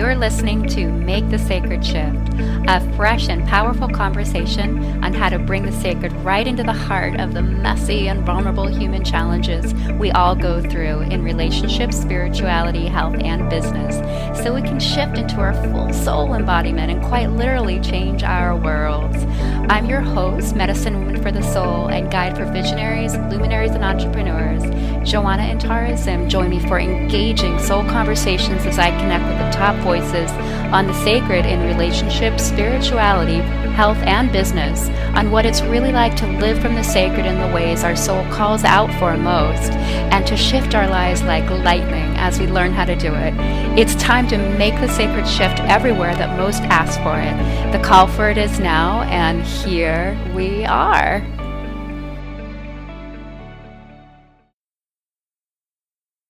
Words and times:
You're 0.00 0.16
listening 0.16 0.66
to 0.68 0.90
Make 0.90 1.28
the 1.28 1.38
Sacred 1.38 1.84
Shift, 1.84 2.32
a 2.66 2.80
fresh 2.96 3.28
and 3.28 3.46
powerful 3.46 3.86
conversation 3.86 5.04
on 5.04 5.12
how 5.12 5.28
to 5.28 5.38
bring 5.38 5.66
the 5.66 5.72
sacred 5.72 6.10
right 6.24 6.46
into 6.46 6.62
the 6.62 6.72
heart 6.72 7.20
of 7.20 7.34
the 7.34 7.42
messy 7.42 8.08
and 8.08 8.24
vulnerable 8.24 8.66
human 8.66 9.04
challenges 9.04 9.74
we 9.98 10.10
all 10.12 10.34
go 10.34 10.62
through 10.62 11.00
in 11.00 11.22
relationships, 11.22 12.00
spirituality, 12.00 12.86
health, 12.86 13.16
and 13.20 13.50
business, 13.50 13.96
so 14.42 14.54
we 14.54 14.62
can 14.62 14.80
shift 14.80 15.18
into 15.18 15.36
our 15.36 15.52
full 15.70 15.92
soul 15.92 16.32
embodiment 16.32 16.90
and 16.90 17.04
quite 17.04 17.26
literally 17.26 17.78
change 17.80 18.22
our 18.22 18.56
worlds. 18.56 19.22
I'm 19.68 19.84
your 19.84 20.00
host, 20.00 20.56
Medicine 20.56 20.99
For 21.22 21.30
the 21.30 21.42
Soul, 21.42 21.88
and 21.88 22.10
guide 22.10 22.34
for 22.34 22.46
visionaries, 22.46 23.14
luminaries, 23.14 23.72
and 23.72 23.84
entrepreneurs. 23.84 24.62
Joanna 25.08 25.42
and 25.42 25.60
Tara 25.60 25.96
Zim 25.96 26.28
join 26.28 26.48
me 26.48 26.60
for 26.60 26.78
engaging 26.78 27.58
soul 27.58 27.84
conversations 27.84 28.64
as 28.64 28.78
I 28.78 28.90
connect 28.98 29.26
with 29.26 29.38
the 29.38 29.50
top 29.50 29.76
voices 29.84 30.30
on 30.72 30.86
the 30.86 31.04
sacred 31.04 31.44
in 31.46 31.66
relationships, 31.66 32.44
spirituality, 32.44 33.40
health, 33.74 33.98
and 33.98 34.30
business, 34.32 34.88
on 35.16 35.30
what 35.30 35.44
it's 35.44 35.62
really 35.62 35.92
like 35.92 36.16
to 36.16 36.26
live 36.38 36.60
from 36.60 36.74
the 36.74 36.82
sacred 36.82 37.26
in 37.26 37.38
the 37.40 37.54
ways 37.54 37.82
our 37.82 37.96
soul 37.96 38.24
calls 38.30 38.62
out 38.64 38.92
for 38.98 39.16
most, 39.16 39.72
and 40.12 40.26
to 40.26 40.36
shift 40.36 40.74
our 40.74 40.88
lives 40.88 41.22
like 41.22 41.48
lightning 41.50 42.14
as 42.16 42.38
we 42.38 42.46
learn 42.46 42.72
how 42.72 42.84
to 42.84 42.96
do 42.96 43.12
it. 43.14 43.34
It's 43.78 43.94
time 43.96 44.28
to 44.28 44.38
make 44.56 44.74
the 44.74 44.88
sacred 44.88 45.26
shift 45.26 45.60
everywhere 45.60 46.14
that 46.16 46.38
most 46.38 46.62
ask 46.64 47.00
for 47.02 47.18
it. 47.18 47.72
The 47.72 47.82
call 47.82 48.06
for 48.06 48.28
it 48.30 48.38
is 48.38 48.60
now, 48.60 49.02
and 49.02 49.42
here 49.42 50.18
we 50.34 50.64
are. 50.66 51.09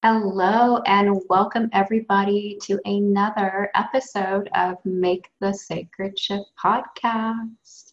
Hello, 0.02 0.78
and 0.86 1.20
welcome 1.28 1.68
everybody 1.74 2.56
to 2.62 2.80
another 2.86 3.70
episode 3.74 4.48
of 4.54 4.78
Make 4.86 5.28
the 5.40 5.52
Sacred 5.52 6.18
Shift 6.18 6.46
podcast. 6.58 7.92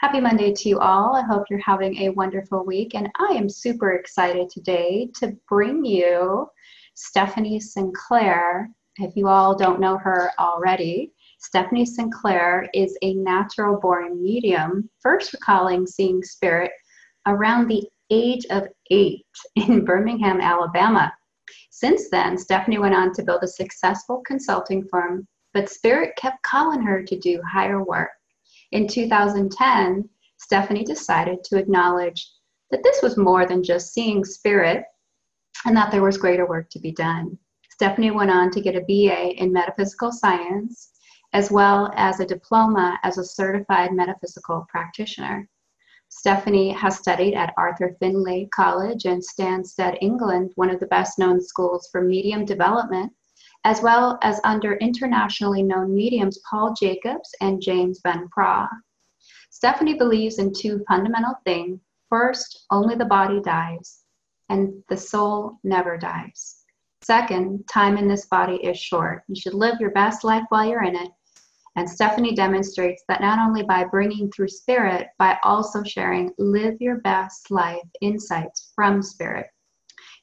Happy 0.00 0.20
Monday 0.20 0.52
to 0.52 0.68
you 0.68 0.78
all. 0.78 1.16
I 1.16 1.22
hope 1.22 1.44
you're 1.48 1.58
having 1.60 1.96
a 2.02 2.10
wonderful 2.10 2.66
week, 2.66 2.94
and 2.94 3.08
I 3.18 3.32
am 3.32 3.48
super 3.48 3.92
excited 3.92 4.50
today 4.50 5.08
to 5.20 5.38
bring 5.48 5.86
you 5.86 6.50
Stephanie 6.92 7.60
Synclair. 7.60 8.66
If 8.98 9.16
you 9.16 9.28
all 9.28 9.56
don't 9.56 9.80
know 9.80 9.96
her 9.96 10.32
already, 10.38 11.14
Stephanie 11.38 11.86
Synclair 11.86 12.68
is 12.74 12.94
a 13.00 13.14
natural 13.14 13.80
born 13.80 14.22
medium, 14.22 14.90
first 15.00 15.32
recalling 15.32 15.86
seeing 15.86 16.22
spirit 16.22 16.72
around 17.26 17.68
the 17.68 17.88
age 18.10 18.44
of 18.50 18.68
eight 18.90 19.24
in 19.56 19.86
Birmingham, 19.86 20.42
Alabama. 20.42 21.10
Since 21.80 22.10
then, 22.10 22.36
Stephanie 22.36 22.80
went 22.80 22.96
on 22.96 23.12
to 23.12 23.22
build 23.22 23.44
a 23.44 23.46
successful 23.46 24.20
consulting 24.26 24.88
firm, 24.88 25.28
but 25.54 25.70
Spirit 25.70 26.16
kept 26.16 26.42
calling 26.42 26.82
her 26.82 27.04
to 27.04 27.16
do 27.16 27.40
higher 27.48 27.84
work. 27.84 28.10
In 28.72 28.88
2010, 28.88 30.08
Stephanie 30.38 30.82
decided 30.82 31.44
to 31.44 31.56
acknowledge 31.56 32.28
that 32.72 32.82
this 32.82 33.00
was 33.00 33.16
more 33.16 33.46
than 33.46 33.62
just 33.62 33.92
seeing 33.92 34.24
Spirit 34.24 34.82
and 35.66 35.76
that 35.76 35.92
there 35.92 36.02
was 36.02 36.18
greater 36.18 36.48
work 36.48 36.68
to 36.70 36.80
be 36.80 36.90
done. 36.90 37.38
Stephanie 37.70 38.10
went 38.10 38.32
on 38.32 38.50
to 38.50 38.60
get 38.60 38.74
a 38.74 38.80
BA 38.80 39.40
in 39.40 39.52
metaphysical 39.52 40.10
science 40.10 40.90
as 41.32 41.48
well 41.48 41.92
as 41.94 42.18
a 42.18 42.26
diploma 42.26 42.98
as 43.04 43.18
a 43.18 43.24
certified 43.24 43.92
metaphysical 43.92 44.66
practitioner. 44.68 45.48
Stephanie 46.10 46.70
has 46.72 46.96
studied 46.96 47.34
at 47.34 47.52
Arthur 47.58 47.94
Findlay 48.00 48.46
College 48.46 49.04
in 49.04 49.20
Stansted, 49.20 49.98
England, 50.00 50.52
one 50.54 50.70
of 50.70 50.80
the 50.80 50.86
best 50.86 51.18
known 51.18 51.40
schools 51.40 51.88
for 51.92 52.00
medium 52.00 52.44
development, 52.44 53.12
as 53.64 53.82
well 53.82 54.18
as 54.22 54.40
under 54.42 54.74
internationally 54.76 55.62
known 55.62 55.94
mediums 55.94 56.40
Paul 56.48 56.74
Jacobs 56.74 57.34
and 57.40 57.60
James 57.60 58.00
Van 58.02 58.26
Praagh. 58.28 58.68
Stephanie 59.50 59.98
believes 59.98 60.38
in 60.38 60.52
two 60.52 60.82
fundamental 60.88 61.34
things. 61.44 61.78
First, 62.08 62.64
only 62.70 62.94
the 62.94 63.04
body 63.04 63.40
dies, 63.40 64.04
and 64.48 64.82
the 64.88 64.96
soul 64.96 65.58
never 65.62 65.98
dies. 65.98 66.64
Second, 67.02 67.68
time 67.68 67.98
in 67.98 68.08
this 68.08 68.26
body 68.26 68.56
is 68.56 68.78
short. 68.78 69.24
You 69.28 69.38
should 69.38 69.54
live 69.54 69.78
your 69.78 69.90
best 69.90 70.24
life 70.24 70.44
while 70.48 70.66
you're 70.66 70.84
in 70.84 70.96
it 70.96 71.10
and 71.78 71.88
Stephanie 71.88 72.34
demonstrates 72.34 73.04
that 73.06 73.20
not 73.20 73.38
only 73.38 73.62
by 73.62 73.84
bringing 73.84 74.32
through 74.32 74.48
spirit, 74.48 75.10
but 75.16 75.38
also 75.44 75.84
sharing 75.84 76.32
live 76.36 76.74
your 76.80 76.96
best 77.02 77.52
life 77.52 77.88
insights 78.00 78.72
from 78.74 79.00
spirit. 79.00 79.46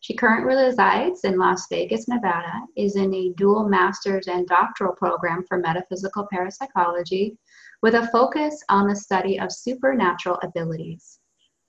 She 0.02 0.18
currently 0.18 0.54
resides 0.54 1.24
in 1.24 1.38
Las 1.38 1.66
Vegas, 1.70 2.10
Nevada, 2.10 2.52
is 2.76 2.98
in 2.98 3.14
a 3.14 3.32
dual 3.38 3.70
master's 3.70 4.28
and 4.28 4.46
doctoral 4.46 4.96
program 4.96 5.46
for 5.48 5.58
metaphysical 5.58 6.28
parapsychology 6.30 7.38
with 7.82 7.96
a 7.96 8.08
focus 8.08 8.62
on 8.68 8.90
the 8.90 8.96
study 8.96 9.40
of 9.40 9.50
supernatural 9.50 10.38
abilities. 10.44 11.20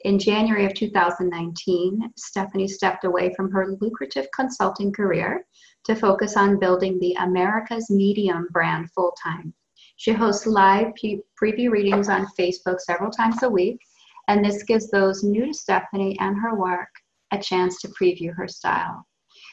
In 0.00 0.18
January 0.18 0.66
of 0.66 0.74
2019, 0.74 2.10
Stephanie 2.16 2.66
stepped 2.66 3.04
away 3.04 3.32
from 3.34 3.52
her 3.52 3.76
lucrative 3.80 4.26
consulting 4.34 4.92
career 4.92 5.46
to 5.84 5.94
focus 5.94 6.36
on 6.36 6.58
building 6.58 6.98
the 6.98 7.14
America's 7.20 7.88
Medium 7.88 8.48
brand 8.50 8.90
full 8.90 9.14
time. 9.22 9.54
She 9.96 10.12
hosts 10.12 10.46
live 10.46 10.92
preview 10.94 11.70
readings 11.70 12.08
on 12.08 12.26
Facebook 12.38 12.80
several 12.80 13.10
times 13.10 13.42
a 13.42 13.48
week, 13.48 13.80
and 14.28 14.44
this 14.44 14.62
gives 14.62 14.90
those 14.90 15.24
new 15.24 15.46
to 15.46 15.54
Stephanie 15.54 16.18
and 16.20 16.38
her 16.38 16.54
work 16.54 16.90
a 17.32 17.38
chance 17.38 17.80
to 17.80 17.88
preview 17.88 18.34
her 18.36 18.46
style. 18.46 19.06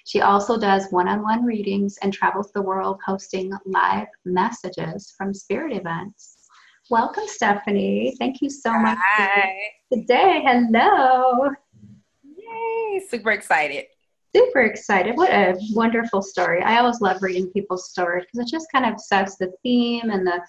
She 0.06 0.20
also 0.20 0.60
does 0.60 0.88
one 0.92 1.08
on 1.08 1.22
one 1.22 1.46
readings 1.46 1.98
and 2.02 2.14
travels 2.14 2.52
the 2.52 2.62
world 2.62 3.00
hosting 3.06 3.54
live 3.66 4.08
messages 4.26 5.14
from 5.18 5.34
spirit 5.34 5.76
events. 5.76 6.36
Welcome, 6.90 7.24
Stephanie. 7.28 8.14
Thank 8.20 8.42
you 8.42 8.50
so 8.50 8.78
much 8.78 8.98
Hi. 9.02 9.54
today. 9.92 10.44
Hello. 10.46 11.52
Yay, 12.24 13.02
super 13.10 13.32
excited 13.32 13.86
super 14.36 14.62
excited. 14.62 15.16
What 15.16 15.32
a 15.32 15.56
wonderful 15.74 16.22
story. 16.22 16.62
I 16.62 16.80
always 16.80 17.02
love 17.02 17.22
reading 17.22 17.52
people's 17.52 17.90
stories 17.90 18.26
because 18.26 18.48
it 18.48 18.52
just 18.52 18.72
kind 18.72 18.86
of 18.86 19.00
sets 19.00 19.38
the 19.38 19.52
theme 19.64 20.10
and 20.10 20.26
the 20.26 20.42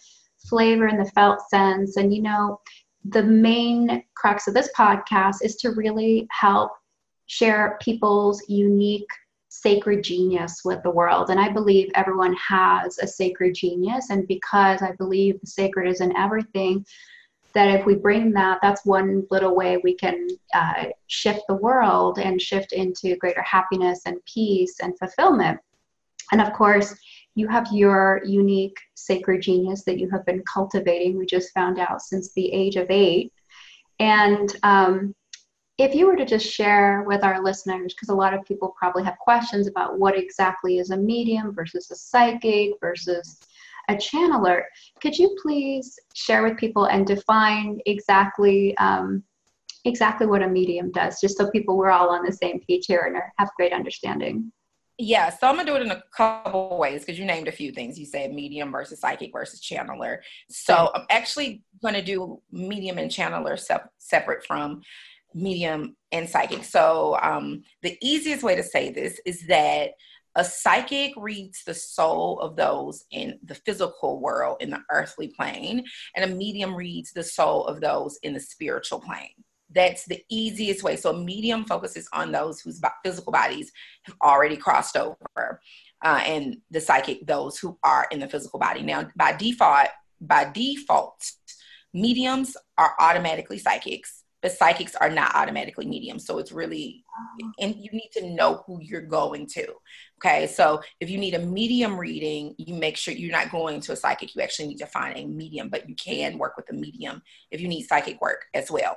flavor 0.48 0.86
and 0.86 0.98
the 0.98 1.10
felt 1.10 1.40
sense. 1.48 1.96
And, 1.96 2.14
you 2.14 2.22
know, 2.22 2.60
the 3.04 3.22
main 3.22 4.02
crux 4.14 4.48
of 4.48 4.54
this 4.54 4.70
podcast 4.76 5.36
is 5.42 5.56
to 5.56 5.72
really 5.72 6.26
help 6.30 6.72
share 7.26 7.78
people's 7.80 8.42
unique 8.48 9.08
sacred 9.48 10.02
genius 10.02 10.62
with 10.64 10.82
the 10.82 10.90
world. 10.90 11.30
And 11.30 11.38
I 11.38 11.48
believe 11.48 11.90
everyone 11.94 12.34
has 12.36 12.98
a 12.98 13.06
sacred 13.06 13.54
genius. 13.54 14.10
And 14.10 14.26
because 14.26 14.82
I 14.82 14.92
believe 14.92 15.40
the 15.40 15.46
sacred 15.46 15.88
is 15.88 16.00
in 16.00 16.16
everything, 16.16 16.84
that 17.54 17.68
if 17.68 17.86
we 17.86 17.94
bring 17.94 18.32
that, 18.32 18.58
that's 18.62 18.84
one 18.84 19.26
little 19.30 19.54
way 19.54 19.78
we 19.78 19.94
can 19.94 20.26
uh, 20.54 20.86
shift 21.06 21.42
the 21.48 21.54
world 21.54 22.18
and 22.18 22.40
shift 22.40 22.72
into 22.72 23.16
greater 23.16 23.42
happiness 23.42 24.02
and 24.06 24.16
peace 24.26 24.80
and 24.80 24.98
fulfillment. 24.98 25.60
And 26.32 26.40
of 26.40 26.52
course, 26.52 26.94
you 27.36 27.46
have 27.48 27.68
your 27.72 28.22
unique 28.24 28.76
sacred 28.94 29.42
genius 29.42 29.84
that 29.84 29.98
you 29.98 30.08
have 30.10 30.24
been 30.26 30.42
cultivating, 30.52 31.16
we 31.16 31.26
just 31.26 31.52
found 31.52 31.78
out, 31.78 32.00
since 32.00 32.32
the 32.32 32.52
age 32.52 32.76
of 32.76 32.90
eight. 32.90 33.32
And 34.00 34.54
um, 34.62 35.14
if 35.78 35.94
you 35.94 36.06
were 36.06 36.16
to 36.16 36.24
just 36.24 36.46
share 36.46 37.02
with 37.02 37.24
our 37.24 37.42
listeners, 37.42 37.94
because 37.94 38.08
a 38.08 38.14
lot 38.14 38.34
of 38.34 38.44
people 38.44 38.74
probably 38.78 39.02
have 39.04 39.18
questions 39.18 39.66
about 39.66 39.98
what 39.98 40.16
exactly 40.16 40.78
is 40.78 40.90
a 40.90 40.96
medium 40.96 41.52
versus 41.52 41.90
a 41.90 41.96
psychic 41.96 42.72
versus 42.80 43.40
a 43.88 43.94
channeler. 43.94 44.62
Could 45.00 45.16
you 45.18 45.36
please 45.42 45.98
share 46.14 46.42
with 46.42 46.56
people 46.56 46.86
and 46.86 47.06
define 47.06 47.80
exactly 47.86 48.76
um, 48.78 49.22
exactly 49.84 50.26
what 50.26 50.42
a 50.42 50.48
medium 50.48 50.90
does, 50.92 51.20
just 51.20 51.36
so 51.36 51.50
people 51.50 51.76
we're 51.76 51.90
all 51.90 52.10
on 52.10 52.24
the 52.24 52.32
same 52.32 52.60
page 52.68 52.86
here 52.86 53.04
and 53.06 53.16
have 53.38 53.50
great 53.56 53.72
understanding? 53.72 54.50
Yeah, 54.96 55.30
so 55.30 55.48
I'm 55.48 55.56
gonna 55.56 55.66
do 55.66 55.74
it 55.74 55.82
in 55.82 55.90
a 55.90 56.02
couple 56.16 56.78
ways 56.78 57.00
because 57.00 57.18
you 57.18 57.24
named 57.24 57.48
a 57.48 57.52
few 57.52 57.72
things. 57.72 57.98
You 57.98 58.06
said 58.06 58.32
medium 58.32 58.70
versus 58.70 59.00
psychic 59.00 59.32
versus 59.32 59.60
channeler. 59.60 60.18
So 60.48 60.90
I'm 60.94 61.04
actually 61.10 61.62
gonna 61.82 62.02
do 62.02 62.40
medium 62.52 62.98
and 62.98 63.10
channeler 63.10 63.58
sep- 63.58 63.90
separate 63.98 64.46
from 64.46 64.82
medium 65.34 65.96
and 66.12 66.28
psychic. 66.28 66.62
So 66.62 67.18
um, 67.20 67.64
the 67.82 67.98
easiest 68.00 68.44
way 68.44 68.54
to 68.54 68.62
say 68.62 68.90
this 68.90 69.20
is 69.26 69.46
that 69.48 69.90
a 70.36 70.44
psychic 70.44 71.12
reads 71.16 71.62
the 71.64 71.74
soul 71.74 72.40
of 72.40 72.56
those 72.56 73.04
in 73.10 73.38
the 73.44 73.54
physical 73.54 74.20
world, 74.20 74.58
in 74.60 74.70
the 74.70 74.80
earthly 74.90 75.28
plane, 75.28 75.84
and 76.16 76.30
a 76.30 76.34
medium 76.34 76.74
reads 76.74 77.12
the 77.12 77.22
soul 77.22 77.66
of 77.66 77.80
those 77.80 78.18
in 78.22 78.32
the 78.32 78.40
spiritual 78.40 79.00
plane. 79.00 79.34
That's 79.70 80.04
the 80.06 80.22
easiest 80.30 80.82
way. 80.82 80.96
So, 80.96 81.10
a 81.10 81.18
medium 81.18 81.64
focuses 81.64 82.08
on 82.12 82.32
those 82.32 82.60
whose 82.60 82.80
physical 83.04 83.32
bodies 83.32 83.72
have 84.04 84.16
already 84.22 84.56
crossed 84.56 84.96
over, 84.96 85.60
uh, 86.04 86.22
and 86.24 86.58
the 86.70 86.80
psychic, 86.80 87.26
those 87.26 87.58
who 87.58 87.78
are 87.82 88.06
in 88.10 88.20
the 88.20 88.28
physical 88.28 88.58
body. 88.58 88.82
Now, 88.82 89.08
by 89.16 89.32
default, 89.32 89.88
by 90.20 90.50
default, 90.52 91.30
mediums 91.92 92.56
are 92.76 92.94
automatically 93.00 93.58
psychics 93.58 94.24
but 94.44 94.52
psychics 94.52 94.94
are 94.96 95.08
not 95.08 95.34
automatically 95.34 95.86
mediums. 95.86 96.26
So 96.26 96.36
it's 96.36 96.52
really, 96.52 97.02
and 97.58 97.74
you 97.76 97.90
need 97.92 98.10
to 98.12 98.28
know 98.28 98.62
who 98.66 98.78
you're 98.82 99.00
going 99.00 99.46
to. 99.54 99.66
Okay, 100.24 100.46
so 100.46 100.80
if 101.00 101.10
you 101.10 101.18
need 101.18 101.34
a 101.34 101.38
medium 101.38 101.98
reading, 101.98 102.54
you 102.56 102.72
make 102.72 102.96
sure 102.96 103.12
you're 103.12 103.30
not 103.30 103.50
going 103.50 103.80
to 103.80 103.92
a 103.92 103.96
psychic. 103.96 104.34
You 104.34 104.40
actually 104.40 104.68
need 104.68 104.78
to 104.78 104.86
find 104.86 105.18
a 105.18 105.26
medium, 105.26 105.68
but 105.68 105.86
you 105.86 105.94
can 105.94 106.38
work 106.38 106.56
with 106.56 106.70
a 106.70 106.72
medium 106.72 107.20
if 107.50 107.60
you 107.60 107.68
need 107.68 107.86
psychic 107.86 108.22
work 108.22 108.46
as 108.54 108.70
well. 108.70 108.96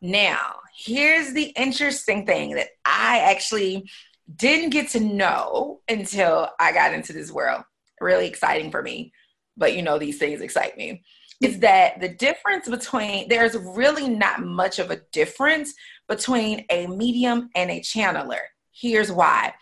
Now, 0.00 0.56
here's 0.76 1.32
the 1.32 1.52
interesting 1.56 2.26
thing 2.26 2.56
that 2.56 2.70
I 2.84 3.20
actually 3.20 3.88
didn't 4.34 4.70
get 4.70 4.88
to 4.90 5.00
know 5.00 5.80
until 5.88 6.48
I 6.58 6.72
got 6.72 6.92
into 6.92 7.12
this 7.12 7.30
world. 7.30 7.62
Really 8.00 8.26
exciting 8.26 8.72
for 8.72 8.82
me, 8.82 9.12
but 9.56 9.76
you 9.76 9.82
know, 9.82 10.00
these 10.00 10.18
things 10.18 10.40
excite 10.40 10.76
me. 10.76 11.04
Is 11.40 11.60
that 11.60 12.00
the 12.00 12.08
difference 12.08 12.68
between, 12.68 13.28
there's 13.28 13.56
really 13.56 14.08
not 14.08 14.42
much 14.42 14.80
of 14.80 14.90
a 14.90 15.00
difference 15.12 15.72
between 16.08 16.64
a 16.68 16.88
medium 16.88 17.50
and 17.54 17.70
a 17.70 17.80
channeler. 17.80 18.40
Here's 18.72 19.12
why 19.12 19.54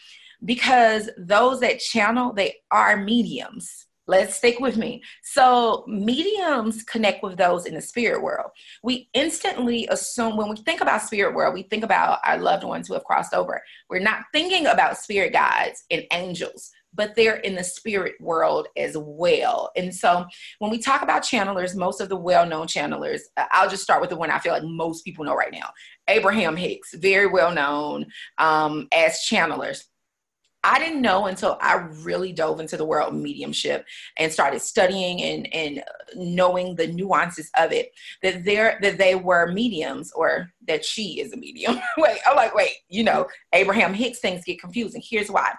because 0.45 1.11
those 1.17 1.61
that 1.61 1.81
channel, 1.81 2.33
they 2.33 2.57
are 2.71 2.97
mediums. 2.97 3.87
Let's 4.09 4.35
stick 4.37 4.59
with 4.59 4.77
me. 4.77 5.01
So, 5.23 5.85
mediums 5.87 6.83
connect 6.83 7.23
with 7.23 7.37
those 7.37 7.67
in 7.67 7.75
the 7.75 7.81
spirit 7.81 8.21
world. 8.21 8.51
We 8.83 9.09
instantly 9.15 9.87
assume 9.91 10.37
when 10.37 10.51
we 10.51 10.57
think 10.57 10.81
about 10.81 11.03
spirit 11.03 11.37
world, 11.37 11.55
we 11.55 11.63
think 11.63 11.85
about 11.85 12.19
our 12.25 12.37
loved 12.39 12.65
ones 12.65 12.89
who 12.89 12.95
have 12.95 13.05
crossed 13.05 13.33
over. 13.33 13.63
We're 13.89 14.01
not 14.01 14.25
thinking 14.33 14.67
about 14.67 14.99
spirit 14.99 15.33
guides 15.33 15.85
and 15.89 16.03
angels, 16.13 16.73
but 16.93 17.15
they're 17.15 17.37
in 17.37 17.55
the 17.55 17.63
spirit 17.63 18.15
world 18.21 18.67
as 18.77 18.97
well. 18.99 19.71
And 19.77 19.95
so, 19.95 20.27
when 20.59 20.73
we 20.73 20.79
talk 20.79 21.03
about 21.03 21.23
channelers, 21.23 21.77
most 21.77 22.01
of 22.01 22.09
the 22.09 22.17
well 22.17 22.45
known 22.45 22.67
channelers, 22.67 23.21
uh, 23.37 23.47
I'll 23.53 23.71
just 23.71 23.85
start 23.85 24.01
with 24.01 24.11
the 24.11 24.17
one 24.17 24.33
I 24.33 24.41
feel 24.41 24.53
like 24.53 24.65
most 24.65 25.05
people 25.05 25.25
know 25.25 25.37
right 25.37 25.53
now 25.53 25.71
Abraham 26.09 26.57
Hicks, 26.57 26.93
very 26.95 27.29
well 27.29 27.55
known 27.55 28.07
um, 28.39 28.89
as 28.93 29.25
channelers 29.31 29.85
I 30.65 30.79
didn't 30.79 31.03
know 31.03 31.27
until 31.27 31.59
I 31.61 31.75
really 32.03 32.33
dove 32.33 32.61
into 32.61 32.77
the 32.77 32.85
world 32.85 33.09
of 33.09 33.21
mediumship 33.21 33.85
and 34.17 34.33
started 34.33 34.61
studying 34.61 35.21
and, 35.23 35.53
and 35.53 35.85
knowing 36.15 36.77
the 36.77 36.87
nuances 36.87 37.51
of 37.59 37.73
it 37.73 37.93
that 38.23 38.45
there 38.45 38.79
that 38.83 38.97
they 38.97 39.17
were 39.17 39.51
mediums 39.51 40.13
or 40.13 40.53
that 40.69 40.85
she 40.85 41.21
is 41.21 41.33
a 41.33 41.37
medium. 41.37 41.81
wait, 41.99 42.19
I'm 42.27 42.37
like, 42.37 42.55
wait, 42.55 42.75
you 42.89 43.03
know, 43.03 43.27
Abraham 43.53 43.93
Hicks 43.93 44.21
things 44.21 44.45
get 44.45 44.61
confusing. 44.61 45.03
Here's 45.05 45.31
why. 45.31 45.53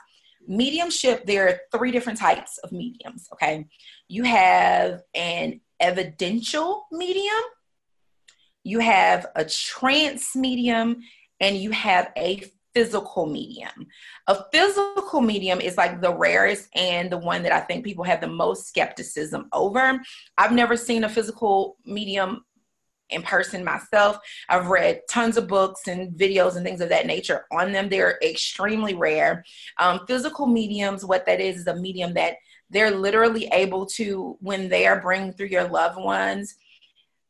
Mediumship, 0.48 1.26
there 1.26 1.48
are 1.48 1.78
three 1.78 1.92
different 1.92 2.20
types 2.20 2.58
of 2.60 2.72
mediums. 2.72 3.28
Okay. 3.34 3.66
You 4.08 4.24
have 4.24 5.02
an 5.16 5.60
evidential 5.80 6.88
medium, 6.92 7.44
you 8.64 8.80
have 8.80 9.26
a 9.36 9.44
trance 9.44 10.34
medium, 10.36 11.02
and 11.42 11.58
you 11.58 11.72
have 11.72 12.12
a 12.18 12.44
physical 12.74 13.26
medium. 13.26 13.88
A 14.28 14.44
physical 14.52 15.22
medium 15.22 15.62
is 15.62 15.78
like 15.78 16.02
the 16.02 16.14
rarest 16.14 16.70
and 16.76 17.12
the 17.12 17.18
one 17.18 17.44
that 17.44 17.52
I 17.52 17.60
think 17.60 17.86
people 17.86 18.04
have 18.04 18.22
the 18.22 18.28
most 18.28 18.68
skepticism 18.68 19.48
over. 19.54 20.02
I've 20.38 20.52
never 20.52 20.76
seen 20.76 21.04
a 21.04 21.10
physical 21.10 21.78
medium 21.86 22.44
in 23.10 23.22
person 23.22 23.64
myself. 23.64 24.18
I've 24.50 24.68
read 24.68 25.02
tons 25.10 25.38
of 25.38 25.48
books 25.48 25.88
and 25.88 26.14
videos 26.18 26.56
and 26.56 26.66
things 26.66 26.82
of 26.82 26.90
that 26.90 27.06
nature 27.06 27.46
on 27.52 27.72
them. 27.72 27.90
They're 27.90 28.18
extremely 28.24 28.96
rare. 28.96 29.44
Um, 29.80 30.02
physical 30.08 30.48
mediums, 30.48 31.06
what 31.06 31.26
that 31.26 31.40
is, 31.40 31.58
is 31.58 31.68
a 31.68 31.76
medium 31.76 32.14
that 32.16 32.36
they're 32.70 32.92
literally 32.92 33.48
able 33.54 33.86
to, 33.86 34.36
when 34.40 34.68
they 34.68 34.88
are 34.88 35.00
bringing 35.00 35.34
through 35.34 35.48
your 35.48 35.68
loved 35.68 36.00
ones, 36.00 36.56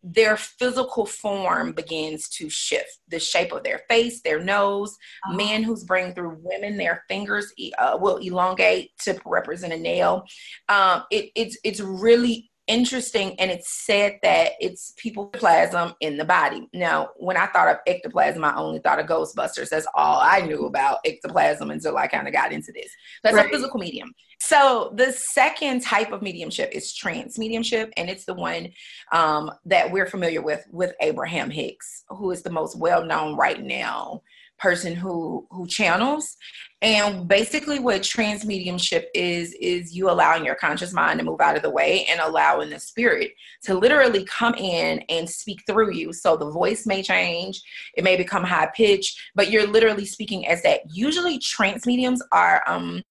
their 0.04 0.36
physical 0.36 1.06
form 1.06 1.72
begins 1.72 2.28
to 2.28 2.50
shift 2.50 3.00
the 3.08 3.20
shape 3.20 3.54
of 3.54 3.64
their 3.64 3.82
face 3.90 4.22
their 4.22 4.44
nose 4.44 4.98
uh-huh. 5.26 5.36
men 5.36 5.64
who's 5.64 5.84
bringing 5.86 6.14
through 6.14 6.38
women 6.42 6.78
their 6.78 7.04
fingers 7.08 7.54
uh, 7.80 7.98
will 8.00 8.18
elongate 8.18 8.92
to 9.00 9.18
represent 9.26 9.72
a 9.72 9.78
nail 9.78 10.26
um, 10.68 11.04
it, 11.10 11.30
it's 11.36 11.58
it's 11.64 11.80
really 11.80 12.52
interesting 12.68 13.40
and 13.40 13.52
it's 13.52 13.86
said 13.86 14.20
that 14.24 14.52
it's 14.60 14.94
ectoplasm 15.04 15.94
in 16.00 16.18
the 16.18 16.26
body. 16.26 16.68
Now 16.74 17.10
when 17.18 17.38
i 17.38 17.46
thought 17.48 17.70
of 17.70 17.78
ectoplasm 17.88 18.44
i 18.44 18.56
only 18.56 18.80
thought 18.80 19.00
of 19.00 19.08
ghostbusters. 19.08 19.70
That's 19.70 19.88
all 19.94 20.20
i 20.22 20.42
knew 20.42 20.66
about 20.66 21.00
ectoplasm 21.06 21.72
until 21.72 21.98
i 21.98 22.08
kind 22.08 22.28
of 22.28 22.34
got 22.34 22.52
into 22.52 22.72
this. 22.72 22.92
That's 23.24 23.36
right. 23.36 23.46
a 23.46 23.50
physical 23.50 23.80
medium. 23.80 24.14
So 24.40 24.94
the 24.96 25.14
second 25.14 25.82
type 25.82 26.12
of 26.12 26.22
mediumship 26.22 26.72
is 26.74 26.94
trance 26.94 27.38
mediumship 27.38 27.92
and 27.98 28.10
it's 28.10 28.26
the 28.26 28.34
one 28.34 28.70
um, 29.12 29.50
that 29.66 29.92
we're 29.92 30.08
familiar 30.08 30.42
with 30.42 30.66
with 30.72 30.94
abraham 31.02 31.50
hicks 31.50 32.04
who 32.10 32.32
is 32.32 32.44
the 32.44 32.50
most 32.50 32.78
well 32.78 33.06
known 33.06 33.36
right 33.36 33.62
now 33.62 34.22
person 34.64 34.96
who 34.96 35.46
who 35.52 35.68
channels. 35.68 36.38
And 36.82 37.28
basically 37.28 37.80
what 37.80 38.02
trance 38.02 38.46
mediumship 38.46 39.10
is 39.14 39.54
is 39.60 39.94
you 39.94 40.10
allowing 40.10 40.46
your 40.46 40.56
conscious 40.56 40.94
mind 40.94 41.20
to 41.20 41.26
move 41.26 41.42
out 41.42 41.58
of 41.58 41.64
the 41.64 41.70
way 41.70 42.06
and 42.10 42.22
allowing 42.22 42.70
the 42.70 42.80
spirit 42.80 43.32
to 43.64 43.74
literally 43.74 44.24
come 44.24 44.54
in 44.56 45.04
and 45.10 45.30
speak 45.30 45.60
through 45.68 45.92
you. 45.92 46.14
So 46.14 46.38
the 46.38 46.50
voice 46.50 46.86
may 46.88 47.04
change 47.04 47.62
it 47.96 48.06
may 48.06 48.16
become 48.16 48.46
high 48.46 48.70
pitch 48.74 49.32
but 49.36 49.52
you're 49.52 49.68
literally 49.68 50.06
speaking 50.06 50.48
as 50.48 50.64
that. 50.64 50.82
Usually 50.90 51.38
trance 51.40 51.86
mediums 51.86 52.24
are 52.32 52.64
um 52.66 53.04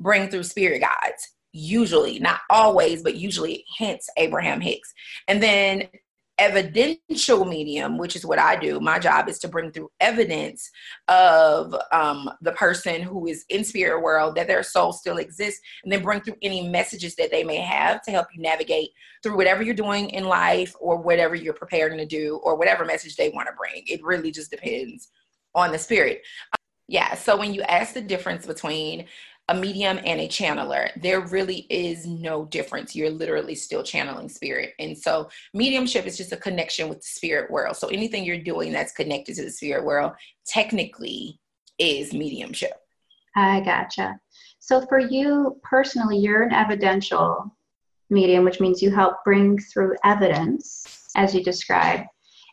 bring 0.00 0.28
through 0.28 0.42
spirit 0.42 0.80
guides. 0.80 1.22
Usually 1.52 2.18
not 2.18 2.40
always 2.50 3.00
but 3.04 3.14
usually 3.14 3.64
hence 3.78 4.08
abraham 4.16 4.60
hicks. 4.60 4.92
And 5.28 5.40
then 5.40 5.88
evidential 6.38 7.44
medium, 7.44 7.96
which 7.96 8.16
is 8.16 8.26
what 8.26 8.38
I 8.38 8.56
do. 8.56 8.80
My 8.80 8.98
job 8.98 9.28
is 9.28 9.38
to 9.40 9.48
bring 9.48 9.70
through 9.70 9.90
evidence 10.00 10.70
of 11.08 11.74
um, 11.92 12.28
the 12.40 12.52
person 12.52 13.02
who 13.02 13.26
is 13.26 13.44
in 13.48 13.64
spirit 13.64 14.02
world 14.02 14.34
that 14.34 14.48
their 14.48 14.62
soul 14.62 14.92
still 14.92 15.18
exists, 15.18 15.60
and 15.84 15.92
then 15.92 16.02
bring 16.02 16.20
through 16.20 16.36
any 16.42 16.68
messages 16.68 17.14
that 17.16 17.30
they 17.30 17.44
may 17.44 17.56
have 17.56 18.02
to 18.02 18.10
help 18.10 18.26
you 18.34 18.42
navigate 18.42 18.90
through 19.22 19.36
whatever 19.36 19.62
you're 19.62 19.74
doing 19.74 20.10
in 20.10 20.24
life 20.24 20.74
or 20.80 20.96
whatever 20.96 21.34
you're 21.34 21.54
preparing 21.54 21.98
to 21.98 22.06
do 22.06 22.40
or 22.42 22.56
whatever 22.56 22.84
message 22.84 23.16
they 23.16 23.30
want 23.30 23.46
to 23.46 23.54
bring. 23.54 23.82
It 23.86 24.02
really 24.02 24.30
just 24.32 24.50
depends 24.50 25.08
on 25.54 25.70
the 25.70 25.78
spirit. 25.78 26.22
yeah. 26.88 27.14
So 27.14 27.36
when 27.36 27.54
you 27.54 27.62
ask 27.62 27.94
the 27.94 28.02
difference 28.02 28.46
between 28.46 29.06
a 29.48 29.54
medium 29.54 29.98
and 30.04 30.20
a 30.20 30.28
channeler, 30.28 30.90
there 31.00 31.20
really 31.20 31.66
is 31.68 32.06
no 32.06 32.46
difference. 32.46 32.96
You're 32.96 33.10
literally 33.10 33.54
still 33.54 33.82
channeling 33.82 34.28
spirit. 34.28 34.72
And 34.78 34.96
so, 34.96 35.28
mediumship 35.52 36.06
is 36.06 36.16
just 36.16 36.32
a 36.32 36.36
connection 36.36 36.88
with 36.88 36.98
the 36.98 37.06
spirit 37.06 37.50
world. 37.50 37.76
So, 37.76 37.88
anything 37.88 38.24
you're 38.24 38.38
doing 38.38 38.72
that's 38.72 38.92
connected 38.92 39.36
to 39.36 39.44
the 39.44 39.50
spirit 39.50 39.84
world 39.84 40.12
technically 40.46 41.40
is 41.78 42.14
mediumship. 42.14 42.72
I 43.36 43.60
gotcha. 43.60 44.18
So, 44.60 44.86
for 44.86 44.98
you 44.98 45.60
personally, 45.62 46.18
you're 46.18 46.42
an 46.42 46.54
evidential 46.54 47.54
medium, 48.08 48.44
which 48.44 48.60
means 48.60 48.80
you 48.80 48.90
help 48.90 49.16
bring 49.24 49.58
through 49.58 49.96
evidence, 50.04 51.10
as 51.16 51.34
you 51.34 51.42
described. 51.44 52.06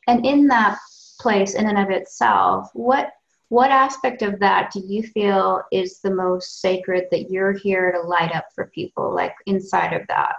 And 0.07 0.25
in 0.25 0.47
that 0.47 0.77
place, 1.21 1.53
in 1.53 1.67
and 1.67 1.77
of 1.77 1.89
itself, 1.89 2.69
what 2.73 3.11
what 3.51 3.69
aspect 3.69 4.21
of 4.21 4.39
that 4.39 4.71
do 4.71 4.79
you 4.79 5.03
feel 5.03 5.61
is 5.73 5.99
the 5.99 6.15
most 6.15 6.61
sacred 6.61 7.07
that 7.11 7.29
you're 7.29 7.51
here 7.51 7.91
to 7.91 7.99
light 7.99 8.33
up 8.33 8.45
for 8.55 8.67
people 8.67 9.13
like 9.13 9.35
inside 9.45 9.91
of 9.91 10.07
that? 10.07 10.35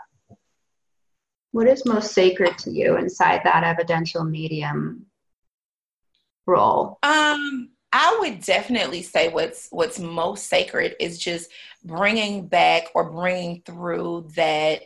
What 1.50 1.66
is 1.66 1.85
most 1.85 2.14
sacred 2.14 2.57
to 2.61 2.71
you 2.71 2.97
inside 2.97 3.42
that 3.45 3.64
evidential 3.64 4.25
medium 4.25 5.04
role? 6.47 6.99
Um 7.02 7.69
i 7.92 8.16
would 8.21 8.40
definitely 8.40 9.02
say 9.02 9.28
what's 9.28 9.69
what's 9.71 9.99
most 9.99 10.49
sacred 10.49 10.97
is 10.99 11.19
just 11.19 11.50
bringing 11.85 12.47
back 12.47 12.85
or 12.95 13.11
bringing 13.11 13.61
through 13.66 14.26
that 14.35 14.81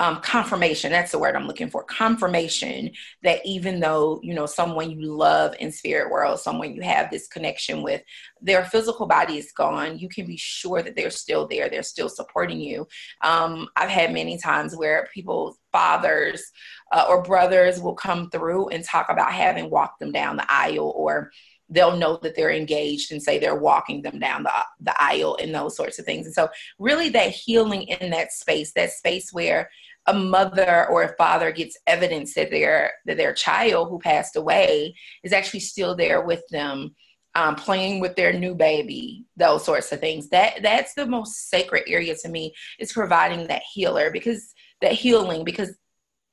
um, 0.00 0.20
confirmation 0.20 0.90
that's 0.90 1.12
the 1.12 1.18
word 1.18 1.34
i'm 1.34 1.46
looking 1.46 1.70
for 1.70 1.82
confirmation 1.84 2.90
that 3.22 3.40
even 3.44 3.80
though 3.80 4.20
you 4.22 4.34
know 4.34 4.46
someone 4.46 4.90
you 4.90 5.12
love 5.12 5.54
in 5.58 5.72
spirit 5.72 6.10
world 6.10 6.38
someone 6.38 6.74
you 6.74 6.82
have 6.82 7.10
this 7.10 7.26
connection 7.26 7.82
with 7.82 8.02
their 8.40 8.64
physical 8.64 9.06
body 9.06 9.38
is 9.38 9.52
gone 9.52 9.98
you 9.98 10.08
can 10.08 10.26
be 10.26 10.36
sure 10.36 10.82
that 10.82 10.94
they're 10.94 11.10
still 11.10 11.46
there 11.48 11.68
they're 11.68 11.82
still 11.82 12.08
supporting 12.08 12.60
you 12.60 12.86
um, 13.22 13.68
i've 13.76 13.90
had 13.90 14.12
many 14.12 14.38
times 14.38 14.76
where 14.76 15.08
people's 15.12 15.58
fathers 15.72 16.52
uh, 16.92 17.04
or 17.08 17.22
brothers 17.22 17.80
will 17.80 17.94
come 17.94 18.30
through 18.30 18.68
and 18.68 18.84
talk 18.84 19.06
about 19.08 19.32
having 19.32 19.68
walked 19.70 19.98
them 19.98 20.12
down 20.12 20.36
the 20.36 20.46
aisle 20.48 20.92
or 20.96 21.30
they'll 21.70 21.96
know 21.96 22.18
that 22.22 22.34
they're 22.34 22.50
engaged 22.50 23.12
and 23.12 23.22
say 23.22 23.38
they're 23.38 23.54
walking 23.54 24.02
them 24.02 24.18
down 24.18 24.42
the, 24.42 24.52
the 24.80 25.02
aisle 25.02 25.36
and 25.40 25.54
those 25.54 25.76
sorts 25.76 25.98
of 25.98 26.04
things. 26.04 26.26
And 26.26 26.34
so, 26.34 26.48
really, 26.78 27.08
that 27.10 27.30
healing 27.30 27.82
in 27.82 28.10
that 28.10 28.32
space, 28.32 28.72
that 28.72 28.92
space 28.92 29.32
where 29.32 29.68
a 30.08 30.14
mother 30.14 30.86
or 30.90 31.02
a 31.04 31.14
father 31.16 31.52
gets 31.52 31.78
evidence 31.86 32.34
that 32.34 32.50
their 32.50 32.92
that 33.06 33.16
their 33.16 33.32
child 33.32 33.88
who 33.88 33.98
passed 33.98 34.36
away 34.36 34.94
is 35.22 35.32
actually 35.32 35.60
still 35.60 35.94
there 35.94 36.22
with 36.22 36.42
them 36.50 36.94
um, 37.34 37.54
playing 37.54 38.00
with 38.00 38.16
their 38.16 38.32
new 38.32 38.54
baby 38.54 39.24
those 39.36 39.64
sorts 39.64 39.92
of 39.92 40.00
things 40.00 40.28
that 40.30 40.60
that's 40.62 40.94
the 40.94 41.06
most 41.06 41.50
sacred 41.50 41.84
area 41.86 42.14
to 42.16 42.28
me 42.28 42.52
is 42.80 42.92
providing 42.92 43.46
that 43.46 43.62
healer 43.72 44.10
because 44.10 44.54
that 44.80 44.92
healing 44.92 45.44
because 45.44 45.76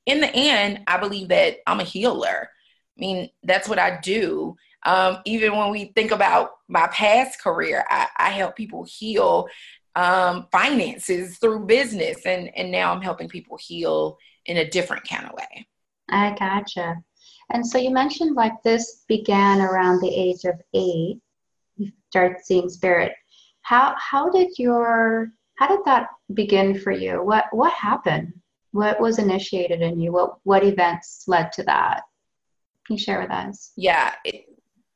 in 0.06 0.20
the 0.20 0.34
end 0.34 0.80
i 0.86 0.96
believe 0.96 1.28
that 1.28 1.58
i'm 1.66 1.80
a 1.80 1.84
healer 1.84 2.48
i 2.96 3.00
mean, 3.00 3.30
that's 3.42 3.68
what 3.68 3.78
I 3.78 4.00
do. 4.00 4.56
Um, 4.84 5.18
even 5.24 5.56
when 5.56 5.70
we 5.70 5.92
think 5.94 6.12
about 6.12 6.50
my 6.68 6.86
past 6.88 7.42
career, 7.42 7.84
I, 7.88 8.06
I 8.16 8.30
help 8.30 8.56
people 8.56 8.84
heal 8.88 9.48
um, 9.96 10.46
finances 10.52 11.38
through 11.38 11.66
business, 11.66 12.24
and 12.26 12.50
and 12.56 12.70
now 12.70 12.92
I'm 12.92 13.02
helping 13.02 13.28
people 13.28 13.58
heal 13.60 14.18
in 14.44 14.58
a 14.58 14.70
different 14.70 15.08
kind 15.08 15.26
of 15.26 15.32
way. 15.32 15.66
I 16.08 16.36
gotcha. 16.38 17.02
And 17.50 17.66
so 17.66 17.78
you 17.78 17.90
mentioned 17.90 18.36
like 18.36 18.62
this 18.62 19.04
began 19.08 19.60
around 19.60 20.00
the 20.00 20.14
age 20.14 20.44
of 20.44 20.60
eight. 20.74 21.20
You 21.76 21.90
start 22.10 22.44
seeing 22.44 22.68
spirit. 22.68 23.12
How 23.62 23.94
how 23.98 24.30
did 24.30 24.58
your 24.58 25.32
how 25.56 25.68
did 25.68 25.80
that 25.86 26.08
begin 26.34 26.78
for 26.78 26.92
you? 26.92 27.22
What 27.22 27.46
what 27.50 27.72
happened? 27.72 28.34
What 28.72 29.00
was 29.00 29.18
initiated 29.18 29.80
in 29.80 29.98
you? 29.98 30.12
What 30.12 30.36
what 30.42 30.64
events 30.64 31.24
led 31.26 31.52
to 31.52 31.62
that? 31.64 32.02
Can 32.86 32.96
you 32.96 33.02
share 33.02 33.20
with 33.20 33.30
us? 33.30 33.72
Yeah, 33.76 34.14
it, 34.24 34.44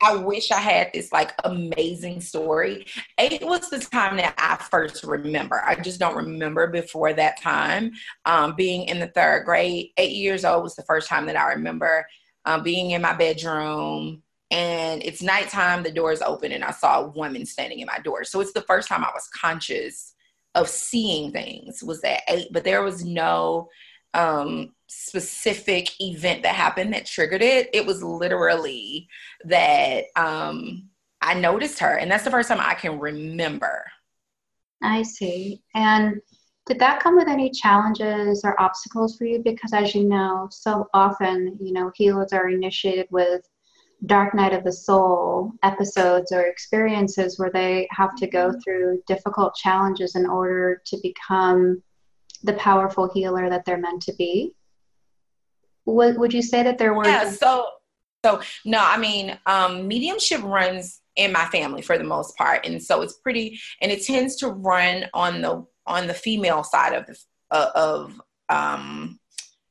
I 0.03 0.17
wish 0.17 0.51
I 0.51 0.61
had 0.61 0.91
this 0.95 1.13
like 1.13 1.33
amazing 1.45 2.21
story. 2.21 2.87
Eight 3.19 3.45
was 3.45 3.69
the 3.69 3.79
time 3.79 4.17
that 4.17 4.35
I 4.39 4.57
first 4.71 5.05
remember. 5.05 5.63
I 5.65 5.75
just 5.75 6.01
don't 6.01 6.17
remember 6.17 6.69
before 6.69 7.13
that 7.13 7.41
time. 7.41 7.93
Um, 8.25 8.55
being 8.57 8.89
in 8.89 8.99
the 8.99 9.09
third 9.09 9.45
grade, 9.45 9.91
eight 9.99 10.17
years 10.17 10.45
old 10.45 10.63
was 10.63 10.75
the 10.75 10.85
first 10.85 11.09
time 11.09 11.27
that 11.27 11.37
I 11.37 11.53
remember 11.53 12.07
um, 12.47 12.63
being 12.63 12.93
in 12.93 13.03
my 13.03 13.15
bedroom. 13.15 14.23
And 14.51 15.03
it's 15.05 15.23
nighttime, 15.23 15.85
the 15.85 15.93
door 15.93 16.11
is 16.11 16.23
open, 16.23 16.51
and 16.51 16.65
I 16.65 16.73
saw 16.73 17.03
a 17.03 17.09
woman 17.09 17.47
standing 17.47 17.79
in 17.81 17.87
my 17.87 18.01
door. 18.01 18.25
So 18.25 18.41
it's 18.41 18.53
the 18.53 18.63
first 18.63 18.89
time 18.89 19.05
I 19.05 19.11
was 19.15 19.29
conscious 19.29 20.15
of 20.57 20.69
seeing 20.69 21.31
things 21.31 21.85
was 21.85 22.03
at 22.03 22.23
eight, 22.29 22.49
but 22.51 22.65
there 22.65 22.83
was 22.83 23.05
no 23.05 23.69
um, 24.15 24.73
specific 24.87 25.89
event 26.01 26.43
that 26.43 26.55
happened 26.55 26.93
that 26.93 27.07
triggered 27.07 27.43
it. 27.43 27.71
It 27.73 27.87
was 27.87 28.03
literally 28.03 29.09
that 29.45 30.05
um, 30.17 30.89
I 31.21 31.35
noticed 31.35 31.79
her, 31.81 31.97
and 31.97 32.11
that's 32.11 32.25
the 32.25 32.31
first 32.31 32.49
time 32.49 32.61
I 32.61 32.75
can 32.75 32.99
remember. 32.99 33.85
I 34.83 35.03
see. 35.03 35.63
And 35.75 36.21
did 36.67 36.79
that 36.79 37.03
come 37.03 37.17
with 37.17 37.29
any 37.29 37.51
challenges 37.51 38.43
or 38.45 38.61
obstacles 38.61 39.17
for 39.17 39.25
you? 39.25 39.41
Because 39.41 39.73
as 39.73 39.95
you 39.95 40.05
know, 40.05 40.49
so 40.51 40.89
often, 40.95 41.59
you 41.61 41.73
know, 41.73 41.91
healers 41.95 42.33
are 42.33 42.49
initiated 42.49 43.07
with 43.11 43.49
dark 44.07 44.35
night 44.35 44.55
of 44.55 44.65
the 44.65 44.73
soul 44.73 45.53
episodes 45.63 46.33
or 46.33 46.43
experiences 46.43 47.39
where 47.39 47.51
they 47.51 47.87
have 47.91 48.15
to 48.17 48.27
go 48.27 48.49
mm-hmm. 48.49 48.59
through 48.61 49.03
difficult 49.07 49.55
challenges 49.55 50.17
in 50.17 50.27
order 50.27 50.81
to 50.87 50.97
become 51.03 51.83
the 52.43 52.55
powerful 52.55 53.11
healer 53.13 53.49
that 53.51 53.65
they're 53.65 53.79
meant 53.79 54.03
to 54.03 54.13
be? 54.15 54.55
Would, 55.87 56.19
would 56.19 56.33
you 56.33 56.43
say 56.43 56.63
that 56.63 56.79
there 56.79 56.95
were 56.95 57.07
yeah 57.07 57.31
so 57.31 57.67
so 58.25 58.41
no 58.65 58.79
i 58.81 58.97
mean 58.97 59.37
um 59.47 59.89
mediumship 59.89 60.43
runs 60.43 61.01
in 61.17 61.33
my 61.33 61.47
family 61.47 61.83
for 61.83 61.99
the 61.99 62.05
most 62.05 62.37
part 62.37 62.65
and 62.65 62.81
so 62.81 63.01
it's 63.03 63.15
pretty 63.15 63.59
and 63.81 63.91
it 63.91 64.05
tends 64.05 64.37
to 64.37 64.49
run 64.49 65.07
on 65.15 65.41
the 65.41 65.67
on 65.87 66.07
the 66.07 66.15
female 66.15 66.63
side 66.63 66.95
of 66.95 67.07
the 67.07 67.19
uh, 67.51 67.71
of 67.75 68.21
um 68.49 69.19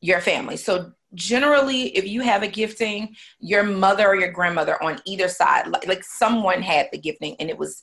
your 0.01 0.21
family. 0.21 0.57
So 0.57 0.91
generally 1.15 1.87
if 1.97 2.07
you 2.07 2.21
have 2.21 2.43
a 2.43 2.47
gifting 2.47 3.15
your 3.39 3.63
mother 3.63 4.07
or 4.07 4.15
your 4.15 4.31
grandmother 4.31 4.81
on 4.83 4.99
either 5.05 5.27
side 5.27 5.67
like, 5.67 5.87
like 5.87 6.03
someone 6.03 6.61
had 6.61 6.87
the 6.91 6.99
gifting 6.99 7.35
and 7.39 7.49
it 7.49 7.57
was 7.57 7.81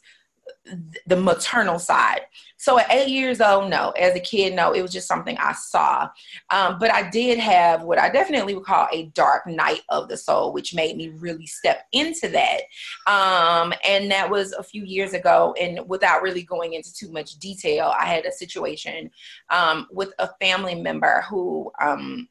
the 1.06 1.16
maternal 1.16 1.78
side. 1.78 2.22
So 2.56 2.78
at 2.78 2.90
eight 2.90 3.08
years 3.08 3.40
old, 3.40 3.70
no. 3.70 3.90
As 3.90 4.16
a 4.16 4.20
kid, 4.20 4.54
no. 4.54 4.72
It 4.72 4.82
was 4.82 4.92
just 4.92 5.06
something 5.06 5.36
I 5.38 5.52
saw. 5.52 6.08
Um, 6.50 6.78
but 6.78 6.90
I 6.92 7.08
did 7.10 7.38
have 7.38 7.82
what 7.82 7.98
I 7.98 8.08
definitely 8.08 8.54
would 8.54 8.64
call 8.64 8.88
a 8.92 9.06
dark 9.14 9.46
night 9.46 9.82
of 9.88 10.08
the 10.08 10.16
soul, 10.16 10.52
which 10.52 10.74
made 10.74 10.96
me 10.96 11.08
really 11.08 11.46
step 11.46 11.84
into 11.92 12.28
that. 12.28 12.62
Um, 13.06 13.72
and 13.86 14.10
that 14.10 14.28
was 14.30 14.52
a 14.52 14.62
few 14.62 14.84
years 14.84 15.12
ago. 15.12 15.54
And 15.60 15.80
without 15.88 16.22
really 16.22 16.42
going 16.42 16.72
into 16.72 16.92
too 16.92 17.12
much 17.12 17.38
detail, 17.38 17.92
I 17.98 18.06
had 18.06 18.24
a 18.24 18.32
situation 18.32 19.10
um, 19.50 19.86
with 19.90 20.12
a 20.18 20.30
family 20.40 20.74
member 20.74 21.24
who, 21.28 21.70
um, 21.80 22.28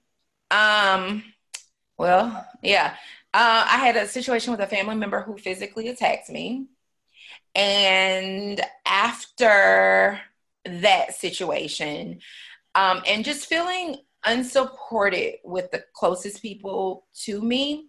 um, 0.51 1.23
well, 1.97 2.45
yeah. 2.61 2.95
Uh, 3.33 3.67
I 3.69 3.77
had 3.77 3.97
a 3.97 4.07
situation 4.07 4.51
with 4.51 4.61
a 4.61 4.67
family 4.67 4.95
member 4.95 5.21
who 5.21 5.37
physically 5.37 5.89
attacked 5.89 6.29
me. 6.29 6.67
And 7.55 8.61
after 8.85 10.19
that 10.65 11.15
situation, 11.15 12.19
um, 12.75 13.01
and 13.07 13.23
just 13.23 13.47
feeling 13.47 13.97
unsupported 14.25 15.35
with 15.43 15.71
the 15.71 15.83
closest 15.93 16.41
people 16.41 17.05
to 17.23 17.41
me, 17.41 17.87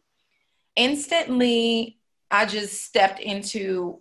instantly 0.77 1.99
I 2.31 2.47
just 2.47 2.85
stepped 2.85 3.21
into, 3.21 4.01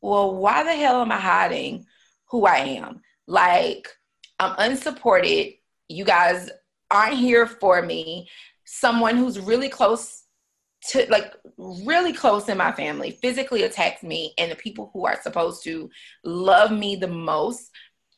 well, 0.00 0.34
why 0.34 0.62
the 0.62 0.74
hell 0.74 1.00
am 1.00 1.12
I 1.12 1.18
hiding 1.18 1.86
who 2.26 2.46
I 2.46 2.58
am? 2.58 3.02
Like, 3.26 3.88
I'm 4.38 4.54
unsupported. 4.58 5.54
You 5.88 6.04
guys 6.04 6.50
aren't 6.90 7.16
here 7.16 7.46
for 7.46 7.82
me. 7.82 8.28
Someone 8.64 9.16
who's 9.16 9.38
really 9.38 9.68
close 9.68 10.24
to 10.88 11.06
like 11.10 11.34
really 11.56 12.12
close 12.12 12.48
in 12.48 12.58
my 12.58 12.72
family 12.72 13.10
physically 13.22 13.62
attacked 13.62 14.02
me 14.02 14.34
and 14.38 14.50
the 14.50 14.56
people 14.56 14.90
who 14.92 15.06
are 15.06 15.20
supposed 15.22 15.64
to 15.64 15.90
love 16.24 16.70
me 16.70 16.96
the 16.96 17.08
most 17.08 17.70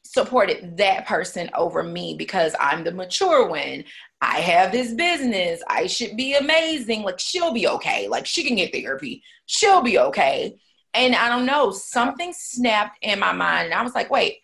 supported 0.05 0.77
that 0.79 1.07
person 1.07 1.51
over 1.55 1.83
me 1.83 2.15
because 2.17 2.55
I'm 2.59 2.83
the 2.83 2.93
mature 2.93 3.49
one. 3.49 3.85
I 4.21 4.41
have 4.41 4.73
this 4.73 4.95
business. 4.95 5.63
I 5.69 5.87
should 5.87 6.17
be 6.17 6.35
amazing. 6.35 7.03
Like 7.03 7.21
she'll 7.21 7.53
be 7.53 7.69
okay. 7.69 8.09
Like 8.09 8.27
she 8.27 8.43
can 8.43 8.57
get 8.57 8.73
therapy. 8.73 9.23
She'll 9.47 9.83
be 9.83 9.99
okay. 9.99 10.57
And 10.95 11.15
I 11.15 11.29
don't 11.29 11.47
know, 11.47 11.71
something 11.71 12.33
snapped 12.35 12.99
in 13.03 13.19
my 13.19 13.33
mind 13.33 13.67
and 13.67 13.75
I 13.75 13.83
was 13.83 13.95
like, 13.95 14.11
"Wait, 14.11 14.39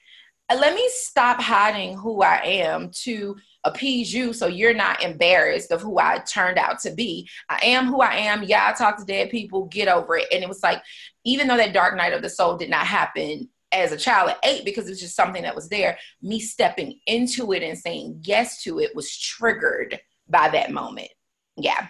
let 0.51 0.75
me 0.75 0.89
stop 0.93 1.41
hiding 1.41 1.97
who 1.97 2.23
I 2.23 2.37
am 2.45 2.91
to 3.03 3.37
appease 3.65 4.13
you 4.13 4.33
so 4.33 4.47
you're 4.47 4.75
not 4.75 5.03
embarrassed 5.03 5.73
of 5.73 5.81
who 5.81 5.99
I 5.99 6.19
turned 6.19 6.59
out 6.59 6.81
to 6.81 6.91
be. 6.91 7.29
I 7.49 7.59
am 7.63 7.87
who 7.87 8.01
I 8.01 8.15
am. 8.15 8.43
Yeah, 8.43 8.69
I 8.69 8.73
talk 8.73 8.99
to 8.99 9.05
dead 9.05 9.31
people, 9.31 9.67
get 9.67 9.89
over 9.89 10.17
it. 10.17 10.27
And 10.33 10.43
it 10.43 10.49
was 10.49 10.63
like, 10.63 10.83
even 11.25 11.49
though 11.49 11.57
that 11.57 11.73
dark 11.73 11.97
night 11.97 12.13
of 12.13 12.23
the 12.23 12.29
soul 12.29 12.57
did 12.57 12.71
not 12.71 12.87
happen 12.87 13.49
as 13.73 13.93
a 13.93 13.97
child 13.97 14.31
at 14.31 14.39
eight 14.45 14.65
because 14.65 14.87
it 14.87 14.91
was 14.91 15.01
just 15.01 15.17
something 15.17 15.43
that 15.43 15.55
was 15.55 15.69
there, 15.69 15.99
me 16.23 16.39
stepping 16.39 17.01
into 17.07 17.53
it 17.53 17.63
and 17.63 17.79
saying 17.79 18.21
yes 18.23 18.63
to 18.63 18.79
it 18.79 18.95
was 18.95 19.19
triggered 19.19 19.99
by 20.29 20.49
that 20.49 20.71
moment. 20.71 21.11
Yeah. 21.57 21.89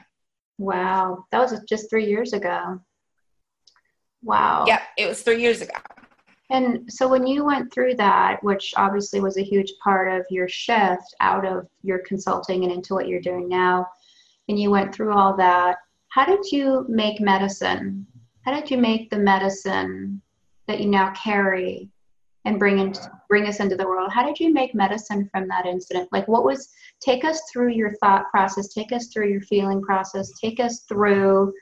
Wow. 0.59 1.25
That 1.31 1.41
was 1.41 1.61
just 1.69 1.91
three 1.91 2.07
years 2.07 2.33
ago. 2.33 2.81
Wow. 4.23 4.65
Yep, 4.67 4.83
it 4.97 5.07
was 5.07 5.23
three 5.23 5.43
years 5.43 5.61
ago. 5.61 5.75
And 6.51 6.93
so 6.93 7.09
when 7.09 7.27
you 7.27 7.45
went 7.45 7.73
through 7.73 7.95
that, 7.95 8.43
which 8.43 8.75
obviously 8.77 9.21
was 9.21 9.39
a 9.39 9.43
huge 9.43 9.73
part 9.83 10.13
of 10.13 10.27
your 10.31 10.49
shift 10.49 11.15
out 11.21 11.47
of 11.47 11.67
your 11.83 12.01
consulting 12.01 12.65
and 12.65 12.73
into 12.73 12.95
what 12.95 13.09
you're 13.09 13.21
doing 13.21 13.49
now, 13.49 13.87
and 14.49 14.59
you 14.59 14.71
went 14.71 14.95
through 14.95 15.15
all 15.15 15.37
that, 15.37 15.79
how 16.09 16.27
did 16.27 16.45
you 16.53 16.85
make 16.89 17.21
medicine? 17.21 18.07
How 18.43 18.53
did 18.53 18.71
you 18.71 18.77
make 18.77 19.09
the 19.09 19.19
medicine 19.19 20.21
that 20.69 20.81
you 20.81 20.89
now 20.89 21.13
carry 21.13 21.89
and 22.45 22.59
bring 22.59 22.79
in, 22.79 22.95
bring 23.29 23.47
us 23.47 23.61
into 23.61 23.75
the 23.75 23.87
world? 23.87 24.13
How 24.13 24.25
did 24.25 24.39
you 24.39 24.53
make 24.53 24.75
medicine 24.75 25.29
from 25.33 25.49
that 25.49 25.65
incident? 25.65 26.11
Like 26.13 26.29
what 26.29 26.45
was 26.45 26.69
take 27.01 27.25
us 27.25 27.41
through 27.51 27.73
your 27.73 27.95
thought 27.97 28.31
process, 28.31 28.69
take 28.69 28.93
us 28.93 29.09
through 29.09 29.31
your 29.31 29.41
feeling 29.41 29.83
process, 29.83 30.31
take 30.39 30.61
us 30.61 30.81
through 30.81 31.55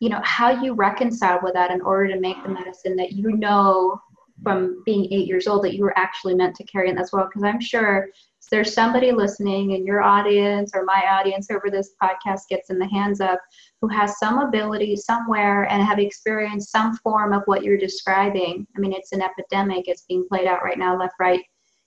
you 0.00 0.08
know 0.08 0.20
how 0.24 0.50
you 0.62 0.74
reconcile 0.74 1.38
with 1.42 1.54
that 1.54 1.70
in 1.70 1.80
order 1.80 2.12
to 2.12 2.20
make 2.20 2.42
the 2.42 2.48
medicine 2.48 2.96
that 2.96 3.12
you 3.12 3.36
know 3.36 3.98
from 4.44 4.82
being 4.84 5.06
eight 5.12 5.26
years 5.26 5.48
old 5.48 5.64
that 5.64 5.74
you 5.74 5.82
were 5.82 5.98
actually 5.98 6.34
meant 6.34 6.54
to 6.54 6.64
carry 6.64 6.88
in 6.88 6.94
this 6.94 7.12
world 7.12 7.28
because 7.30 7.42
i'm 7.42 7.60
sure 7.60 8.08
there's 8.50 8.74
somebody 8.74 9.10
listening 9.10 9.70
in 9.70 9.86
your 9.86 10.02
audience 10.02 10.72
or 10.74 10.84
my 10.84 11.02
audience 11.10 11.50
over 11.50 11.70
this 11.70 11.94
podcast 12.00 12.42
gets 12.48 12.68
in 12.70 12.78
the 12.78 12.88
hands 12.88 13.20
of 13.20 13.38
who 13.80 13.88
has 13.88 14.18
some 14.18 14.38
ability 14.38 14.94
somewhere 14.94 15.64
and 15.64 15.82
have 15.82 15.98
experienced 15.98 16.70
some 16.70 16.94
form 16.98 17.32
of 17.32 17.42
what 17.46 17.64
you're 17.64 17.78
describing 17.78 18.66
i 18.76 18.78
mean 18.78 18.92
it's 18.92 19.12
an 19.12 19.22
epidemic. 19.22 19.88
It's 19.88 20.02
being 20.02 20.26
played 20.28 20.46
out 20.46 20.62
right 20.62 20.78
now 20.78 20.96
left 20.96 21.14
right 21.18 21.42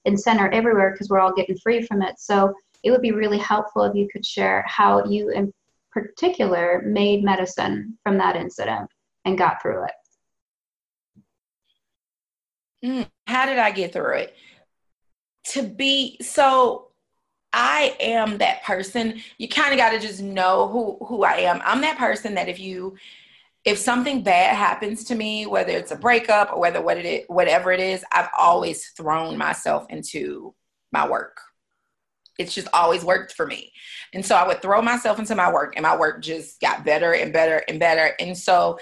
and 0.07 0.19
center 0.19 0.49
everywhere 0.49 0.91
because 0.91 1.09
we're 1.09 1.19
all 1.19 1.33
getting 1.33 1.57
free 1.57 1.83
from 1.83 2.01
it. 2.01 2.15
So 2.17 2.53
it 2.83 2.91
would 2.91 3.01
be 3.01 3.11
really 3.11 3.37
helpful 3.37 3.83
if 3.83 3.93
you 3.93 4.07
could 4.11 4.25
share 4.25 4.63
how 4.65 5.05
you 5.05 5.29
in 5.29 5.53
particular 5.91 6.81
made 6.85 7.23
medicine 7.23 7.97
from 8.03 8.17
that 8.17 8.35
incident 8.35 8.89
and 9.25 9.37
got 9.37 9.61
through 9.61 9.83
it 9.83 9.91
Mm, 12.87 13.09
how 13.27 13.45
did 13.45 13.57
I 13.59 13.71
get 13.71 13.93
through 13.93 14.13
it? 14.15 14.35
To 15.51 15.63
be 15.63 16.17
so 16.21 16.89
I 17.53 17.95
am 17.99 18.37
that 18.37 18.63
person. 18.63 19.21
You 19.37 19.49
kind 19.49 19.73
of 19.73 19.77
got 19.77 19.91
to 19.91 19.99
just 19.99 20.21
know 20.21 20.67
who 20.67 20.97
who 21.05 21.23
I 21.23 21.37
am. 21.37 21.61
I'm 21.65 21.81
that 21.81 21.97
person 21.97 22.35
that 22.35 22.49
if 22.49 22.59
you 22.59 22.95
if 23.65 23.77
something 23.77 24.23
bad 24.23 24.55
happens 24.55 25.03
to 25.05 25.15
me, 25.15 25.45
whether 25.45 25.71
it's 25.71 25.91
a 25.91 25.97
breakup 25.97 26.53
or 26.53 26.61
whether 26.61 26.81
what 26.81 26.97
it 26.97 27.05
is, 27.05 27.25
whatever 27.27 27.71
it 27.71 27.81
is, 27.81 28.05
I've 28.13 28.29
always 28.37 28.87
thrown 28.95 29.37
myself 29.37 29.85
into 29.89 30.55
my 30.93 31.07
work. 31.07 31.37
it's 32.39 32.53
just 32.53 32.67
always 32.73 33.03
worked 33.03 33.33
for 33.33 33.45
me. 33.47 33.71
And 34.13 34.25
so 34.25 34.35
I 34.35 34.47
would 34.47 34.61
throw 34.61 34.81
myself 34.81 35.19
into 35.19 35.35
my 35.35 35.51
work 35.51 35.73
and 35.75 35.83
my 35.83 35.97
work 35.97 36.21
just 36.21 36.61
got 36.61 36.85
better 36.85 37.13
and 37.13 37.33
better 37.33 37.63
and 37.67 37.79
better. 37.79 38.13
And 38.19 38.37
so 38.37 38.79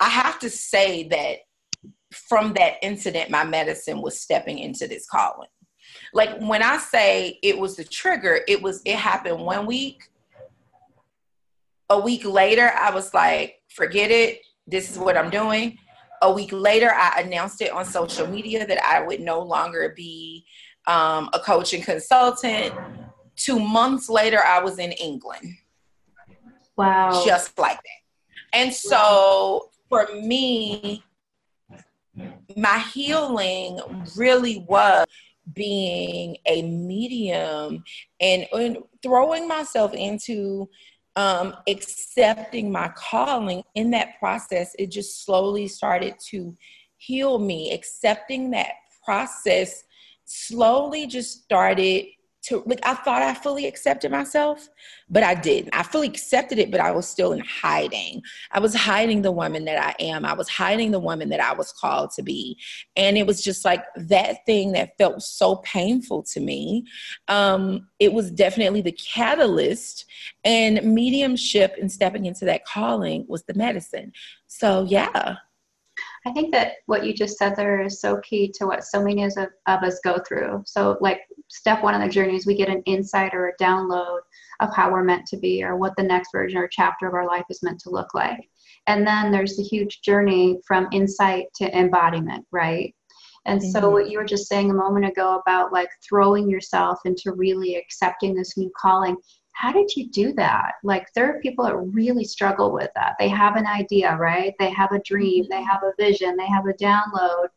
I 0.00 0.08
have 0.08 0.38
to 0.40 0.50
say 0.50 1.08
that 1.08 1.38
from 2.12 2.52
that 2.54 2.74
incident, 2.82 3.30
my 3.30 3.44
medicine 3.44 4.00
was 4.00 4.20
stepping 4.20 4.58
into 4.58 4.86
this 4.86 5.06
calling. 5.06 5.48
Like 6.14 6.38
when 6.40 6.62
I 6.62 6.78
say 6.78 7.38
it 7.42 7.58
was 7.58 7.76
the 7.76 7.84
trigger, 7.84 8.40
it 8.48 8.62
was, 8.62 8.82
it 8.84 8.96
happened 8.96 9.40
one 9.40 9.66
week. 9.66 10.04
A 11.90 11.98
week 11.98 12.24
later, 12.24 12.72
I 12.78 12.90
was 12.90 13.12
like, 13.12 13.60
forget 13.68 14.10
it. 14.10 14.40
This 14.66 14.90
is 14.90 14.98
what 14.98 15.16
I'm 15.16 15.30
doing. 15.30 15.78
A 16.22 16.32
week 16.32 16.52
later, 16.52 16.90
I 16.90 17.20
announced 17.20 17.60
it 17.60 17.72
on 17.72 17.84
social 17.84 18.26
media 18.26 18.66
that 18.66 18.82
I 18.82 19.00
would 19.04 19.20
no 19.20 19.40
longer 19.40 19.92
be 19.96 20.46
um, 20.86 21.28
a 21.32 21.38
coach 21.40 21.74
and 21.74 21.84
consultant. 21.84 22.72
Two 23.36 23.58
months 23.58 24.08
later, 24.08 24.40
I 24.44 24.60
was 24.60 24.78
in 24.78 24.92
England. 24.92 25.56
Wow. 26.76 27.22
Just 27.26 27.58
like 27.58 27.76
that. 27.76 28.58
And 28.58 28.72
so 28.72 29.70
for 29.88 30.08
me, 30.14 31.02
my 32.56 32.78
healing 32.92 33.80
really 34.16 34.64
was 34.68 35.06
being 35.54 36.36
a 36.46 36.62
medium 36.62 37.82
and, 38.20 38.46
and 38.52 38.78
throwing 39.02 39.48
myself 39.48 39.92
into 39.94 40.68
um, 41.16 41.54
accepting 41.68 42.70
my 42.70 42.90
calling. 42.94 43.62
In 43.74 43.90
that 43.90 44.18
process 44.18 44.74
it 44.78 44.90
just 44.90 45.24
slowly 45.24 45.68
started 45.68 46.14
to 46.30 46.56
heal 46.96 47.38
me. 47.38 47.72
Accepting 47.72 48.50
that 48.52 48.72
process 49.04 49.84
slowly 50.24 51.06
just 51.06 51.42
started 51.42 52.06
to 52.42 52.62
like 52.66 52.80
I 52.82 52.94
thought 52.94 53.22
I 53.22 53.34
fully 53.34 53.66
accepted 53.66 54.10
myself, 54.10 54.68
but 55.08 55.22
I 55.22 55.34
didn't. 55.34 55.74
I 55.74 55.84
fully 55.84 56.08
accepted 56.08 56.58
it, 56.58 56.70
but 56.70 56.80
I 56.80 56.90
was 56.90 57.06
still 57.06 57.32
in 57.32 57.40
hiding. 57.40 58.22
I 58.50 58.58
was 58.58 58.74
hiding 58.74 59.22
the 59.22 59.30
woman 59.30 59.64
that 59.66 59.80
I 59.82 59.94
am. 60.02 60.24
I 60.24 60.32
was 60.32 60.48
hiding 60.48 60.90
the 60.90 60.98
woman 60.98 61.28
that 61.28 61.40
I 61.40 61.52
was 61.52 61.72
called 61.72 62.10
to 62.12 62.22
be. 62.22 62.58
And 62.96 63.16
it 63.16 63.26
was 63.26 63.42
just 63.42 63.64
like 63.64 63.84
that 63.94 64.44
thing 64.44 64.72
that 64.72 64.98
felt 64.98 65.22
so 65.22 65.56
painful 65.56 66.24
to 66.24 66.40
me. 66.40 66.84
Um, 67.28 67.88
it 68.00 68.12
was 68.12 68.30
definitely 68.30 68.82
the 68.82 68.92
catalyst 68.92 70.04
and 70.44 70.82
mediumship 70.82 71.76
and 71.80 71.90
stepping 71.90 72.26
into 72.26 72.44
that 72.46 72.64
calling 72.64 73.24
was 73.28 73.44
the 73.44 73.54
medicine. 73.54 74.12
So 74.48 74.84
yeah. 74.88 75.36
I 76.24 76.32
think 76.32 76.52
that 76.52 76.74
what 76.86 77.04
you 77.04 77.12
just 77.12 77.36
said 77.36 77.56
there 77.56 77.82
is 77.82 78.00
so 78.00 78.18
key 78.18 78.52
to 78.54 78.66
what 78.66 78.84
so 78.84 79.02
many 79.02 79.24
of, 79.24 79.32
of 79.36 79.82
us 79.82 79.98
go 80.04 80.18
through. 80.26 80.62
So, 80.66 80.96
like, 81.00 81.22
step 81.48 81.82
one 81.82 81.94
on 81.94 82.00
the 82.00 82.08
journey 82.08 82.36
is 82.36 82.46
we 82.46 82.54
get 82.54 82.68
an 82.68 82.82
insight 82.86 83.34
or 83.34 83.48
a 83.48 83.62
download 83.62 84.20
of 84.60 84.74
how 84.74 84.92
we're 84.92 85.02
meant 85.02 85.26
to 85.26 85.36
be 85.36 85.64
or 85.64 85.76
what 85.76 85.94
the 85.96 86.02
next 86.02 86.30
version 86.30 86.58
or 86.58 86.68
chapter 86.68 87.08
of 87.08 87.14
our 87.14 87.26
life 87.26 87.44
is 87.50 87.62
meant 87.62 87.80
to 87.80 87.90
look 87.90 88.14
like. 88.14 88.48
And 88.86 89.06
then 89.06 89.32
there's 89.32 89.56
the 89.56 89.64
huge 89.64 90.00
journey 90.02 90.58
from 90.66 90.88
insight 90.92 91.46
to 91.56 91.76
embodiment, 91.76 92.46
right? 92.52 92.94
And 93.44 93.60
mm-hmm. 93.60 93.70
so, 93.70 93.90
what 93.90 94.08
you 94.08 94.18
were 94.18 94.24
just 94.24 94.48
saying 94.48 94.70
a 94.70 94.74
moment 94.74 95.06
ago 95.06 95.40
about 95.40 95.72
like 95.72 95.88
throwing 96.08 96.48
yourself 96.48 97.00
into 97.04 97.32
really 97.32 97.74
accepting 97.76 98.34
this 98.34 98.56
new 98.56 98.70
calling, 98.80 99.16
how 99.52 99.72
did 99.72 99.94
you 99.94 100.08
do 100.08 100.32
that? 100.34 100.72
Like, 100.82 101.12
there 101.14 101.30
are 101.30 101.40
people 101.40 101.64
that 101.64 101.76
really 101.76 102.24
struggle 102.24 102.72
with 102.72 102.90
that. 102.94 103.16
They 103.18 103.28
have 103.28 103.56
an 103.56 103.66
idea, 103.66 104.16
right? 104.16 104.54
They 104.58 104.70
have 104.70 104.92
a 104.92 105.00
dream, 105.00 105.46
they 105.50 105.56
mm-hmm. 105.56 105.66
have 105.66 105.82
a 105.82 105.92
vision, 105.98 106.36
they 106.36 106.46
have 106.46 106.66
a 106.66 106.72
download. 106.74 107.48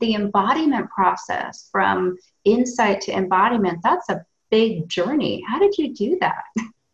The 0.00 0.14
embodiment 0.14 0.88
process 0.90 1.68
from 1.70 2.16
insight 2.44 3.00
to 3.02 3.12
embodiment, 3.12 3.80
that's 3.82 4.08
a 4.08 4.24
big 4.50 4.88
journey. 4.88 5.42
How 5.46 5.58
did 5.58 5.76
you 5.76 5.94
do 5.94 6.18
that? 6.20 6.44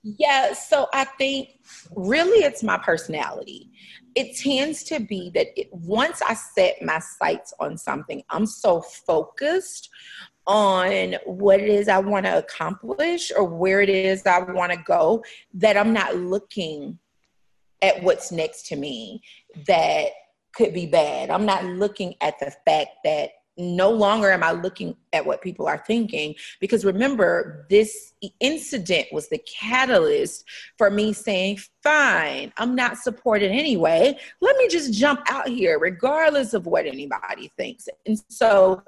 Yeah, 0.03 0.53
so 0.55 0.89
I 0.95 1.05
think 1.05 1.51
really 1.95 2.45
it's 2.45 2.63
my 2.63 2.79
personality. 2.79 3.71
It 4.15 4.37
tends 4.37 4.83
to 4.85 5.01
be 5.01 5.31
that 5.35 5.49
it, 5.59 5.69
once 5.73 6.23
I 6.23 6.35
set 6.35 6.81
my 6.83 6.99
sights 6.99 7.53
on 7.61 7.77
something, 7.77 8.23
I'm 8.31 8.47
so 8.47 8.81
focused 8.81 9.91
on 10.49 11.15
what 11.27 11.61
it 11.61 11.69
is 11.69 11.89
I 11.89 11.99
want 11.99 12.25
to 12.25 12.39
accomplish 12.39 13.31
or 13.37 13.45
where 13.45 13.83
it 13.83 13.91
is 13.91 14.27
I 14.27 14.41
want 14.41 14.73
to 14.73 14.79
go 14.79 15.23
that 15.55 15.77
I'm 15.77 15.93
not 15.93 16.17
looking 16.17 16.99
at 17.83 18.03
what's 18.03 18.33
next 18.33 18.67
to 18.69 18.77
me 18.77 19.23
that 19.67 20.07
could 20.55 20.73
be 20.73 20.87
bad. 20.87 21.31
I'm 21.31 21.47
not 21.47 21.65
looking 21.65 22.15
at 22.21 22.39
the 22.41 22.53
fact 22.67 22.91
that 23.05 23.31
no 23.59 23.91
longer 23.91 24.31
am 24.31 24.45
I 24.45 24.53
looking 24.53 24.97
at 25.13 25.27
what 25.27 25.43
people 25.43 25.67
are 25.67 25.83
thinking 25.87 26.35
because 26.61 26.85
remember, 26.85 27.67
this 27.69 28.15
incident 28.41 29.09
was 29.13 29.29
the 29.29 29.39
catalyst 29.39 30.45
for 30.77 30.91
me 30.91 31.13
saying, 31.13 31.59
Fine, 31.83 32.53
I'm 32.57 32.75
not 32.75 32.99
supported 32.99 33.51
anyway. 33.51 34.17
Let 34.41 34.57
me 34.57 34.69
just 34.69 34.93
jump 34.93 35.21
out 35.29 35.49
here, 35.49 35.79
regardless 35.79 36.55
of 36.55 36.67
what 36.67 36.87
anybody 36.87 37.53
thinks. 37.57 37.89
And 38.07 38.21
so, 38.29 38.83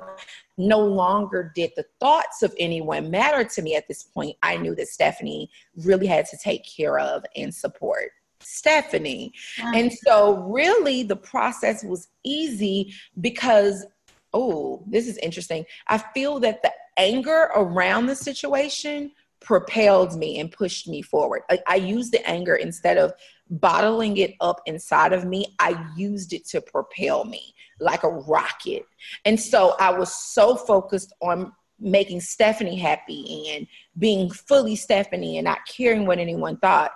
no 0.59 0.81
longer 0.81 1.51
did 1.55 1.71
the 1.77 1.87
thoughts 2.01 2.43
of 2.43 2.55
anyone 2.59 3.11
matter 3.11 3.45
to 3.45 3.63
me 3.63 3.77
at 3.77 3.89
this 3.89 4.03
point. 4.03 4.37
I 4.43 4.57
knew 4.57 4.75
that 4.75 4.89
Stephanie 4.89 5.51
really 5.85 6.07
had 6.07 6.27
to 6.27 6.37
take 6.37 6.65
care 6.67 6.99
of 6.99 7.25
and 7.37 7.55
support. 7.55 8.11
Stephanie. 8.43 9.33
And 9.59 9.93
so, 9.93 10.43
really, 10.45 11.03
the 11.03 11.17
process 11.17 11.85
was 11.85 12.09
easy 12.25 12.93
because 13.21 13.87
oh, 14.33 14.85
this 14.87 15.07
is 15.07 15.17
interesting. 15.19 15.65
I 15.87 15.99
feel 15.99 16.41
that 16.41 16.63
the 16.63 16.73
anger 16.97 17.51
around 17.55 18.07
the 18.07 18.17
situation 18.17 19.13
propelled 19.41 20.17
me 20.17 20.39
and 20.39 20.53
pushed 20.53 20.87
me 20.87 21.03
forward. 21.03 21.43
I, 21.51 21.59
I 21.67 21.77
used 21.77 22.13
the 22.13 22.27
anger 22.29 22.57
instead 22.57 22.99
of 22.99 23.13
bottling 23.49 24.19
it 24.19 24.35
up 24.41 24.61
inside 24.67 25.13
of 25.13 25.25
me, 25.25 25.57
I 25.59 25.85
used 25.97 26.33
it 26.33 26.47
to 26.49 26.61
propel 26.61 27.25
me 27.25 27.55
like 27.81 28.05
a 28.05 28.09
rocket. 28.09 28.85
And 29.25 29.41
so 29.41 29.75
I 29.81 29.91
was 29.91 30.15
so 30.15 30.55
focused 30.55 31.13
on 31.21 31.53
making 31.81 32.21
Stephanie 32.21 32.77
happy 32.77 33.55
and 33.55 33.67
being 33.99 34.31
fully 34.31 34.77
Stephanie 34.77 35.39
and 35.39 35.47
not 35.47 35.61
caring 35.67 36.07
what 36.07 36.19
anyone 36.19 36.59
thought 36.59 36.93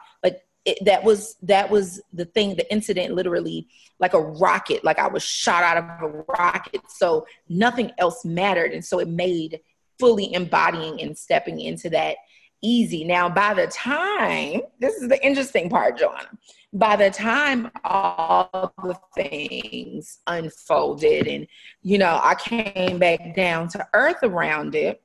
it, 0.64 0.78
that 0.84 1.04
was 1.04 1.36
that 1.42 1.70
was 1.70 2.00
the 2.12 2.24
thing 2.24 2.56
the 2.56 2.70
incident 2.72 3.14
literally 3.14 3.68
like 3.98 4.14
a 4.14 4.20
rocket 4.20 4.82
like 4.84 4.98
i 4.98 5.06
was 5.06 5.22
shot 5.22 5.62
out 5.62 5.76
of 5.76 5.84
a 6.02 6.24
rocket. 6.28 6.80
So 6.88 7.26
nothing 7.48 7.92
else 7.98 8.24
mattered. 8.24 8.72
And 8.72 8.84
so 8.84 8.98
it 8.98 9.08
made 9.08 9.60
fully 9.98 10.32
embodying 10.32 11.00
and 11.00 11.16
stepping 11.16 11.60
into 11.60 11.90
that 11.90 12.16
easy. 12.62 13.04
Now 13.04 13.28
by 13.28 13.54
the 13.54 13.66
time 13.66 14.62
this 14.80 14.94
is 14.94 15.08
the 15.08 15.24
interesting 15.24 15.68
part 15.68 15.98
joanna. 15.98 16.30
By 16.72 16.96
the 16.96 17.10
time 17.10 17.70
all 17.84 18.74
the 18.82 18.98
things 19.14 20.18
unfolded 20.26 21.28
and 21.28 21.46
you 21.82 21.98
know 21.98 22.18
i 22.22 22.34
came 22.34 22.98
back 22.98 23.36
down 23.36 23.68
to 23.68 23.86
earth 23.94 24.22
around 24.22 24.74
it 24.74 25.00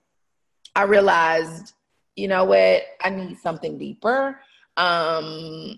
i 0.75 0.83
realized 0.83 1.73
you 2.19 2.27
know 2.27 2.43
what? 2.43 2.83
I 3.01 3.09
need 3.09 3.37
something 3.37 3.77
deeper 3.77 4.41
um, 4.79 5.77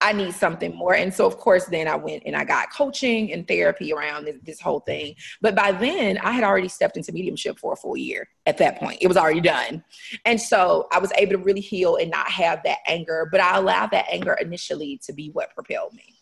I 0.00 0.12
need 0.12 0.34
something 0.34 0.74
more. 0.74 0.94
And 0.94 1.12
so, 1.12 1.26
of 1.26 1.36
course, 1.36 1.64
then 1.64 1.88
I 1.88 1.96
went 1.96 2.22
and 2.26 2.36
I 2.36 2.44
got 2.44 2.72
coaching 2.72 3.32
and 3.32 3.46
therapy 3.48 3.92
around 3.92 4.26
this, 4.26 4.36
this, 4.44 4.60
whole 4.60 4.80
thing. 4.80 5.16
But 5.40 5.56
by 5.56 5.72
then, 5.72 6.18
I 6.18 6.30
had 6.30 6.44
already 6.44 6.68
stepped 6.68 6.96
into 6.96 7.12
mediumship 7.12 7.58
for 7.58 7.72
a 7.72 7.76
full 7.76 7.96
year 7.96 8.28
at 8.46 8.56
that 8.58 8.78
point. 8.78 8.98
It 9.00 9.08
was 9.08 9.16
already 9.16 9.40
done. 9.40 9.82
And 10.24 10.40
so 10.40 10.86
I 10.92 11.00
was 11.00 11.12
able 11.18 11.32
to 11.32 11.38
really 11.38 11.60
heal 11.60 11.96
and 11.96 12.10
not 12.10 12.28
have 12.28 12.62
that 12.64 12.78
anger, 12.86 13.28
but 13.32 13.40
I 13.40 13.56
allowed 13.56 13.90
that 13.90 14.06
anger 14.08 14.34
initially 14.34 15.00
to 15.04 15.12
be 15.12 15.30
what 15.30 15.54
propelled 15.54 15.94
me. 15.94 16.14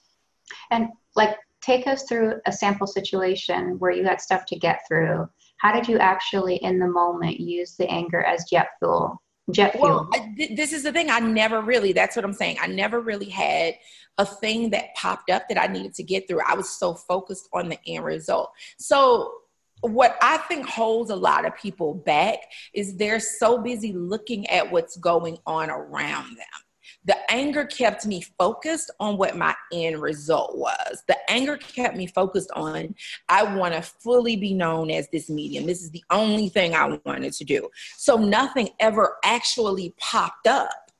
And 0.70 0.88
like, 1.14 1.36
take 1.60 1.86
us 1.86 2.04
through 2.04 2.40
a 2.46 2.52
sample 2.52 2.86
situation 2.86 3.78
where 3.80 3.90
you 3.90 4.04
had 4.04 4.20
stuff 4.20 4.46
to 4.46 4.58
get 4.58 4.80
through. 4.88 5.28
How 5.58 5.74
did 5.74 5.88
you 5.88 5.98
actually, 5.98 6.56
in 6.56 6.78
the 6.78 6.86
moment, 6.86 7.38
use 7.38 7.74
the 7.76 7.88
anger 7.90 8.22
as 8.22 8.44
jet 8.48 8.68
fuel 8.78 9.20
jet 9.50 9.72
fuel. 9.72 9.84
Well, 9.84 10.08
I, 10.14 10.34
this 10.54 10.72
is 10.72 10.82
the 10.82 10.92
thing. 10.92 11.10
I 11.10 11.20
never 11.20 11.60
really, 11.60 11.92
that's 11.92 12.16
what 12.16 12.24
I'm 12.24 12.32
saying. 12.32 12.58
I 12.60 12.66
never 12.66 13.00
really 13.00 13.28
had 13.28 13.74
a 14.18 14.24
thing 14.24 14.70
that 14.70 14.94
popped 14.94 15.30
up 15.30 15.48
that 15.48 15.60
I 15.60 15.66
needed 15.66 15.94
to 15.94 16.02
get 16.02 16.28
through. 16.28 16.40
I 16.46 16.54
was 16.54 16.68
so 16.68 16.94
focused 16.94 17.48
on 17.52 17.68
the 17.68 17.78
end 17.86 18.04
result. 18.04 18.50
So, 18.78 19.32
what 19.80 20.16
I 20.22 20.38
think 20.38 20.66
holds 20.66 21.10
a 21.10 21.16
lot 21.16 21.44
of 21.44 21.54
people 21.56 21.92
back 21.92 22.38
is 22.72 22.96
they're 22.96 23.20
so 23.20 23.58
busy 23.58 23.92
looking 23.92 24.46
at 24.48 24.72
what's 24.72 24.96
going 24.96 25.36
on 25.46 25.68
around 25.68 26.38
them 26.38 26.63
the 27.04 27.16
anger 27.30 27.64
kept 27.64 28.06
me 28.06 28.22
focused 28.38 28.90
on 28.98 29.18
what 29.18 29.36
my 29.36 29.54
end 29.72 30.00
result 30.00 30.56
was. 30.56 31.02
The 31.06 31.16
anger 31.28 31.56
kept 31.56 31.96
me 31.96 32.06
focused 32.06 32.50
on, 32.52 32.94
I 33.28 33.42
want 33.42 33.74
to 33.74 33.82
fully 33.82 34.36
be 34.36 34.54
known 34.54 34.90
as 34.90 35.08
this 35.08 35.28
medium. 35.28 35.66
This 35.66 35.82
is 35.82 35.90
the 35.90 36.04
only 36.10 36.48
thing 36.48 36.74
I 36.74 36.98
wanted 37.04 37.32
to 37.34 37.44
do. 37.44 37.68
So 37.96 38.16
nothing 38.16 38.70
ever 38.80 39.16
actually 39.24 39.94
popped 39.98 40.46
up 40.46 40.90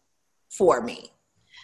for 0.51 0.83
me. 0.83 1.11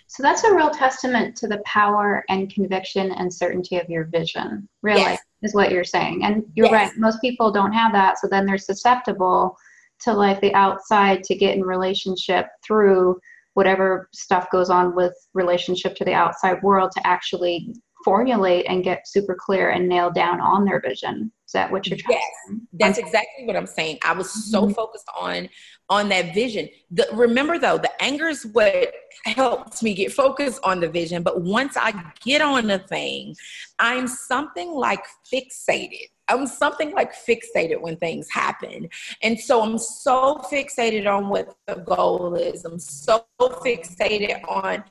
So 0.07 0.25
that's 0.25 0.43
a 0.43 0.53
real 0.53 0.71
testament 0.71 1.37
to 1.37 1.47
the 1.47 1.63
power 1.65 2.25
and 2.29 2.53
conviction 2.53 3.13
and 3.13 3.33
certainty 3.33 3.79
of 3.79 3.89
your 3.89 4.05
vision, 4.07 4.69
really, 4.83 5.03
yes. 5.03 5.21
is 5.43 5.55
what 5.55 5.71
you're 5.71 5.85
saying. 5.85 6.25
And 6.25 6.45
you're 6.55 6.67
yes. 6.67 6.73
right, 6.73 6.99
most 6.99 7.21
people 7.21 7.53
don't 7.53 7.73
have 7.73 7.93
that. 7.93 8.19
So 8.19 8.27
then 8.27 8.45
they're 8.45 8.59
susceptible 8.59 9.57
to 10.01 10.13
like 10.13 10.41
the 10.41 10.53
outside 10.55 11.23
to 11.25 11.37
get 11.37 11.55
in 11.55 11.63
relationship 11.63 12.49
through 12.65 13.21
whatever 13.55 14.09
stuff 14.13 14.51
goes 14.51 14.71
on 14.71 14.95
with 14.95 15.15
relationship 15.35 15.97
to 15.97 16.05
the 16.05 16.13
outside 16.13 16.63
world 16.63 16.91
to 16.93 17.07
actually 17.07 17.75
formulate 18.05 18.67
and 18.69 18.83
get 18.83 19.07
super 19.07 19.37
clear 19.39 19.71
and 19.71 19.89
nail 19.89 20.11
down 20.11 20.41
on 20.41 20.65
their 20.65 20.81
vision. 20.81 21.31
Is 21.47 21.53
that 21.53 21.71
what 21.71 21.87
you're 21.87 21.99
trying 21.99 22.19
yes. 22.49 22.61
that's 22.75 22.99
exactly 22.99 23.45
what 23.45 23.57
i'm 23.57 23.67
saying. 23.67 23.99
I 24.05 24.13
was 24.13 24.31
so 24.51 24.63
mm-hmm. 24.63 24.73
focused 24.73 25.09
on 25.21 25.49
on 25.89 26.09
that 26.11 26.33
vision. 26.33 26.69
The, 26.93 27.09
remember 27.13 27.59
though 27.59 27.77
the 27.77 27.91
anger 28.01 28.29
is 28.29 28.47
what 28.47 28.93
helps 29.25 29.83
me 29.83 29.95
get 29.95 30.13
focused 30.13 30.61
on 30.63 30.81
the 30.81 30.89
vision 30.89 31.23
but 31.23 31.43
once 31.43 31.77
i 31.77 31.93
get 32.25 32.41
on 32.41 32.67
the 32.67 32.79
thing 32.79 33.35
i'm 33.79 34.07
something 34.07 34.71
like 34.71 35.05
fixated 35.33 36.07
I'm 36.31 36.47
something 36.47 36.93
like 36.93 37.13
fixated 37.15 37.81
when 37.81 37.97
things 37.97 38.31
happen. 38.31 38.89
And 39.23 39.39
so 39.39 39.63
I'm 39.63 39.79
so 39.79 40.37
fixated 40.51 41.07
on 41.07 41.29
what 41.29 41.57
the 41.67 41.77
goal 41.77 42.35
is. 42.35 42.65
I'm 42.65 42.79
so 42.79 43.27
fixated 43.41 44.41
on 44.49 44.85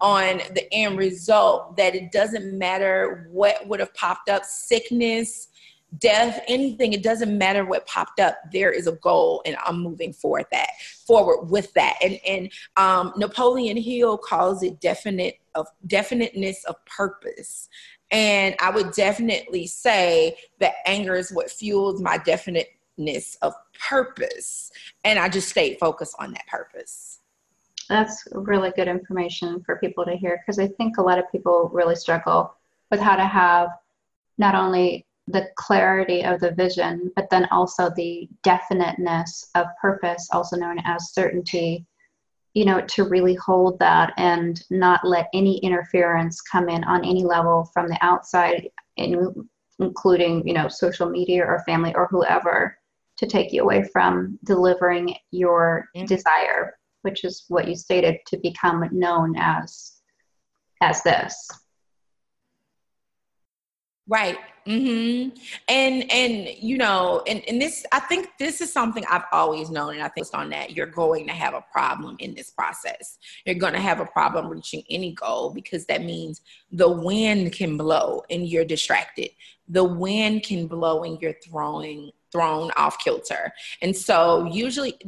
on 0.00 0.38
the 0.54 0.66
end 0.72 0.96
result 0.96 1.76
that 1.76 1.94
it 1.94 2.10
doesn't 2.10 2.56
matter 2.56 3.28
what 3.30 3.68
would 3.68 3.80
have 3.80 3.92
popped 3.92 4.30
up, 4.30 4.42
sickness, 4.44 5.48
death, 5.98 6.42
anything, 6.48 6.92
it 6.92 7.02
doesn't 7.02 7.36
matter 7.36 7.64
what 7.64 7.86
popped 7.86 8.20
up. 8.20 8.38
There 8.52 8.70
is 8.70 8.86
a 8.86 8.92
goal 8.92 9.42
and 9.46 9.56
I'm 9.64 9.80
moving 9.80 10.12
forward 10.12 10.46
that 10.52 10.68
forward 11.06 11.50
with 11.50 11.72
that. 11.74 11.94
And 12.02 12.18
and 12.26 12.52
um, 12.76 13.12
Napoleon 13.16 13.76
Hill 13.76 14.18
calls 14.18 14.62
it 14.62 14.80
definite 14.80 15.38
of 15.54 15.66
definiteness 15.86 16.64
of 16.64 16.76
purpose. 16.84 17.68
And 18.10 18.54
I 18.60 18.70
would 18.70 18.92
definitely 18.92 19.66
say 19.66 20.36
that 20.60 20.74
anger 20.86 21.14
is 21.14 21.30
what 21.30 21.50
fuels 21.50 22.00
my 22.00 22.18
definiteness 22.18 23.36
of 23.42 23.52
purpose. 23.88 24.70
And 25.04 25.18
I 25.18 25.28
just 25.28 25.48
stayed 25.48 25.78
focused 25.78 26.16
on 26.18 26.32
that 26.32 26.46
purpose. 26.46 27.20
That's 27.88 28.26
really 28.32 28.70
good 28.76 28.88
information 28.88 29.62
for 29.64 29.76
people 29.76 30.04
to 30.04 30.16
hear 30.16 30.42
because 30.44 30.58
I 30.58 30.68
think 30.68 30.98
a 30.98 31.02
lot 31.02 31.18
of 31.18 31.30
people 31.32 31.70
really 31.72 31.96
struggle 31.96 32.54
with 32.90 33.00
how 33.00 33.16
to 33.16 33.26
have 33.26 33.70
not 34.36 34.54
only 34.54 35.06
the 35.26 35.48
clarity 35.56 36.24
of 36.24 36.40
the 36.40 36.52
vision, 36.52 37.10
but 37.14 37.28
then 37.30 37.46
also 37.50 37.90
the 37.90 38.28
definiteness 38.42 39.50
of 39.54 39.66
purpose, 39.80 40.28
also 40.32 40.56
known 40.56 40.78
as 40.84 41.12
certainty 41.12 41.86
you 42.54 42.64
know, 42.64 42.80
to 42.80 43.04
really 43.04 43.34
hold 43.34 43.78
that 43.78 44.12
and 44.16 44.62
not 44.70 45.04
let 45.04 45.28
any 45.34 45.58
interference 45.58 46.40
come 46.40 46.68
in 46.68 46.82
on 46.84 47.04
any 47.04 47.24
level 47.24 47.70
from 47.72 47.88
the 47.88 47.98
outside, 48.00 48.68
in, 48.96 49.48
including, 49.78 50.46
you 50.46 50.54
know, 50.54 50.68
social 50.68 51.08
media 51.08 51.44
or 51.44 51.62
family 51.66 51.94
or 51.94 52.08
whoever, 52.10 52.76
to 53.16 53.26
take 53.26 53.52
you 53.52 53.62
away 53.62 53.84
from 53.92 54.38
delivering 54.44 55.14
your 55.30 55.88
mm-hmm. 55.96 56.06
desire, 56.06 56.78
which 57.02 57.24
is 57.24 57.44
what 57.48 57.68
you 57.68 57.74
stated 57.74 58.16
to 58.26 58.36
become 58.38 58.88
known 58.92 59.36
as 59.36 59.94
as 60.80 61.02
this. 61.02 61.48
Right. 64.08 64.38
Mm-hmm. 64.66 65.36
And 65.68 66.10
and 66.10 66.48
you 66.60 66.78
know, 66.78 67.22
and, 67.26 67.42
and 67.48 67.60
this 67.60 67.84
I 67.92 68.00
think 68.00 68.28
this 68.38 68.60
is 68.60 68.72
something 68.72 69.04
I've 69.10 69.24
always 69.32 69.70
known, 69.70 69.94
and 69.94 70.02
I 70.02 70.08
think 70.08 70.26
on 70.34 70.50
that 70.50 70.72
you're 70.74 70.86
going 70.86 71.26
to 71.26 71.32
have 71.32 71.54
a 71.54 71.64
problem 71.72 72.16
in 72.18 72.34
this 72.34 72.50
process. 72.50 73.18
You're 73.44 73.54
going 73.54 73.74
to 73.74 73.80
have 73.80 74.00
a 74.00 74.06
problem 74.06 74.48
reaching 74.48 74.82
any 74.90 75.12
goal 75.12 75.50
because 75.54 75.86
that 75.86 76.02
means 76.02 76.40
the 76.70 76.90
wind 76.90 77.52
can 77.52 77.76
blow 77.76 78.22
and 78.30 78.46
you're 78.46 78.64
distracted. 78.64 79.30
The 79.68 79.84
wind 79.84 80.42
can 80.42 80.66
blow 80.66 81.02
and 81.04 81.20
you're 81.20 81.36
throwing 81.46 82.10
thrown 82.32 82.70
off 82.76 82.98
kilter. 82.98 83.52
And 83.82 83.96
so, 83.96 84.48
usually, 84.52 84.98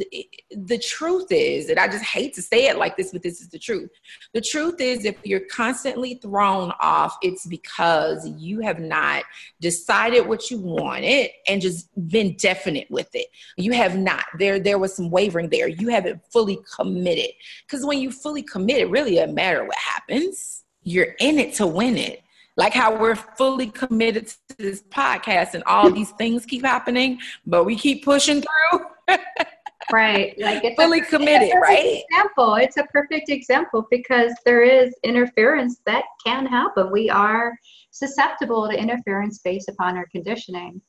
the 0.51 0.79
truth 0.79 1.29
is, 1.31 1.69
and 1.69 1.79
I 1.79 1.89
just 1.89 2.05
hate 2.05 2.35
to 2.35 2.43
say 2.43 2.69
it 2.69 2.79
like 2.79 2.97
this, 2.97 3.13
but 3.13 3.23
this 3.23 3.41
is 3.41 3.49
the 3.49 3.59
truth. 3.59 3.91
The 4.35 4.41
truth 4.41 4.81
is, 4.81 5.05
if 5.05 5.17
you're 5.25 5.47
constantly 5.51 6.15
thrown 6.15 6.73
off, 6.81 7.17
it's 7.23 7.47
because 7.47 8.29
you 8.39 8.61
have 8.61 8.79
not 8.79 9.25
decided 9.61 10.27
what 10.27 10.51
you 10.51 10.59
wanted 10.59 11.31
and 11.47 11.61
just 11.61 11.89
been 12.09 12.37
definite 12.37 12.91
with 12.91 13.09
it. 13.15 13.27
You 13.57 13.73
have 13.73 13.99
not. 13.99 14.25
There, 14.39 14.59
there 14.59 14.79
was 14.79 14.95
some 14.95 15.11
wavering 15.11 15.49
there. 15.51 15.69
You 15.69 15.89
haven't 15.89 16.23
fully 16.33 16.61
committed. 16.77 17.33
Because 17.67 17.85
when 17.85 17.99
you 17.99 18.11
fully 18.11 18.43
commit, 18.43 18.79
it 18.79 18.91
really 18.91 19.17
doesn't 19.17 19.35
matter 19.35 19.65
what 19.65 19.77
happens. 19.77 20.65
You're 20.83 21.15
in 21.21 21.39
it 21.39 21.55
to 21.55 21.67
win 21.67 21.97
it 21.97 22.23
like 22.61 22.75
how 22.75 22.95
we're 22.95 23.15
fully 23.17 23.69
committed 23.69 24.27
to 24.27 24.57
this 24.59 24.83
podcast 24.83 25.55
and 25.55 25.65
all 25.65 25.91
these 25.91 26.11
things 26.11 26.45
keep 26.45 26.63
happening, 26.63 27.19
but 27.47 27.65
we 27.65 27.75
keep 27.75 28.05
pushing 28.05 28.43
through. 28.43 28.81
right. 29.91 30.39
Like 30.39 30.63
it's 30.63 30.77
fully 30.77 31.01
a, 31.01 31.05
committed, 31.07 31.49
it's 31.49 31.57
right? 31.59 32.03
Example. 32.11 32.57
It's 32.57 32.77
a 32.77 32.85
perfect 32.93 33.31
example 33.31 33.87
because 33.91 34.35
there 34.45 34.61
is 34.61 34.95
interference 35.03 35.81
that 35.87 36.05
can 36.23 36.45
happen. 36.45 36.93
We 36.93 37.09
are 37.09 37.55
susceptible 37.93 38.69
to 38.69 38.79
interference 38.79 39.39
based 39.39 39.71
upon 39.71 39.97
our 39.97 40.07
conditioning, 40.13 40.83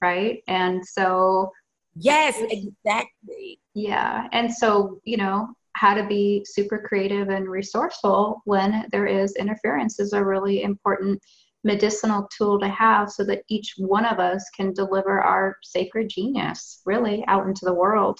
right? 0.00 0.42
And 0.48 0.82
so 0.82 1.52
Yes, 1.96 2.38
exactly. 2.40 3.60
Yeah. 3.74 4.26
And 4.32 4.50
so, 4.50 5.02
you 5.04 5.18
know, 5.18 5.50
how 5.80 5.94
to 5.94 6.04
be 6.04 6.44
super 6.46 6.78
creative 6.78 7.30
and 7.30 7.48
resourceful 7.48 8.42
when 8.44 8.84
there 8.92 9.06
is 9.06 9.34
interference 9.36 9.98
is 9.98 10.12
a 10.12 10.22
really 10.22 10.62
important 10.62 11.18
medicinal 11.64 12.28
tool 12.36 12.60
to 12.60 12.68
have 12.68 13.10
so 13.10 13.24
that 13.24 13.42
each 13.48 13.72
one 13.78 14.04
of 14.04 14.18
us 14.18 14.44
can 14.54 14.74
deliver 14.74 15.22
our 15.22 15.56
sacred 15.62 16.10
genius 16.10 16.82
really 16.84 17.24
out 17.28 17.46
into 17.46 17.64
the 17.64 17.72
world 17.72 18.18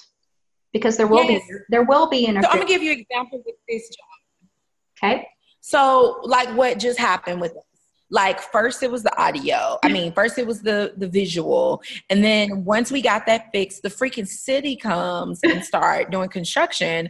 because 0.73 0.97
there 0.97 1.05
will 1.05 1.23
yes. 1.23 1.43
be 1.47 1.57
there 1.69 1.83
will 1.83 2.09
be 2.09 2.25
interference. 2.25 2.47
So 2.47 2.51
I'm 2.51 2.57
gonna 2.57 2.67
give 2.67 2.81
you 2.81 2.93
an 2.93 2.99
example 2.99 3.43
with 3.45 3.55
this 3.69 3.87
job. 3.89 5.03
Okay. 5.03 5.27
So 5.59 6.19
like 6.23 6.49
what 6.57 6.79
just 6.79 6.97
happened 6.97 7.41
with 7.41 7.53
like 8.11 8.41
first 8.41 8.83
it 8.83 8.91
was 8.91 9.03
the 9.03 9.21
audio. 9.21 9.79
I 9.83 9.89
mean 9.89 10.11
first 10.13 10.37
it 10.37 10.45
was 10.45 10.61
the 10.61 10.93
the 10.97 11.07
visual. 11.07 11.81
And 12.09 12.23
then 12.23 12.63
once 12.65 12.91
we 12.91 13.01
got 13.01 13.25
that 13.25 13.51
fixed 13.51 13.81
the 13.81 13.89
freaking 13.89 14.27
city 14.27 14.75
comes 14.75 15.39
and 15.43 15.63
start 15.71 16.11
doing 16.11 16.29
construction 16.29 17.09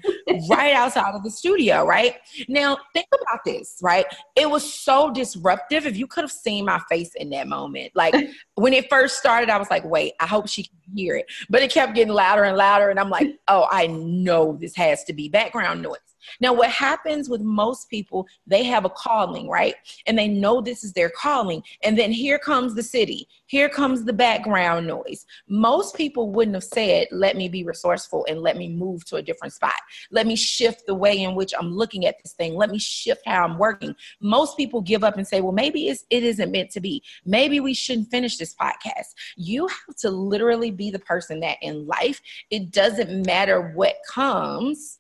right 0.50 0.74
outside 0.74 1.14
of 1.14 1.24
the 1.24 1.32
studio 1.32 1.86
right? 1.86 2.16
Now 2.48 2.78
think 2.94 3.08
about 3.14 3.42
this 3.44 3.80
right? 3.82 4.06
It 4.36 4.50
was 4.50 4.72
so 4.72 5.12
disruptive. 5.12 5.86
If 5.86 5.98
you 5.98 6.08
could 6.08 6.24
have 6.24 6.32
seen 6.32 6.66
my 6.66 6.80
face 6.90 7.14
in 7.16 7.32
that 7.32 7.48
moment 7.48 7.92
like 7.96 8.16
when 8.56 8.74
it 8.74 8.88
first 8.90 9.18
started 9.18 9.50
i 9.50 9.58
was 9.58 9.70
like 9.72 9.84
wait 9.86 10.14
i 10.20 10.28
hope 10.28 10.48
she 10.48 10.64
can 10.64 10.78
hear 10.96 11.16
it. 11.16 11.26
But 11.50 11.64
it 11.64 11.72
kept 11.72 11.96
getting 11.96 12.14
louder 12.14 12.44
and 12.44 12.56
louder 12.56 12.90
and 12.90 13.00
i'm 13.00 13.10
like 13.10 13.28
oh 13.48 13.68
i 13.72 13.88
know 13.88 14.58
this 14.60 14.76
has 14.76 15.04
to 15.06 15.14
be 15.14 15.30
background 15.30 15.82
noise 15.82 15.98
now, 16.40 16.54
what 16.54 16.70
happens 16.70 17.30
with 17.30 17.42
most 17.42 17.90
people, 17.90 18.28
they 18.48 18.64
have 18.64 18.86
a 18.86 18.90
calling, 18.90 19.50
right? 19.50 19.76
And 20.08 20.18
they 20.18 20.28
know 20.28 20.62
this 20.62 20.84
is 20.84 20.94
their 20.94 21.10
calling. 21.10 21.64
And 21.84 21.98
then 21.98 22.12
here 22.12 22.40
comes 22.40 22.76
the 22.76 22.84
city, 22.84 23.28
here 23.48 23.70
comes 23.70 24.04
the 24.04 24.14
background 24.14 24.88
noise. 24.88 25.26
Most 25.48 25.96
people 25.96 26.32
wouldn't 26.32 26.56
have 26.56 26.64
said, 26.64 27.08
let 27.12 27.36
me 27.36 27.50
be 27.50 27.64
resourceful 27.64 28.26
and 28.30 28.42
let 28.42 28.58
me 28.58 28.70
move 28.70 29.06
to 29.06 29.18
a 29.18 29.22
different 29.22 29.54
spot. 29.54 29.74
Let 30.12 30.28
me 30.28 30.36
shift 30.36 30.86
the 30.88 30.96
way 30.96 31.22
in 31.22 31.36
which 31.36 31.54
I'm 31.58 31.74
looking 31.74 32.06
at 32.06 32.16
this 32.24 32.34
thing. 32.34 32.56
Let 32.56 32.70
me 32.70 32.80
shift 32.80 33.22
how 33.26 33.44
I'm 33.44 33.58
working. 33.58 33.96
Most 34.20 34.58
people 34.58 34.82
give 34.82 35.04
up 35.04 35.18
and 35.18 35.28
say, 35.28 35.42
well, 35.42 35.52
maybe 35.52 35.88
it's, 35.88 36.06
it 36.10 36.24
isn't 36.24 36.52
meant 36.52 36.72
to 36.72 36.82
be. 36.82 37.04
Maybe 37.26 37.60
we 37.60 37.74
shouldn't 37.74 38.10
finish 38.10 38.38
this 38.38 38.56
podcast. 38.56 39.14
You 39.36 39.68
have 39.68 39.96
to 39.98 40.10
literally 40.10 40.72
be 40.72 40.92
the 40.92 41.00
person 41.00 41.40
that 41.42 41.58
in 41.62 41.86
life, 41.86 42.22
it 42.50 42.72
doesn't 42.72 43.26
matter 43.26 43.72
what 43.74 43.96
comes 44.10 45.00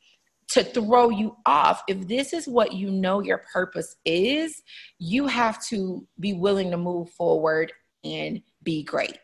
to 0.51 0.63
throw 0.63 1.09
you 1.09 1.37
off. 1.45 1.83
If 1.87 2.07
this 2.07 2.33
is 2.33 2.47
what 2.47 2.73
you 2.73 2.91
know 2.91 3.21
your 3.21 3.43
purpose 3.51 3.95
is, 4.05 4.61
you 4.99 5.27
have 5.27 5.63
to 5.67 6.05
be 6.19 6.33
willing 6.33 6.71
to 6.71 6.77
move 6.77 7.09
forward 7.11 7.71
and 8.03 8.41
be 8.63 8.83
great. 8.83 9.17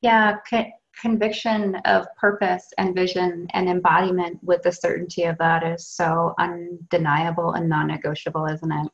Yeah, 0.00 0.36
co- 0.48 0.70
conviction 1.00 1.76
of 1.84 2.06
purpose 2.16 2.72
and 2.78 2.94
vision 2.94 3.46
and 3.52 3.68
embodiment 3.68 4.42
with 4.42 4.62
the 4.62 4.72
certainty 4.72 5.24
of 5.24 5.38
that 5.38 5.64
is 5.64 5.86
so 5.88 6.34
undeniable 6.38 7.52
and 7.52 7.68
non 7.68 7.88
negotiable, 7.88 8.46
isn't 8.46 8.72
it? 8.72 8.90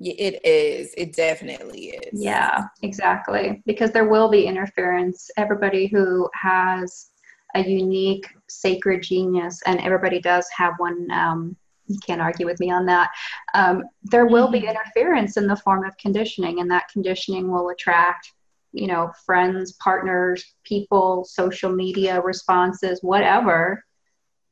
Yeah, 0.00 0.14
it 0.18 0.44
is. 0.44 0.94
It 0.96 1.14
definitely 1.14 1.86
is. 1.88 2.22
Yeah, 2.22 2.66
exactly. 2.82 3.62
Because 3.66 3.90
there 3.90 4.08
will 4.08 4.28
be 4.28 4.46
interference. 4.46 5.30
Everybody 5.36 5.86
who 5.86 6.28
has 6.34 7.10
a 7.54 7.60
unique 7.60 8.26
sacred 8.48 9.02
genius, 9.02 9.60
and 9.66 9.80
everybody 9.80 10.20
does 10.20 10.46
have 10.56 10.74
one. 10.78 11.10
Um, 11.10 11.56
you 11.86 11.98
can't 12.06 12.20
argue 12.20 12.46
with 12.46 12.60
me 12.60 12.70
on 12.70 12.84
that. 12.86 13.10
Um, 13.54 13.82
there 14.02 14.26
will 14.26 14.50
be 14.50 14.60
mm-hmm. 14.60 14.68
interference 14.68 15.36
in 15.36 15.46
the 15.46 15.56
form 15.56 15.84
of 15.84 15.96
conditioning, 15.96 16.60
and 16.60 16.70
that 16.70 16.88
conditioning 16.92 17.50
will 17.50 17.70
attract, 17.70 18.32
you 18.72 18.86
know, 18.86 19.10
friends, 19.24 19.72
partners, 19.72 20.54
people, 20.64 21.24
social 21.24 21.72
media 21.72 22.20
responses, 22.20 23.00
whatever, 23.02 23.82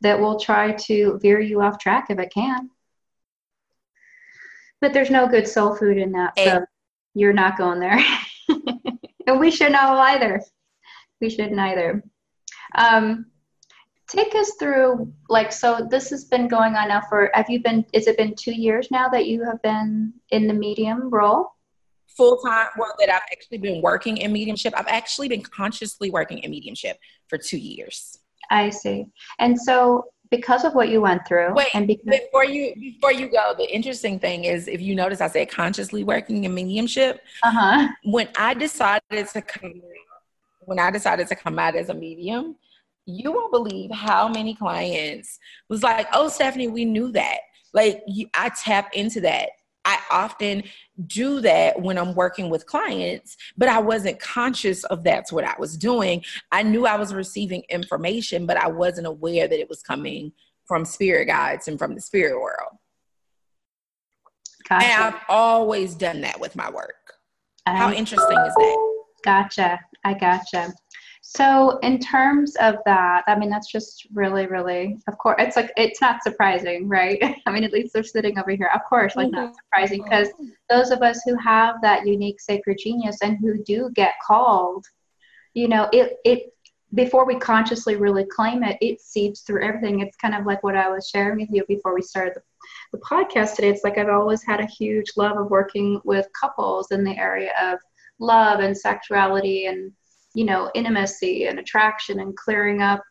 that 0.00 0.18
will 0.18 0.38
try 0.38 0.72
to 0.72 1.18
veer 1.22 1.40
you 1.40 1.60
off 1.60 1.78
track 1.78 2.06
if 2.10 2.18
it 2.18 2.32
can. 2.32 2.70
But 4.80 4.92
there's 4.92 5.10
no 5.10 5.26
good 5.26 5.48
soul 5.48 5.74
food 5.74 5.96
in 5.96 6.12
that, 6.12 6.38
so 6.38 6.64
you're 7.14 7.32
not 7.32 7.56
going 7.56 7.80
there. 7.80 7.98
and 9.26 9.40
we 9.40 9.50
should 9.50 9.72
know 9.72 9.98
either. 9.98 10.42
We 11.20 11.30
shouldn't 11.30 11.58
either. 11.58 12.02
Um, 12.74 13.26
take 14.08 14.34
us 14.34 14.52
through 14.58 15.12
like 15.28 15.52
so 15.52 15.86
this 15.90 16.10
has 16.10 16.24
been 16.24 16.48
going 16.48 16.74
on 16.76 16.88
now 16.88 17.02
for 17.08 17.30
have 17.34 17.48
you 17.48 17.60
been 17.60 17.84
is 17.92 18.06
it 18.06 18.16
been 18.16 18.34
two 18.34 18.52
years 18.52 18.88
now 18.90 19.08
that 19.08 19.26
you 19.26 19.44
have 19.44 19.60
been 19.62 20.12
in 20.30 20.46
the 20.46 20.54
medium 20.54 21.10
role? 21.10 21.52
Full 22.16 22.38
time 22.38 22.68
well 22.78 22.94
that 22.98 23.10
i've 23.10 23.22
actually 23.32 23.58
been 23.58 23.82
working 23.82 24.16
in 24.18 24.32
mediumship. 24.32 24.72
I've 24.76 24.88
actually 24.88 25.28
been 25.28 25.42
consciously 25.42 26.10
working 26.10 26.38
in 26.38 26.50
mediumship 26.50 26.98
for 27.28 27.36
two 27.36 27.58
years. 27.58 28.18
I 28.50 28.70
see. 28.70 29.06
And 29.38 29.60
so 29.60 30.04
because 30.30 30.64
of 30.64 30.74
what 30.74 30.88
you 30.88 31.00
went 31.00 31.26
through 31.26 31.54
Wait, 31.54 31.68
and 31.74 31.86
because 31.86 32.04
before 32.04 32.44
you 32.44 32.74
before 32.74 33.12
you 33.12 33.28
go 33.28 33.54
the 33.56 33.72
interesting 33.72 34.18
thing 34.18 34.44
is 34.44 34.66
if 34.66 34.80
you 34.80 34.94
notice 34.94 35.20
i 35.20 35.28
said 35.28 35.48
consciously 35.48 36.04
working 36.04 36.44
in 36.44 36.52
mediumship. 36.54 37.20
Uh-huh. 37.44 37.88
when 38.04 38.28
i 38.36 38.52
decided 38.52 39.28
to 39.32 39.40
come 39.42 39.80
when 40.60 40.78
i 40.78 40.90
decided 40.90 41.28
to 41.28 41.36
come 41.36 41.58
out 41.58 41.76
as 41.76 41.90
a 41.90 41.94
medium 41.94 42.56
you 43.06 43.32
won't 43.32 43.52
believe 43.52 43.90
how 43.92 44.28
many 44.28 44.54
clients 44.54 45.38
was 45.68 45.82
like, 45.82 46.08
"Oh, 46.12 46.28
Stephanie, 46.28 46.68
we 46.68 46.84
knew 46.84 47.12
that." 47.12 47.38
Like 47.72 48.02
you, 48.06 48.28
I 48.34 48.50
tap 48.50 48.92
into 48.94 49.20
that. 49.22 49.50
I 49.84 50.00
often 50.10 50.64
do 51.06 51.40
that 51.42 51.80
when 51.80 51.96
I'm 51.96 52.14
working 52.14 52.50
with 52.50 52.66
clients, 52.66 53.36
but 53.56 53.68
I 53.68 53.78
wasn't 53.78 54.18
conscious 54.18 54.82
of 54.84 55.04
that's 55.04 55.30
what 55.30 55.44
I 55.44 55.54
was 55.60 55.76
doing. 55.76 56.24
I 56.50 56.64
knew 56.64 56.86
I 56.86 56.96
was 56.96 57.14
receiving 57.14 57.62
information, 57.68 58.46
but 58.46 58.56
I 58.56 58.66
wasn't 58.66 59.06
aware 59.06 59.46
that 59.46 59.60
it 59.60 59.68
was 59.68 59.82
coming 59.82 60.32
from 60.64 60.84
spirit 60.84 61.26
guides 61.26 61.68
and 61.68 61.78
from 61.78 61.94
the 61.94 62.00
spirit 62.00 62.40
world. 62.40 62.72
Gotcha. 64.68 64.86
And 64.86 65.14
I've 65.14 65.20
always 65.28 65.94
done 65.94 66.22
that 66.22 66.40
with 66.40 66.56
my 66.56 66.68
work. 66.68 67.14
How 67.64 67.88
um, 67.88 67.92
interesting 67.92 68.38
is 68.38 68.54
that? 68.54 69.02
Gotcha. 69.24 69.80
I 70.04 70.14
gotcha. 70.14 70.72
So, 71.28 71.78
in 71.78 71.98
terms 71.98 72.54
of 72.54 72.76
that, 72.86 73.24
I 73.26 73.36
mean, 73.36 73.50
that's 73.50 73.70
just 73.70 74.06
really, 74.14 74.46
really, 74.46 74.96
of 75.08 75.18
course, 75.18 75.34
it's 75.40 75.56
like, 75.56 75.72
it's 75.76 76.00
not 76.00 76.22
surprising, 76.22 76.88
right? 76.88 77.20
I 77.46 77.50
mean, 77.50 77.64
at 77.64 77.72
least 77.72 77.92
they're 77.92 78.04
sitting 78.04 78.38
over 78.38 78.52
here. 78.52 78.70
Of 78.72 78.82
course, 78.88 79.16
like, 79.16 79.26
mm-hmm. 79.26 79.46
not 79.46 79.56
surprising 79.56 80.04
because 80.04 80.28
those 80.70 80.92
of 80.92 81.02
us 81.02 81.20
who 81.26 81.36
have 81.38 81.82
that 81.82 82.06
unique 82.06 82.40
sacred 82.40 82.78
genius 82.80 83.18
and 83.22 83.36
who 83.38 83.60
do 83.64 83.90
get 83.92 84.14
called, 84.24 84.86
you 85.52 85.66
know, 85.66 85.88
it, 85.92 86.16
it, 86.24 86.54
before 86.94 87.26
we 87.26 87.34
consciously 87.34 87.96
really 87.96 88.24
claim 88.24 88.62
it, 88.62 88.78
it 88.80 89.00
seeps 89.00 89.40
through 89.40 89.64
everything. 89.64 89.98
It's 89.98 90.16
kind 90.16 90.34
of 90.34 90.46
like 90.46 90.62
what 90.62 90.76
I 90.76 90.88
was 90.88 91.08
sharing 91.08 91.40
with 91.40 91.50
you 91.50 91.64
before 91.66 91.92
we 91.92 92.02
started 92.02 92.34
the, 92.36 92.42
the 92.92 93.04
podcast 93.04 93.56
today. 93.56 93.70
It's 93.70 93.82
like 93.82 93.98
I've 93.98 94.08
always 94.08 94.44
had 94.44 94.60
a 94.60 94.66
huge 94.66 95.10
love 95.16 95.36
of 95.36 95.50
working 95.50 96.00
with 96.04 96.28
couples 96.40 96.92
in 96.92 97.02
the 97.02 97.18
area 97.18 97.50
of 97.60 97.80
love 98.20 98.60
and 98.60 98.78
sexuality 98.78 99.66
and 99.66 99.90
you 100.36 100.44
know 100.44 100.70
intimacy 100.74 101.46
and 101.46 101.58
attraction 101.58 102.20
and 102.20 102.36
clearing 102.36 102.82
up 102.82 103.02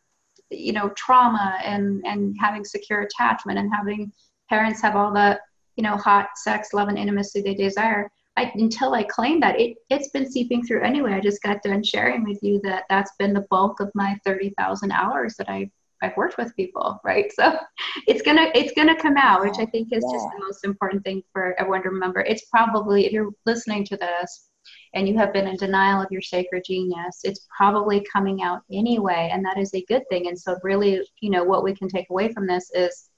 you 0.51 0.71
know 0.71 0.89
trauma 0.89 1.57
and 1.63 2.05
and 2.05 2.35
having 2.39 2.63
secure 2.63 3.01
attachment 3.01 3.57
and 3.57 3.73
having 3.73 4.11
parents 4.47 4.79
have 4.81 4.95
all 4.95 5.11
the 5.11 5.39
you 5.75 5.83
know 5.83 5.97
hot 5.97 6.27
sex 6.35 6.69
love 6.71 6.88
and 6.88 6.99
intimacy 6.99 7.41
they 7.41 7.55
desire 7.55 8.09
I, 8.38 8.51
until 8.55 8.93
I 8.93 9.03
claimed 9.03 9.41
that 9.43 9.59
it 9.59 9.77
it's 9.89 10.09
been 10.09 10.29
seeping 10.29 10.61
through 10.61 10.83
anyway. 10.83 11.13
I 11.13 11.21
just 11.21 11.41
got 11.41 11.63
done 11.63 11.81
sharing 11.81 12.25
with 12.25 12.38
you 12.43 12.59
that 12.65 12.83
that's 12.89 13.13
been 13.17 13.33
the 13.33 13.47
bulk 13.49 13.79
of 13.79 13.89
my 13.95 14.17
thirty 14.25 14.53
thousand 14.57 14.91
hours 14.91 15.35
that 15.38 15.49
I 15.49 15.71
I've 16.01 16.17
worked 16.17 16.38
with 16.38 16.55
people, 16.55 16.99
right? 17.05 17.31
So 17.31 17.57
it's 18.07 18.21
gonna 18.21 18.51
it's 18.53 18.73
gonna 18.73 18.99
come 19.01 19.15
out, 19.15 19.41
which 19.41 19.57
I 19.57 19.65
think 19.65 19.93
is 19.93 20.03
yeah. 20.05 20.17
just 20.17 20.27
the 20.35 20.45
most 20.45 20.65
important 20.65 21.05
thing 21.05 21.23
for 21.31 21.55
everyone 21.57 21.83
to 21.83 21.89
remember. 21.89 22.19
It's 22.19 22.45
probably 22.51 23.05
if 23.05 23.13
you're 23.13 23.31
listening 23.45 23.85
to 23.85 23.97
this, 23.97 24.49
and 24.95 25.10
you 25.10 25.17
have 25.17 25.34
been 25.34 25.47
in 25.47 25.58
denial 25.58 26.01
of 26.01 26.10
your 26.10 26.21
sacred 26.21 26.63
genius, 26.65 27.19
it's 27.25 27.45
probably 27.55 28.05
coming 28.12 28.41
out 28.41 28.62
anyway, 28.71 29.29
and 29.31 29.45
that 29.45 29.58
is 29.58 29.73
a 29.73 29.84
good 29.89 30.03
thing. 30.10 30.27
And 30.27 30.39
so, 30.39 30.58
really, 30.63 31.01
you 31.19 31.29
know, 31.29 31.43
what 31.43 31.63
we 31.63 31.75
can 31.75 31.89
take 31.89 32.10
away 32.10 32.31
from 32.31 32.47
this 32.47 32.71
is 32.73 33.10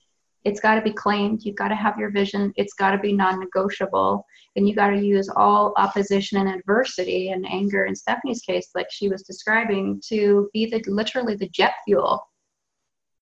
it's 0.44 0.60
got 0.60 0.76
to 0.76 0.82
be 0.82 0.92
claimed. 0.92 1.44
You've 1.44 1.56
got 1.56 1.68
to 1.68 1.76
have 1.76 2.00
your 2.00 2.10
vision. 2.10 2.52
It's 2.56 2.74
got 2.74 2.92
to 2.92 2.98
be 2.98 3.14
non 3.14 3.40
negotiable. 3.40 4.26
And 4.56 4.68
you 4.68 4.74
got 4.74 4.90
to 4.90 5.06
use 5.06 5.30
all 5.30 5.74
opposition 5.78 6.40
and 6.40 6.50
adversity 6.50 7.30
and 7.30 7.46
anger, 7.48 7.86
in 7.86 7.96
Stephanie's 7.96 8.42
case, 8.42 8.70
like 8.74 8.88
she 8.90 9.08
was 9.08 9.22
describing, 9.22 10.02
to 10.08 10.50
be 10.54 10.66
the 10.66 10.84
literally 10.88 11.36
the 11.36 11.50
jet 11.50 11.74
fuel 11.86 12.28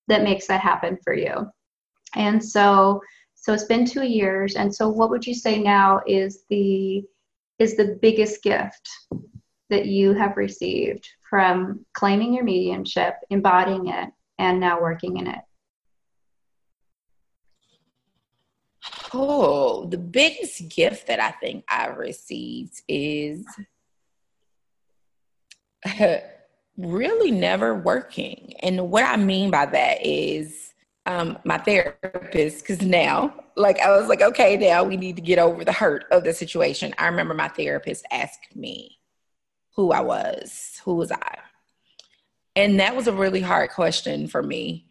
that 0.08 0.24
makes 0.24 0.48
that 0.48 0.62
happen 0.62 0.98
for 1.04 1.14
you. 1.14 1.52
And 2.16 2.44
so, 2.44 3.02
so 3.34 3.52
it's 3.52 3.66
been 3.66 3.86
two 3.86 4.06
years. 4.06 4.56
And 4.56 4.74
so, 4.74 4.88
what 4.88 5.10
would 5.10 5.28
you 5.28 5.34
say 5.34 5.60
now 5.60 6.00
is 6.08 6.44
the 6.50 7.04
is 7.60 7.76
the 7.76 7.98
biggest 8.02 8.44
gift 8.44 8.90
that 9.70 9.86
you 9.86 10.14
have 10.14 10.38
received 10.38 11.08
from 11.30 11.86
claiming 11.94 12.34
your 12.34 12.44
mediumship, 12.44 13.16
embodying 13.30 13.88
it, 13.88 14.10
and 14.38 14.60
now 14.60 14.82
working 14.82 15.18
in 15.18 15.28
it? 15.28 15.40
Oh, 19.14 19.86
the 19.86 19.98
biggest 19.98 20.70
gift 20.70 21.08
that 21.08 21.20
I 21.20 21.32
think 21.32 21.64
I've 21.68 21.98
received 21.98 22.82
is 22.88 23.46
really 26.78 27.32
never 27.32 27.74
working. 27.76 28.54
And 28.62 28.92
what 28.92 29.04
I 29.04 29.18
mean 29.18 29.50
by 29.52 29.66
that 29.66 30.06
is 30.06 30.74
um, 31.06 31.38
my 31.44 31.58
therapist 31.58 32.60
because 32.60 32.82
now, 32.82 33.34
like, 33.56 33.80
I 33.80 33.96
was 33.98 34.08
like, 34.08 34.22
okay, 34.22 34.58
now 34.58 34.84
we 34.84 34.98
need 34.98 35.16
to 35.16 35.22
get 35.22 35.40
over 35.40 35.64
the 35.64 35.72
hurt 35.72 36.06
of 36.12 36.24
the 36.24 36.34
situation. 36.34 36.94
I 36.98 37.08
remember 37.08 37.34
my 37.34 37.48
therapist 37.48 38.06
asked 38.12 38.56
me 38.56 38.98
who 39.76 39.92
I 39.92 40.02
was, 40.02 40.82
who 40.84 40.96
was 40.96 41.12
I? 41.12 41.38
And 42.56 42.80
that 42.80 42.96
was 42.96 43.08
a 43.08 43.14
really 43.14 43.42
hard 43.42 43.72
question 43.72 44.28
for 44.28 44.42
me 44.42 44.86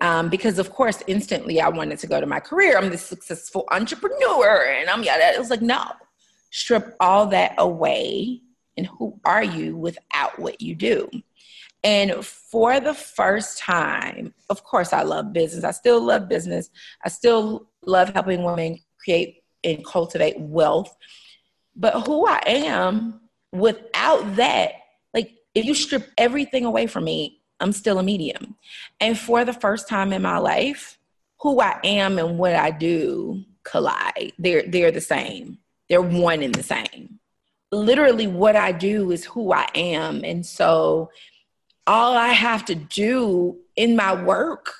um, 0.00 0.28
because, 0.28 0.58
of 0.58 0.70
course, 0.70 1.02
instantly 1.06 1.60
I 1.60 1.68
wanted 1.68 1.98
to 2.00 2.06
go 2.06 2.20
to 2.20 2.26
my 2.26 2.40
career. 2.40 2.76
I'm 2.76 2.90
the 2.90 2.98
successful 2.98 3.66
entrepreneur, 3.70 4.64
and 4.64 4.90
I'm 4.90 5.02
yeah. 5.02 5.32
It 5.32 5.38
was 5.38 5.50
like, 5.50 5.62
no, 5.62 5.84
strip 6.50 6.96
all 7.00 7.26
that 7.28 7.54
away. 7.58 8.40
And 8.76 8.86
who 8.86 9.20
are 9.24 9.44
you 9.44 9.76
without 9.76 10.38
what 10.38 10.60
you 10.60 10.74
do? 10.74 11.10
And 11.84 12.24
for 12.24 12.78
the 12.78 12.94
first 12.94 13.58
time, 13.58 14.34
of 14.50 14.62
course, 14.62 14.92
I 14.92 15.02
love 15.02 15.32
business. 15.32 15.64
I 15.64 15.72
still 15.72 16.00
love 16.00 16.28
business. 16.28 16.70
I 17.04 17.08
still 17.08 17.68
love 17.84 18.10
helping 18.10 18.44
women 18.44 18.78
create 19.02 19.42
and 19.64 19.84
cultivate 19.84 20.38
wealth. 20.38 20.94
But 21.74 22.06
who 22.06 22.26
I 22.26 22.40
am 22.46 23.20
without 23.50 24.36
that, 24.36 24.72
like 25.12 25.34
if 25.54 25.64
you 25.64 25.74
strip 25.74 26.10
everything 26.16 26.64
away 26.64 26.86
from 26.86 27.04
me, 27.04 27.40
I'm 27.58 27.72
still 27.72 27.98
a 27.98 28.02
medium. 28.02 28.56
And 29.00 29.18
for 29.18 29.44
the 29.44 29.52
first 29.52 29.88
time 29.88 30.12
in 30.12 30.22
my 30.22 30.38
life, 30.38 30.98
who 31.40 31.60
I 31.60 31.80
am 31.82 32.18
and 32.18 32.38
what 32.38 32.54
I 32.54 32.70
do 32.70 33.44
collide. 33.64 34.32
They're 34.38 34.64
they're 34.66 34.92
the 34.92 35.00
same. 35.00 35.58
They're 35.88 36.02
one 36.02 36.42
and 36.42 36.54
the 36.54 36.62
same. 36.62 37.18
Literally 37.70 38.26
what 38.26 38.54
I 38.54 38.72
do 38.72 39.10
is 39.10 39.24
who 39.24 39.52
I 39.52 39.66
am. 39.74 40.24
And 40.24 40.44
so 40.44 41.10
all 41.86 42.16
I 42.16 42.28
have 42.28 42.64
to 42.66 42.74
do 42.74 43.58
in 43.76 43.96
my 43.96 44.14
work 44.22 44.72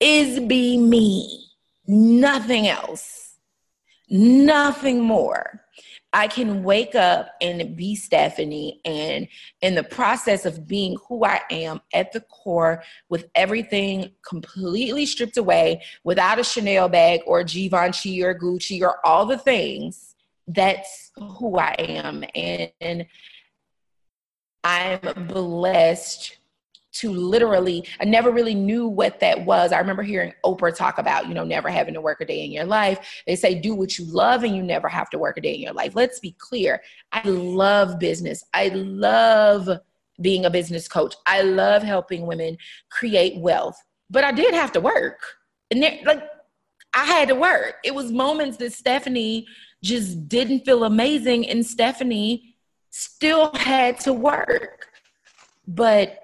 is 0.00 0.40
be 0.40 0.78
me, 0.78 1.46
nothing 1.86 2.68
else, 2.68 3.34
nothing 4.08 5.00
more. 5.00 5.64
I 6.12 6.26
can 6.26 6.64
wake 6.64 6.94
up 6.94 7.28
and 7.42 7.76
be 7.76 7.94
Stephanie, 7.94 8.80
and 8.84 9.28
in 9.60 9.74
the 9.74 9.82
process 9.82 10.46
of 10.46 10.66
being 10.66 10.96
who 11.06 11.24
I 11.24 11.42
am 11.50 11.82
at 11.92 12.12
the 12.12 12.20
core, 12.20 12.82
with 13.10 13.28
everything 13.34 14.12
completely 14.26 15.04
stripped 15.04 15.36
away, 15.36 15.82
without 16.04 16.38
a 16.38 16.44
Chanel 16.44 16.88
bag 16.88 17.20
or 17.26 17.44
Givenchy 17.44 18.22
or 18.24 18.34
Gucci 18.34 18.80
or 18.80 19.06
all 19.06 19.26
the 19.26 19.36
things, 19.36 20.14
that's 20.46 21.12
who 21.16 21.58
I 21.58 21.74
am. 21.78 22.24
And 22.34 23.06
I'm 24.68 25.00
blessed 25.28 26.36
to 26.92 27.10
literally, 27.10 27.86
I 28.00 28.04
never 28.04 28.30
really 28.30 28.54
knew 28.54 28.86
what 28.86 29.18
that 29.20 29.46
was. 29.46 29.72
I 29.72 29.78
remember 29.78 30.02
hearing 30.02 30.34
Oprah 30.44 30.76
talk 30.76 30.98
about, 30.98 31.26
you 31.26 31.32
know, 31.32 31.44
never 31.44 31.70
having 31.70 31.94
to 31.94 32.02
work 32.02 32.20
a 32.20 32.26
day 32.26 32.44
in 32.44 32.52
your 32.52 32.66
life. 32.66 33.22
They 33.26 33.34
say, 33.34 33.54
do 33.54 33.74
what 33.74 33.98
you 33.98 34.04
love 34.04 34.44
and 34.44 34.54
you 34.54 34.62
never 34.62 34.86
have 34.86 35.08
to 35.10 35.18
work 35.18 35.38
a 35.38 35.40
day 35.40 35.54
in 35.54 35.62
your 35.62 35.72
life. 35.72 35.94
Let's 35.94 36.20
be 36.20 36.34
clear. 36.38 36.82
I 37.12 37.26
love 37.26 37.98
business. 37.98 38.44
I 38.52 38.68
love 38.68 39.70
being 40.20 40.44
a 40.44 40.50
business 40.50 40.86
coach. 40.86 41.14
I 41.24 41.40
love 41.40 41.82
helping 41.82 42.26
women 42.26 42.58
create 42.90 43.38
wealth, 43.38 43.82
but 44.10 44.22
I 44.22 44.32
did 44.32 44.52
have 44.52 44.72
to 44.72 44.82
work. 44.82 45.22
And 45.70 45.82
there, 45.82 45.98
like, 46.04 46.22
I 46.92 47.06
had 47.06 47.28
to 47.28 47.34
work. 47.34 47.76
It 47.84 47.94
was 47.94 48.12
moments 48.12 48.58
that 48.58 48.74
Stephanie 48.74 49.46
just 49.82 50.28
didn't 50.28 50.66
feel 50.66 50.84
amazing. 50.84 51.48
And 51.48 51.64
Stephanie 51.64 52.56
still 52.90 53.52
had 53.54 53.98
to 54.00 54.12
work. 54.12 54.86
But 55.66 56.18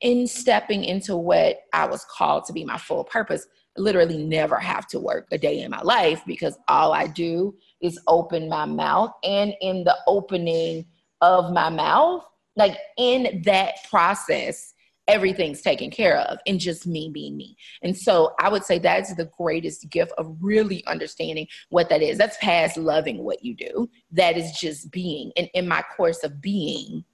in 0.00 0.26
stepping 0.26 0.84
into 0.84 1.16
what 1.16 1.60
I 1.72 1.86
was 1.86 2.04
called 2.04 2.44
to 2.46 2.52
be 2.52 2.64
my 2.64 2.78
full 2.78 3.04
purpose, 3.04 3.46
literally 3.76 4.24
never 4.24 4.56
have 4.58 4.86
to 4.88 4.98
work 4.98 5.26
a 5.32 5.38
day 5.38 5.60
in 5.60 5.70
my 5.70 5.82
life 5.82 6.22
because 6.26 6.56
all 6.68 6.92
I 6.92 7.06
do 7.06 7.54
is 7.80 8.00
open 8.06 8.48
my 8.48 8.64
mouth. 8.64 9.12
And 9.22 9.54
in 9.60 9.84
the 9.84 9.96
opening 10.06 10.86
of 11.20 11.52
my 11.52 11.68
mouth, 11.68 12.24
like 12.56 12.76
in 12.96 13.42
that 13.44 13.74
process, 13.90 14.74
everything's 15.08 15.62
taken 15.62 15.90
care 15.90 16.18
of 16.18 16.38
and 16.46 16.58
just 16.58 16.86
me 16.86 17.10
being 17.12 17.36
me. 17.36 17.56
And 17.82 17.96
so 17.96 18.34
I 18.40 18.48
would 18.48 18.64
say 18.64 18.78
that's 18.78 19.14
the 19.14 19.30
greatest 19.38 19.88
gift 19.90 20.12
of 20.18 20.36
really 20.40 20.84
understanding 20.86 21.46
what 21.68 21.88
that 21.88 22.02
is. 22.02 22.18
That's 22.18 22.36
past 22.38 22.76
loving 22.76 23.22
what 23.22 23.44
you 23.44 23.54
do. 23.54 23.88
That 24.10 24.36
is 24.36 24.52
just 24.52 24.90
being. 24.90 25.32
And 25.36 25.48
in 25.54 25.68
my 25.68 25.82
course 25.96 26.24
of 26.24 26.40
being, 26.40 27.04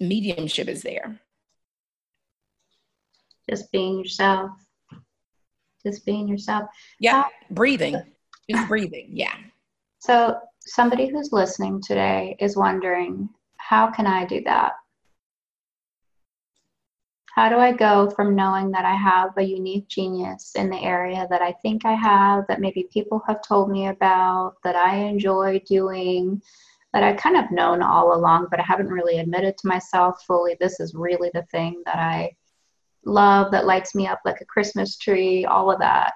mediumship 0.00 0.68
is 0.68 0.82
there. 0.82 1.20
Just 3.48 3.72
being 3.72 3.98
yourself. 3.98 4.50
Just 5.86 6.04
being 6.04 6.28
yourself. 6.28 6.64
Yeah. 7.00 7.20
Uh, 7.20 7.28
breathing. 7.50 8.00
Just 8.50 8.68
breathing. 8.68 9.08
Yeah. 9.10 9.34
So 10.00 10.38
somebody 10.60 11.08
who's 11.08 11.32
listening 11.32 11.80
today 11.80 12.36
is 12.40 12.56
wondering, 12.56 13.28
how 13.56 13.90
can 13.90 14.06
I 14.06 14.26
do 14.26 14.42
that? 14.44 14.72
How 17.38 17.48
do 17.48 17.58
I 17.58 17.70
go 17.70 18.10
from 18.10 18.34
knowing 18.34 18.72
that 18.72 18.84
I 18.84 18.96
have 18.96 19.30
a 19.36 19.44
unique 19.44 19.86
genius 19.86 20.56
in 20.56 20.68
the 20.68 20.82
area 20.82 21.24
that 21.30 21.40
I 21.40 21.52
think 21.62 21.84
I 21.84 21.92
have, 21.92 22.44
that 22.48 22.60
maybe 22.60 22.88
people 22.92 23.22
have 23.28 23.42
told 23.42 23.70
me 23.70 23.86
about, 23.86 24.56
that 24.64 24.74
I 24.74 24.96
enjoy 24.96 25.62
doing, 25.64 26.42
that 26.92 27.04
I've 27.04 27.18
kind 27.18 27.36
of 27.36 27.52
known 27.52 27.80
all 27.80 28.16
along, 28.16 28.48
but 28.50 28.58
I 28.58 28.64
haven't 28.64 28.88
really 28.88 29.20
admitted 29.20 29.56
to 29.56 29.68
myself 29.68 30.24
fully 30.26 30.56
this 30.58 30.80
is 30.80 30.96
really 30.96 31.30
the 31.32 31.44
thing 31.52 31.80
that 31.86 31.94
I 32.00 32.34
love, 33.04 33.52
that 33.52 33.66
lights 33.66 33.94
me 33.94 34.08
up 34.08 34.18
like 34.24 34.40
a 34.40 34.44
Christmas 34.44 34.98
tree, 34.98 35.44
all 35.44 35.70
of 35.70 35.78
that. 35.78 36.14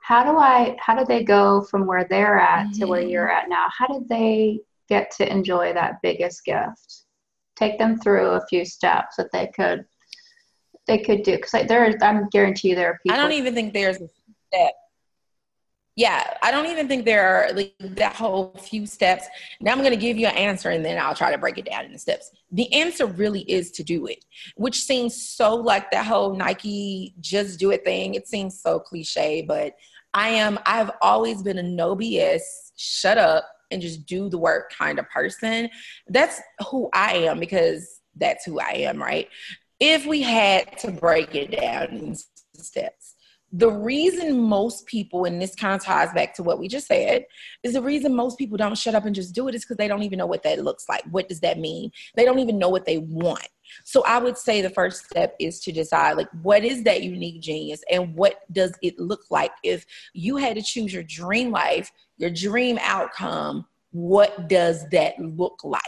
How 0.00 0.24
do 0.24 0.36
I, 0.36 0.76
how 0.80 0.98
do 0.98 1.04
they 1.04 1.22
go 1.22 1.62
from 1.62 1.86
where 1.86 2.02
they're 2.02 2.40
at 2.40 2.64
mm-hmm. 2.64 2.80
to 2.80 2.86
where 2.86 3.00
you're 3.00 3.30
at 3.30 3.48
now? 3.48 3.68
How 3.70 3.86
did 3.86 4.08
they 4.08 4.58
get 4.88 5.12
to 5.18 5.32
enjoy 5.32 5.72
that 5.74 6.02
biggest 6.02 6.44
gift? 6.44 7.02
Take 7.54 7.78
them 7.78 8.00
through 8.00 8.30
a 8.30 8.46
few 8.48 8.64
steps 8.64 9.14
that 9.18 9.30
they 9.30 9.52
could 9.54 9.86
they 10.86 10.98
could 10.98 11.22
do 11.22 11.36
because 11.36 11.52
like, 11.52 11.68
there 11.68 11.92
I'm 12.02 12.28
guarantee 12.28 12.70
you 12.70 12.74
there 12.74 12.90
are 12.90 12.98
people. 13.02 13.18
I 13.18 13.20
don't 13.20 13.32
even 13.32 13.54
think 13.54 13.72
there's 13.72 13.96
a 13.96 14.08
step. 14.52 14.72
Yeah, 15.96 16.34
I 16.42 16.50
don't 16.50 16.66
even 16.66 16.88
think 16.88 17.06
there 17.06 17.26
are 17.26 17.52
like 17.54 17.74
that 17.80 18.14
whole 18.14 18.54
few 18.60 18.86
steps. 18.86 19.26
Now 19.62 19.72
I'm 19.72 19.78
going 19.78 19.92
to 19.92 19.96
give 19.96 20.18
you 20.18 20.26
an 20.26 20.36
answer 20.36 20.68
and 20.68 20.84
then 20.84 20.98
I'll 20.98 21.14
try 21.14 21.32
to 21.32 21.38
break 21.38 21.56
it 21.56 21.64
down 21.64 21.86
in 21.86 21.92
the 21.92 21.98
steps. 21.98 22.30
The 22.52 22.70
answer 22.72 23.06
really 23.06 23.40
is 23.50 23.70
to 23.72 23.82
do 23.82 24.06
it, 24.06 24.22
which 24.56 24.82
seems 24.82 25.20
so 25.20 25.54
like 25.54 25.90
that 25.92 26.04
whole 26.04 26.36
Nike 26.36 27.14
just 27.20 27.58
do 27.58 27.70
it 27.70 27.82
thing. 27.82 28.14
It 28.14 28.28
seems 28.28 28.60
so 28.60 28.78
cliche, 28.78 29.40
but 29.40 29.74
I 30.12 30.28
am 30.28 30.58
I've 30.66 30.90
always 31.00 31.42
been 31.42 31.58
a 31.58 31.62
no 31.62 31.96
BS, 31.96 32.42
shut 32.76 33.16
up 33.16 33.48
and 33.70 33.80
just 33.80 34.04
do 34.04 34.28
the 34.28 34.38
work 34.38 34.72
kind 34.76 34.98
of 34.98 35.08
person. 35.08 35.70
That's 36.08 36.40
who 36.70 36.90
I 36.92 37.14
am 37.14 37.40
because 37.40 38.00
that's 38.16 38.44
who 38.44 38.60
I 38.60 38.72
am, 38.72 39.02
right? 39.02 39.28
If 39.80 40.06
we 40.06 40.22
had 40.22 40.78
to 40.78 40.90
break 40.90 41.34
it 41.34 41.50
down 41.50 41.88
in 41.88 42.16
steps, 42.54 43.16
the 43.52 43.70
reason 43.70 44.40
most 44.40 44.86
people, 44.86 45.24
and 45.24 45.40
this 45.40 45.54
kind 45.54 45.74
of 45.74 45.82
ties 45.82 46.12
back 46.12 46.34
to 46.34 46.42
what 46.42 46.58
we 46.58 46.68
just 46.68 46.88
said, 46.88 47.24
is 47.62 47.74
the 47.74 47.82
reason 47.82 48.14
most 48.14 48.38
people 48.38 48.56
don't 48.56 48.76
shut 48.76 48.94
up 48.94 49.04
and 49.04 49.14
just 49.14 49.34
do 49.34 49.48
it 49.48 49.54
is 49.54 49.64
because 49.64 49.76
they 49.76 49.88
don't 49.88 50.02
even 50.02 50.18
know 50.18 50.26
what 50.26 50.42
that 50.42 50.62
looks 50.62 50.88
like. 50.88 51.04
What 51.10 51.28
does 51.28 51.40
that 51.40 51.58
mean? 51.58 51.90
They 52.16 52.24
don't 52.24 52.40
even 52.40 52.58
know 52.58 52.68
what 52.68 52.86
they 52.86 52.98
want. 52.98 53.48
So 53.84 54.02
I 54.04 54.18
would 54.18 54.36
say 54.36 54.60
the 54.60 54.70
first 54.70 55.06
step 55.06 55.34
is 55.38 55.60
to 55.60 55.72
decide 55.72 56.16
like 56.16 56.28
what 56.42 56.64
is 56.64 56.82
that 56.84 57.02
unique 57.02 57.40
genius 57.40 57.82
and 57.90 58.14
what 58.14 58.40
does 58.52 58.72
it 58.82 58.98
look 58.98 59.22
like 59.30 59.52
if 59.62 59.86
you 60.12 60.36
had 60.36 60.56
to 60.56 60.62
choose 60.62 60.92
your 60.92 61.02
dream 61.02 61.50
life, 61.50 61.90
your 62.18 62.30
dream 62.30 62.78
outcome, 62.82 63.66
what 63.90 64.48
does 64.48 64.88
that 64.90 65.18
look 65.18 65.60
like? 65.64 65.82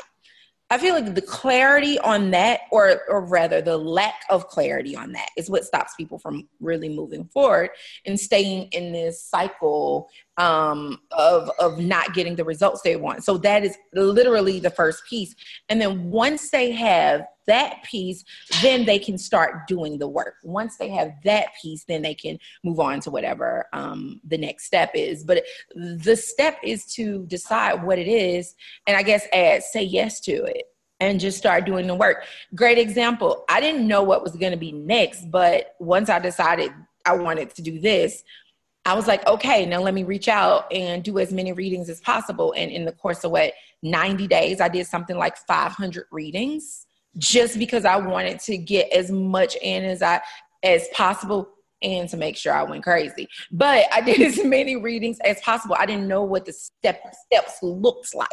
I 0.71 0.77
feel 0.77 0.95
like 0.95 1.15
the 1.15 1.23
clarity 1.23 1.99
on 2.01 2.31
that, 2.33 2.61
or 2.71 3.01
or 3.09 3.25
rather 3.25 3.63
the 3.63 3.79
lack 3.79 4.23
of 4.29 4.49
clarity 4.49 4.95
on 4.95 5.13
that, 5.13 5.31
is 5.37 5.49
what 5.49 5.65
stops 5.65 5.95
people 5.95 6.19
from 6.19 6.47
really 6.61 6.91
moving 6.91 7.25
forward 7.25 7.71
and 8.05 8.21
staying 8.21 8.69
in 8.73 8.93
this 8.93 9.25
cycle 9.25 10.09
um, 10.39 11.01
of 11.13 11.51
of 11.59 11.79
not 11.79 12.15
getting 12.15 12.37
the 12.37 12.45
results 12.45 12.81
they 12.83 12.97
want. 12.97 13.25
So 13.25 13.37
that 13.39 13.65
is 13.65 13.77
literally 13.93 14.61
the 14.61 14.71
first 14.71 15.05
piece. 15.05 15.35
And 15.69 15.81
then 15.81 16.11
once 16.11 16.51
they 16.51 16.71
have 16.71 17.27
that 17.49 17.83
piece, 17.83 18.25
then 18.63 18.85
they 18.85 18.99
can 18.99 19.19
start 19.19 19.67
doing 19.67 19.99
the 19.99 20.07
work. 20.07 20.35
Once 20.45 20.77
they 20.77 20.89
have 20.91 21.13
that 21.25 21.49
piece, 21.61 21.85
then 21.85 22.03
they 22.03 22.15
can 22.15 22.39
move 22.63 22.79
on 22.79 23.01
to 23.01 23.11
whatever 23.11 23.67
um, 23.73 24.21
the 24.25 24.39
next 24.39 24.65
step 24.65 24.93
is. 24.95 25.25
But 25.25 25.45
the 25.75 26.17
step 26.17 26.59
is 26.63 26.85
to 26.95 27.27
decide 27.27 27.83
what 27.83 27.99
it 27.99 28.09
is, 28.09 28.55
and 28.87 28.97
I 28.97 29.03
guess 29.03 29.27
add 29.33 29.63
say 29.65 29.83
yes 29.83 30.21
to 30.21 30.45
it 30.45 30.65
and 31.01 31.21
just 31.21 31.39
start 31.39 31.65
doing 31.65 31.87
the 31.87 31.95
work. 31.95 32.25
Great 32.55 32.79
example. 32.79 33.45
I 33.49 33.61
didn't 33.61 33.87
know 33.87 34.03
what 34.03 34.23
was 34.23 34.37
going 34.37 34.51
to 34.53 34.59
be 34.59 34.73
next, 34.73 35.31
but 35.31 35.75
once 35.79 36.09
I 36.09 36.19
decided 36.19 36.73
I 37.07 37.15
wanted 37.15 37.55
to 37.55 37.63
do 37.63 37.79
this, 37.79 38.23
I 38.85 38.95
was 38.95 39.07
like, 39.07 39.27
okay, 39.27 39.67
now 39.67 39.81
let 39.81 39.93
me 39.93 40.03
reach 40.03 40.29
out 40.29 40.73
and 40.73 41.03
do 41.03 41.19
as 41.19 41.33
many 41.33 41.53
readings 41.53 41.91
as 41.91 42.01
possible. 42.01 42.55
And 42.57 42.71
in 42.71 42.85
the 42.85 42.93
course 42.93 43.23
of 43.25 43.31
what 43.31 43.53
90 43.83 44.27
days, 44.27 44.61
I 44.61 44.69
did 44.69 44.87
something 44.87 45.17
like 45.17 45.37
500 45.37 46.07
readings 46.11 46.87
just 47.19 47.59
because 47.59 47.85
I 47.85 47.97
wanted 47.97 48.41
to 48.41 48.57
get 48.57 48.91
as 48.93 49.11
much 49.11 49.57
in 49.57 49.85
as 49.85 50.03
I 50.03 50.21
as 50.63 50.89
possible 50.95 51.49
and 51.83 52.09
to 52.09 52.17
make 52.17 52.37
sure 52.37 52.53
I 52.53 52.63
went 52.63 52.83
crazy. 52.83 53.29
But 53.51 53.87
I 53.93 54.01
did 54.01 54.21
as 54.39 54.43
many 54.45 54.77
readings 54.77 55.19
as 55.25 55.41
possible. 55.41 55.77
I 55.79 55.87
didn't 55.87 56.09
know 56.09 56.23
what 56.23 56.45
the 56.45 56.53
step 56.53 57.01
steps 57.27 57.59
looks 57.63 58.15
like. 58.15 58.29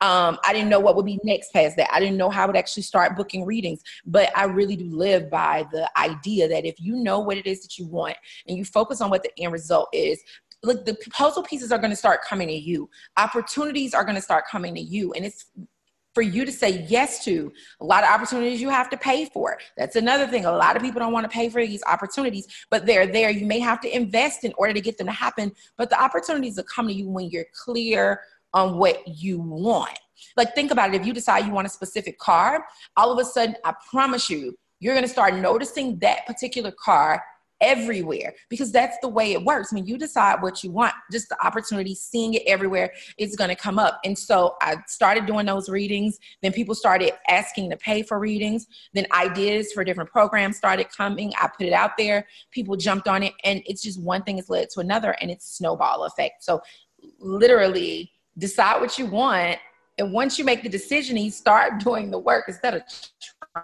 Um, 0.00 0.38
I 0.44 0.52
didn't 0.52 0.68
know 0.68 0.80
what 0.80 0.96
would 0.96 1.06
be 1.06 1.20
next 1.24 1.52
past 1.52 1.76
that. 1.76 1.92
I 1.92 2.00
didn't 2.00 2.16
know 2.16 2.30
how 2.30 2.44
I 2.44 2.46
would 2.46 2.56
actually 2.56 2.82
start 2.82 3.16
booking 3.16 3.44
readings. 3.44 3.82
But 4.06 4.36
I 4.36 4.44
really 4.44 4.76
do 4.76 4.88
live 4.88 5.30
by 5.30 5.66
the 5.72 5.90
idea 5.98 6.48
that 6.48 6.64
if 6.64 6.80
you 6.80 6.96
know 6.96 7.20
what 7.20 7.36
it 7.36 7.46
is 7.46 7.62
that 7.62 7.78
you 7.78 7.86
want 7.86 8.16
and 8.46 8.56
you 8.56 8.64
focus 8.64 9.00
on 9.00 9.10
what 9.10 9.22
the 9.22 9.30
end 9.38 9.52
result 9.52 9.88
is, 9.92 10.22
look, 10.62 10.84
the 10.84 10.96
puzzle 11.10 11.42
pieces 11.42 11.72
are 11.72 11.78
going 11.78 11.90
to 11.90 11.96
start 11.96 12.22
coming 12.22 12.48
to 12.48 12.54
you. 12.54 12.88
Opportunities 13.16 13.94
are 13.94 14.04
going 14.04 14.16
to 14.16 14.22
start 14.22 14.44
coming 14.50 14.74
to 14.74 14.80
you. 14.80 15.12
And 15.12 15.24
it's 15.24 15.46
for 16.14 16.22
you 16.22 16.44
to 16.44 16.52
say 16.52 16.86
yes 16.88 17.24
to 17.24 17.52
a 17.80 17.84
lot 17.84 18.04
of 18.04 18.10
opportunities 18.10 18.60
you 18.60 18.68
have 18.68 18.90
to 18.90 18.96
pay 18.96 19.26
for. 19.26 19.58
That's 19.76 19.96
another 19.96 20.26
thing. 20.26 20.44
A 20.44 20.52
lot 20.52 20.76
of 20.76 20.82
people 20.82 21.00
don't 21.00 21.12
want 21.12 21.24
to 21.24 21.34
pay 21.34 21.48
for 21.48 21.64
these 21.64 21.82
opportunities 21.84 22.46
but 22.70 22.86
they're 22.86 23.06
there. 23.06 23.30
You 23.30 23.46
may 23.46 23.60
have 23.60 23.80
to 23.80 23.94
invest 23.94 24.44
in 24.44 24.52
order 24.58 24.72
to 24.72 24.80
get 24.80 24.98
them 24.98 25.06
to 25.06 25.12
happen 25.12 25.52
but 25.76 25.90
the 25.90 26.02
opportunities 26.02 26.56
will 26.56 26.64
come 26.64 26.88
to 26.88 26.92
you 26.92 27.08
when 27.08 27.30
you're 27.30 27.46
clear 27.64 28.20
on 28.52 28.78
what 28.78 29.06
you 29.06 29.38
want. 29.38 29.98
Like 30.36 30.54
think 30.54 30.70
about 30.70 30.92
it. 30.92 31.00
If 31.00 31.06
you 31.06 31.12
decide 31.12 31.46
you 31.46 31.52
want 31.52 31.66
a 31.66 31.70
specific 31.70 32.18
car 32.18 32.64
all 32.96 33.12
of 33.12 33.18
a 33.18 33.24
sudden 33.24 33.56
i 33.64 33.74
promise 33.90 34.28
you 34.28 34.56
you're 34.80 34.94
going 34.94 35.04
to 35.04 35.12
start 35.12 35.34
noticing 35.34 35.98
that 35.98 36.26
particular 36.26 36.72
car 36.72 37.22
everywhere 37.60 38.34
because 38.48 38.72
that's 38.72 38.96
the 39.02 39.08
way 39.08 39.32
it 39.32 39.44
works. 39.44 39.72
When 39.72 39.86
you 39.86 39.98
decide 39.98 40.42
what 40.42 40.64
you 40.64 40.70
want, 40.70 40.94
just 41.10 41.28
the 41.28 41.46
opportunity, 41.46 41.94
seeing 41.94 42.34
it 42.34 42.42
everywhere, 42.46 42.92
it's 43.18 43.36
going 43.36 43.50
to 43.50 43.56
come 43.56 43.78
up. 43.78 44.00
And 44.04 44.18
so 44.18 44.56
I 44.60 44.76
started 44.86 45.26
doing 45.26 45.46
those 45.46 45.68
readings. 45.68 46.18
Then 46.42 46.52
people 46.52 46.74
started 46.74 47.12
asking 47.28 47.70
to 47.70 47.76
pay 47.76 48.02
for 48.02 48.18
readings. 48.18 48.66
Then 48.94 49.06
ideas 49.12 49.72
for 49.72 49.84
different 49.84 50.10
programs 50.10 50.56
started 50.56 50.88
coming. 50.90 51.32
I 51.40 51.48
put 51.48 51.66
it 51.66 51.72
out 51.72 51.96
there. 51.96 52.26
People 52.50 52.76
jumped 52.76 53.08
on 53.08 53.22
it. 53.22 53.34
And 53.44 53.62
it's 53.66 53.82
just 53.82 54.00
one 54.00 54.22
thing 54.22 54.36
has 54.36 54.48
led 54.50 54.70
to 54.70 54.80
another 54.80 55.16
and 55.20 55.30
it's 55.30 55.56
snowball 55.56 56.04
effect. 56.04 56.44
So 56.44 56.60
literally 57.18 58.12
decide 58.38 58.80
what 58.80 58.98
you 58.98 59.06
want. 59.06 59.58
And 60.00 60.12
once 60.12 60.38
you 60.38 60.44
make 60.44 60.62
the 60.62 60.68
decision, 60.68 61.16
you 61.16 61.30
start 61.30 61.78
doing 61.84 62.10
the 62.10 62.18
work 62.18 62.46
instead 62.48 62.74
of 62.74 62.82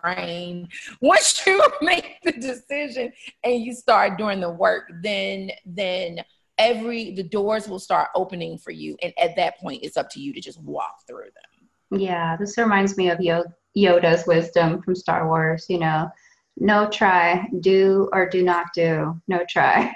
train. 0.03 0.69
Once 1.01 1.45
you 1.47 1.63
make 1.83 2.19
the 2.23 2.33
decision 2.33 3.13
and 3.43 3.63
you 3.63 3.75
start 3.75 4.19
doing 4.19 4.41
the 4.41 4.51
work, 4.51 4.91
then 5.03 5.51
then 5.65 6.21
every 6.59 7.13
the 7.13 7.23
doors 7.23 7.69
will 7.69 7.79
start 7.79 8.09
opening 8.15 8.59
for 8.59 8.71
you, 8.71 8.97
and 9.03 9.13
at 9.19 9.37
that 9.37 9.59
point, 9.59 9.83
it's 9.83 9.97
up 9.97 10.09
to 10.11 10.21
you 10.21 10.33
to 10.33 10.41
just 10.41 10.61
walk 10.63 11.07
through 11.07 11.25
them. 11.25 12.01
Yeah, 12.01 12.37
this 12.37 12.59
reminds 12.59 12.97
me 12.97 13.11
of 13.11 13.19
Yoda's 13.77 14.27
wisdom 14.27 14.83
from 14.83 14.95
Star 14.95 15.29
Wars. 15.29 15.67
You 15.69 15.79
know, 15.79 16.11
no 16.57 16.89
try, 16.89 17.47
do 17.61 18.09
or 18.13 18.29
do 18.29 18.43
not 18.43 18.67
do, 18.75 19.21
no 19.29 19.45
try. 19.49 19.95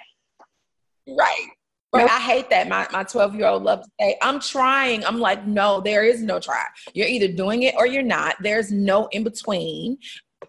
Right. 1.08 1.48
Nope. 1.92 2.10
I 2.10 2.20
hate 2.20 2.50
that. 2.50 2.68
My 2.68 2.86
my 2.92 3.02
12 3.02 3.34
year 3.34 3.46
old 3.46 3.64
loves 3.64 3.86
to 3.86 3.92
say, 4.00 4.16
I'm 4.22 4.40
trying. 4.40 5.04
I'm 5.04 5.18
like, 5.18 5.46
no, 5.46 5.80
there 5.80 6.04
is 6.04 6.22
no 6.22 6.38
try. 6.38 6.64
You're 6.94 7.08
either 7.08 7.28
doing 7.28 7.64
it 7.64 7.74
or 7.76 7.86
you're 7.86 8.02
not. 8.02 8.36
There's 8.40 8.70
no 8.70 9.08
in 9.08 9.24
between. 9.24 9.98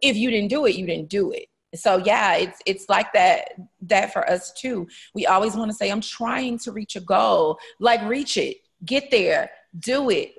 If 0.02 0.16
you 0.16 0.30
didn't 0.30 0.50
do 0.50 0.66
it, 0.66 0.76
you 0.76 0.86
didn't 0.86 1.10
do 1.10 1.32
it. 1.32 1.48
So 1.74 1.98
yeah, 1.98 2.36
it's 2.36 2.60
it's 2.66 2.90
like 2.90 3.12
that 3.14 3.54
that 3.84 4.14
for 4.14 4.30
us 4.30 4.52
too. 4.54 4.88
We 5.16 5.26
always 5.26 5.56
want 5.56 5.72
to 5.72 5.76
say, 5.76 5.90
I'm 5.90 6.02
trying 6.02 6.60
to 6.60 6.72
reach 6.72 6.96
a 6.96 7.02
goal. 7.02 7.58
Like 7.80 8.04
reach 8.04 8.38
it, 8.38 8.58
get 8.86 9.10
there, 9.10 9.50
do 9.80 10.10
it 10.10 10.34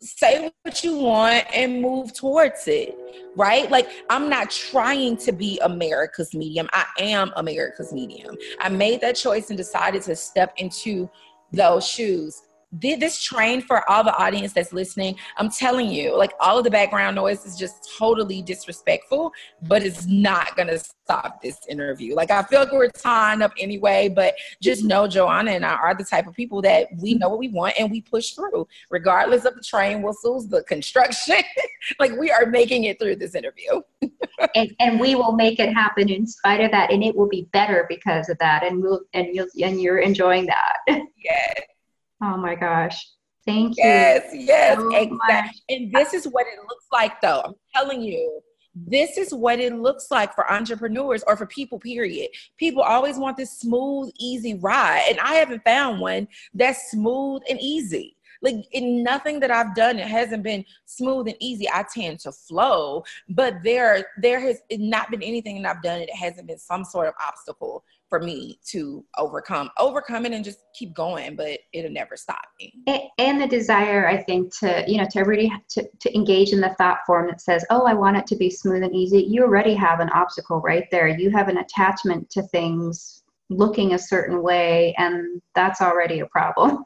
say 0.00 0.50
what 0.62 0.84
you 0.84 0.96
want 0.96 1.44
and 1.54 1.82
move 1.82 2.14
towards 2.14 2.68
it, 2.68 2.96
right? 3.36 3.70
Like, 3.70 3.88
I'm 4.10 4.28
not 4.28 4.50
trying 4.50 5.16
to 5.18 5.32
be 5.32 5.58
America's 5.62 6.34
medium. 6.34 6.68
I 6.72 6.86
am 6.98 7.32
America's 7.36 7.92
medium. 7.92 8.36
I 8.60 8.68
made 8.68 9.00
that 9.00 9.16
choice 9.16 9.50
and 9.50 9.56
decided 9.56 10.02
to 10.02 10.16
step 10.16 10.54
into 10.56 11.10
those 11.52 11.86
shoes. 11.86 12.42
This 12.72 13.22
train 13.22 13.62
for 13.62 13.88
all 13.90 14.04
the 14.04 14.14
audience 14.16 14.52
that's 14.52 14.74
listening 14.74 15.16
i'm 15.38 15.50
telling 15.50 15.88
you 15.90 16.16
like 16.16 16.32
all 16.38 16.58
of 16.58 16.64
the 16.64 16.70
background 16.70 17.16
noise 17.16 17.46
is 17.46 17.56
just 17.56 17.90
totally 17.98 18.42
disrespectful 18.42 19.32
but 19.62 19.82
it's 19.82 20.06
not 20.06 20.54
gonna 20.54 20.78
stop 20.78 21.40
this 21.40 21.58
interview. 21.68 22.14
Like 22.14 22.30
i 22.30 22.42
feel 22.42 22.60
like 22.60 22.72
we're 22.72 22.90
tying 22.90 23.40
up 23.40 23.52
anyway 23.58 24.10
but 24.14 24.34
just 24.60 24.84
know 24.84 25.08
joanna 25.08 25.52
and 25.52 25.64
i 25.64 25.74
are 25.74 25.94
the 25.94 26.04
type 26.04 26.26
of 26.26 26.34
people 26.34 26.60
that 26.62 26.88
we 26.98 27.14
know 27.14 27.30
what 27.30 27.38
we 27.38 27.48
want 27.48 27.74
and 27.78 27.90
we 27.90 28.02
push 28.02 28.32
through. 28.32 28.66
Regardless 28.90 29.44
of 29.46 29.54
the 29.54 29.62
train 29.62 30.02
whistles 30.02 30.48
the 30.48 30.62
construction 30.64 31.36
like 31.98 32.12
we 32.18 32.30
are 32.30 32.44
making 32.46 32.84
it 32.84 32.98
through 32.98 33.16
this 33.16 33.34
interview. 33.34 33.80
And, 34.54 34.72
and 34.78 35.00
we 35.00 35.16
will 35.16 35.32
make 35.32 35.58
it 35.58 35.74
happen 35.74 36.08
in 36.08 36.24
spite 36.24 36.60
of 36.60 36.70
that 36.70 36.92
and 36.92 37.02
it 37.02 37.16
will 37.16 37.28
be 37.28 37.48
better 37.52 37.86
because 37.88 38.28
of 38.28 38.38
that 38.38 38.62
and 38.62 38.80
we'll 38.80 39.00
and 39.12 39.34
you'll 39.34 39.48
and 39.60 39.80
you're 39.80 39.98
enjoying 39.98 40.46
that. 40.46 40.76
Yes 41.16 41.77
Oh 42.22 42.36
my 42.36 42.54
gosh. 42.54 43.06
Thank 43.46 43.76
you. 43.78 43.84
Yes, 43.84 44.30
yes, 44.34 44.78
so 44.78 44.94
exactly. 44.94 45.62
And 45.70 45.92
this 45.92 46.12
is 46.12 46.26
what 46.26 46.46
it 46.46 46.58
looks 46.68 46.86
like, 46.92 47.20
though. 47.20 47.42
I'm 47.44 47.54
telling 47.74 48.02
you, 48.02 48.42
this 48.74 49.16
is 49.16 49.32
what 49.32 49.58
it 49.58 49.74
looks 49.74 50.10
like 50.10 50.34
for 50.34 50.50
entrepreneurs 50.52 51.24
or 51.26 51.36
for 51.36 51.46
people, 51.46 51.78
period. 51.78 52.28
People 52.58 52.82
always 52.82 53.16
want 53.16 53.36
this 53.36 53.58
smooth, 53.58 54.12
easy 54.18 54.54
ride. 54.54 55.04
And 55.08 55.18
I 55.20 55.34
haven't 55.34 55.64
found 55.64 56.00
one 56.00 56.28
that's 56.54 56.90
smooth 56.90 57.42
and 57.48 57.58
easy. 57.60 58.16
Like 58.40 58.56
in 58.72 59.02
nothing 59.02 59.40
that 59.40 59.50
I've 59.50 59.74
done, 59.74 59.98
it 59.98 60.06
hasn't 60.06 60.42
been 60.42 60.64
smooth 60.84 61.26
and 61.26 61.36
easy. 61.40 61.68
I 61.72 61.84
tend 61.92 62.20
to 62.20 62.32
flow, 62.32 63.02
but 63.28 63.54
there 63.64 64.06
there 64.22 64.38
has 64.40 64.60
not 64.70 65.10
been 65.10 65.22
anything 65.22 65.60
that 65.62 65.76
I've 65.76 65.82
done. 65.82 66.02
It 66.02 66.14
hasn't 66.14 66.46
been 66.46 66.58
some 66.58 66.84
sort 66.84 67.08
of 67.08 67.14
obstacle 67.26 67.82
for 68.08 68.20
me 68.20 68.58
to 68.70 69.04
overcome 69.16 69.70
overcome 69.78 70.26
it 70.26 70.32
and 70.32 70.44
just 70.44 70.60
keep 70.74 70.94
going 70.94 71.36
but 71.36 71.58
it'll 71.72 71.90
never 71.90 72.16
stop 72.16 72.44
me. 72.60 72.72
And 73.18 73.40
the 73.40 73.46
desire 73.46 74.06
i 74.08 74.16
think 74.16 74.56
to 74.58 74.84
you 74.86 74.98
know 74.98 75.06
to 75.10 75.22
really 75.22 75.52
to, 75.70 75.88
to 76.00 76.14
engage 76.14 76.52
in 76.52 76.60
the 76.60 76.74
thought 76.78 76.98
form 77.06 77.28
that 77.28 77.40
says 77.40 77.64
oh 77.70 77.84
i 77.86 77.94
want 77.94 78.16
it 78.16 78.26
to 78.28 78.36
be 78.36 78.50
smooth 78.50 78.82
and 78.82 78.94
easy. 78.94 79.20
You 79.22 79.42
already 79.42 79.74
have 79.74 80.00
an 80.00 80.10
obstacle 80.10 80.60
right 80.60 80.86
there. 80.90 81.08
You 81.08 81.30
have 81.30 81.48
an 81.48 81.58
attachment 81.58 82.30
to 82.30 82.42
things 82.42 83.22
looking 83.50 83.94
a 83.94 83.98
certain 83.98 84.42
way 84.42 84.94
and 84.98 85.40
that's 85.54 85.80
already 85.80 86.20
a 86.20 86.26
problem 86.26 86.84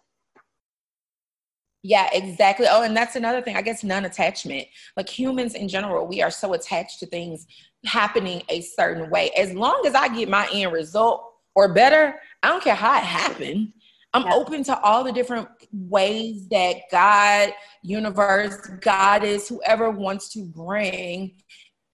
yeah, 1.83 2.09
exactly. 2.13 2.67
Oh, 2.71 2.83
and 2.83 2.97
that's 2.97 3.17
another 3.17 3.43
thing. 3.43 3.57
I 3.57 3.63
guess 3.63 3.83
non 3.83 4.05
attachment. 4.05 4.69
Like 4.97 5.09
humans 5.09 5.55
in 5.55 5.69
general, 5.69 6.07
we 6.07 6.23
are 6.23 6.31
so 6.31 6.53
attached 6.53 7.01
to 7.01 7.07
things 7.07 7.47
happening 7.85 8.43
a 8.49 8.61
certain 8.61 9.11
way. 9.11 9.31
As 9.37 9.53
long 9.53 9.83
as 9.87 9.95
I 9.95 10.09
get 10.15 10.29
my 10.29 10.49
end 10.53 10.73
result 10.73 11.25
or 11.57 11.75
better, 11.75 12.15
I 12.43 12.49
don't 12.49 12.63
care 12.63 12.77
how 12.77 12.99
it 12.99 13.05
happened. 13.05 13.73
I'm 14.15 14.25
yeah. 14.27 14.35
open 14.35 14.63
to 14.65 14.79
all 14.81 15.03
the 15.03 15.13
different 15.13 15.49
ways 15.73 16.47
that 16.51 16.77
God, 16.91 17.53
universe, 17.83 18.57
Goddess, 18.81 19.49
whoever 19.49 19.91
wants 19.91 20.29
to 20.35 20.45
bring 20.45 21.33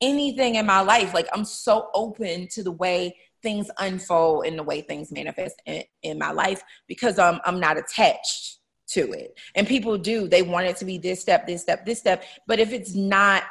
anything 0.02 0.56
in 0.56 0.66
my 0.66 0.80
life. 0.80 1.14
Like 1.14 1.28
I'm 1.32 1.44
so 1.44 1.88
open 1.94 2.48
to 2.48 2.62
the 2.62 2.72
way 2.72 3.16
things 3.42 3.70
unfold 3.78 4.46
and 4.46 4.58
the 4.58 4.64
way 4.64 4.82
things 4.82 5.12
manifest 5.12 5.62
in, 5.64 5.82
in 6.02 6.18
my 6.18 6.32
life 6.32 6.62
because 6.88 7.18
I'm 7.18 7.40
I'm 7.46 7.60
not 7.60 7.78
attached 7.78 8.57
to 8.88 9.12
it. 9.12 9.38
And 9.54 9.66
people 9.66 9.96
do, 9.98 10.28
they 10.28 10.42
want 10.42 10.66
it 10.66 10.76
to 10.78 10.84
be 10.84 10.98
this 10.98 11.20
step, 11.20 11.46
this 11.46 11.62
step, 11.62 11.84
this 11.86 11.98
step. 11.98 12.24
But 12.46 12.58
if 12.58 12.72
it's 12.72 12.94
not 12.94 13.44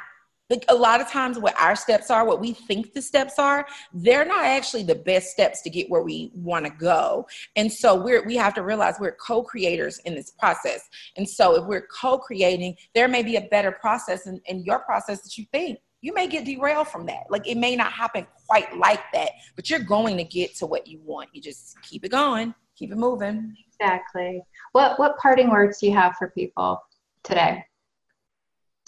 like 0.50 0.64
a 0.68 0.74
lot 0.74 1.00
of 1.00 1.08
times 1.10 1.38
what 1.38 1.58
our 1.60 1.76
steps 1.76 2.10
are 2.10 2.24
what 2.24 2.40
we 2.40 2.52
think 2.52 2.94
the 2.94 3.02
steps 3.02 3.38
are 3.38 3.66
they're 3.92 4.24
not 4.24 4.44
actually 4.44 4.82
the 4.82 4.94
best 4.94 5.30
steps 5.30 5.60
to 5.62 5.70
get 5.70 5.90
where 5.90 6.02
we 6.02 6.30
want 6.34 6.64
to 6.64 6.70
go. 6.70 7.26
And 7.56 7.70
so 7.70 7.94
we're 7.94 8.24
we 8.24 8.36
have 8.36 8.54
to 8.54 8.62
realize 8.62 8.94
we're 8.98 9.12
co-creators 9.12 9.98
in 10.00 10.14
this 10.14 10.30
process. 10.30 10.88
And 11.16 11.28
so 11.28 11.56
if 11.56 11.66
we're 11.66 11.86
co-creating 11.86 12.76
there 12.94 13.08
may 13.08 13.22
be 13.22 13.36
a 13.36 13.42
better 13.42 13.72
process 13.72 14.26
in, 14.26 14.40
in 14.46 14.64
your 14.64 14.80
process 14.80 15.22
that 15.22 15.36
you 15.36 15.44
think. 15.52 15.78
You 16.00 16.14
may 16.14 16.28
get 16.28 16.44
derailed 16.44 16.88
from 16.88 17.06
that. 17.06 17.24
Like 17.28 17.46
it 17.48 17.56
may 17.56 17.74
not 17.74 17.92
happen 17.92 18.26
quite 18.46 18.76
like 18.76 19.02
that 19.12 19.32
but 19.54 19.68
you're 19.68 19.80
going 19.80 20.16
to 20.16 20.24
get 20.24 20.56
to 20.56 20.66
what 20.66 20.86
you 20.86 21.00
want. 21.04 21.28
You 21.32 21.42
just 21.42 21.76
keep 21.82 22.04
it 22.04 22.10
going 22.10 22.54
keep 22.78 22.92
it 22.92 22.96
moving 22.96 23.56
exactly 23.80 24.42
what 24.72 24.98
what 24.98 25.16
parting 25.18 25.50
words 25.50 25.78
do 25.78 25.86
you 25.86 25.94
have 25.94 26.16
for 26.16 26.30
people 26.30 26.80
today 27.22 27.64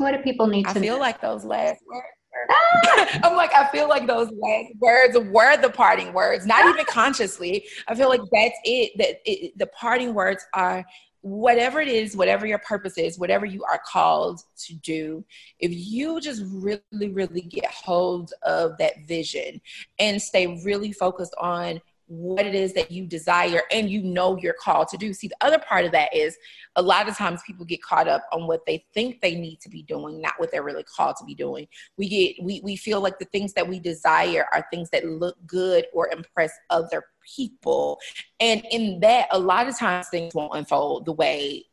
what 0.00 0.12
do 0.12 0.18
people 0.22 0.46
need 0.46 0.64
to 0.64 0.70
I 0.70 0.74
feel 0.74 0.94
know? 0.94 1.00
like 1.00 1.20
those 1.20 1.44
last 1.44 1.82
words. 1.86 2.06
Ah! 2.50 3.20
I'm 3.24 3.36
like, 3.36 3.52
I 3.54 3.68
feel 3.70 3.88
like 3.88 4.06
those 4.06 4.30
last 4.30 4.72
words 4.78 5.18
were 5.30 5.56
the 5.58 5.70
parting 5.70 6.12
words, 6.12 6.46
not 6.46 6.66
even 6.66 6.84
consciously. 6.86 7.66
I 7.86 7.94
feel 7.94 8.08
like 8.08 8.22
that's 8.32 8.56
it. 8.64 8.92
That 8.96 9.20
it, 9.24 9.58
the 9.58 9.66
parting 9.66 10.14
words 10.14 10.44
are 10.54 10.84
whatever 11.22 11.80
it 11.80 11.88
is, 11.88 12.16
whatever 12.16 12.46
your 12.46 12.60
purpose 12.60 12.96
is, 12.96 13.18
whatever 13.18 13.44
you 13.44 13.62
are 13.64 13.80
called 13.86 14.40
to 14.56 14.74
do, 14.76 15.22
if 15.58 15.70
you 15.70 16.18
just 16.18 16.42
really, 16.46 17.10
really 17.10 17.42
get 17.42 17.70
hold 17.70 18.32
of 18.42 18.78
that 18.78 18.94
vision 19.06 19.60
and 19.98 20.22
stay 20.22 20.62
really 20.64 20.92
focused 20.92 21.34
on 21.38 21.78
what 22.10 22.44
it 22.44 22.56
is 22.56 22.72
that 22.72 22.90
you 22.90 23.06
desire 23.06 23.62
and 23.70 23.88
you 23.88 24.02
know 24.02 24.36
you're 24.36 24.52
called 24.52 24.88
to 24.88 24.96
do. 24.96 25.14
See, 25.14 25.28
the 25.28 25.36
other 25.40 25.60
part 25.60 25.84
of 25.84 25.92
that 25.92 26.14
is 26.14 26.36
a 26.74 26.82
lot 26.82 27.08
of 27.08 27.16
times 27.16 27.40
people 27.46 27.64
get 27.64 27.82
caught 27.82 28.08
up 28.08 28.22
on 28.32 28.48
what 28.48 28.66
they 28.66 28.84
think 28.92 29.20
they 29.20 29.36
need 29.36 29.60
to 29.60 29.68
be 29.68 29.84
doing, 29.84 30.20
not 30.20 30.34
what 30.38 30.50
they're 30.50 30.64
really 30.64 30.82
called 30.82 31.14
to 31.18 31.24
be 31.24 31.36
doing. 31.36 31.68
We 31.96 32.08
get 32.08 32.44
we 32.44 32.60
we 32.64 32.74
feel 32.74 33.00
like 33.00 33.20
the 33.20 33.26
things 33.26 33.52
that 33.52 33.68
we 33.68 33.78
desire 33.78 34.46
are 34.52 34.66
things 34.72 34.90
that 34.90 35.06
look 35.06 35.36
good 35.46 35.86
or 35.92 36.08
impress 36.08 36.52
other 36.68 37.04
people. 37.36 38.00
And 38.40 38.66
in 38.72 38.98
that, 39.00 39.28
a 39.30 39.38
lot 39.38 39.68
of 39.68 39.78
times 39.78 40.08
things 40.08 40.34
won't 40.34 40.56
unfold 40.56 41.04
the 41.04 41.12
way 41.12 41.64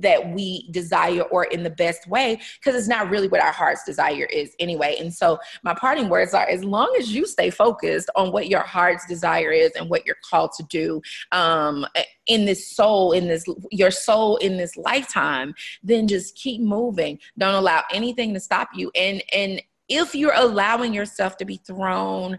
that 0.00 0.32
we 0.32 0.68
desire 0.70 1.22
or 1.22 1.44
in 1.44 1.62
the 1.62 1.70
best 1.70 2.06
way 2.08 2.40
because 2.58 2.78
it's 2.78 2.88
not 2.88 3.10
really 3.10 3.28
what 3.28 3.42
our 3.42 3.52
heart's 3.52 3.84
desire 3.84 4.24
is 4.26 4.54
anyway. 4.58 4.96
And 4.98 5.12
so 5.12 5.38
my 5.62 5.74
parting 5.74 6.08
words 6.08 6.34
are 6.34 6.48
as 6.48 6.64
long 6.64 6.94
as 6.98 7.12
you 7.12 7.26
stay 7.26 7.50
focused 7.50 8.10
on 8.16 8.32
what 8.32 8.48
your 8.48 8.60
heart's 8.60 9.06
desire 9.06 9.50
is 9.50 9.72
and 9.72 9.88
what 9.88 10.06
you're 10.06 10.16
called 10.28 10.52
to 10.52 10.62
do 10.64 11.00
um, 11.32 11.86
in 12.26 12.44
this 12.44 12.68
soul, 12.68 13.12
in 13.12 13.28
this 13.28 13.44
your 13.70 13.90
soul 13.90 14.36
in 14.36 14.56
this 14.56 14.76
lifetime, 14.76 15.54
then 15.82 16.08
just 16.08 16.36
keep 16.36 16.60
moving. 16.60 17.18
Don't 17.38 17.54
allow 17.54 17.82
anything 17.92 18.34
to 18.34 18.40
stop 18.40 18.68
you. 18.74 18.90
And 18.94 19.22
and 19.32 19.62
if 19.88 20.14
you're 20.14 20.34
allowing 20.34 20.92
yourself 20.92 21.36
to 21.38 21.44
be 21.44 21.58
thrown 21.58 22.38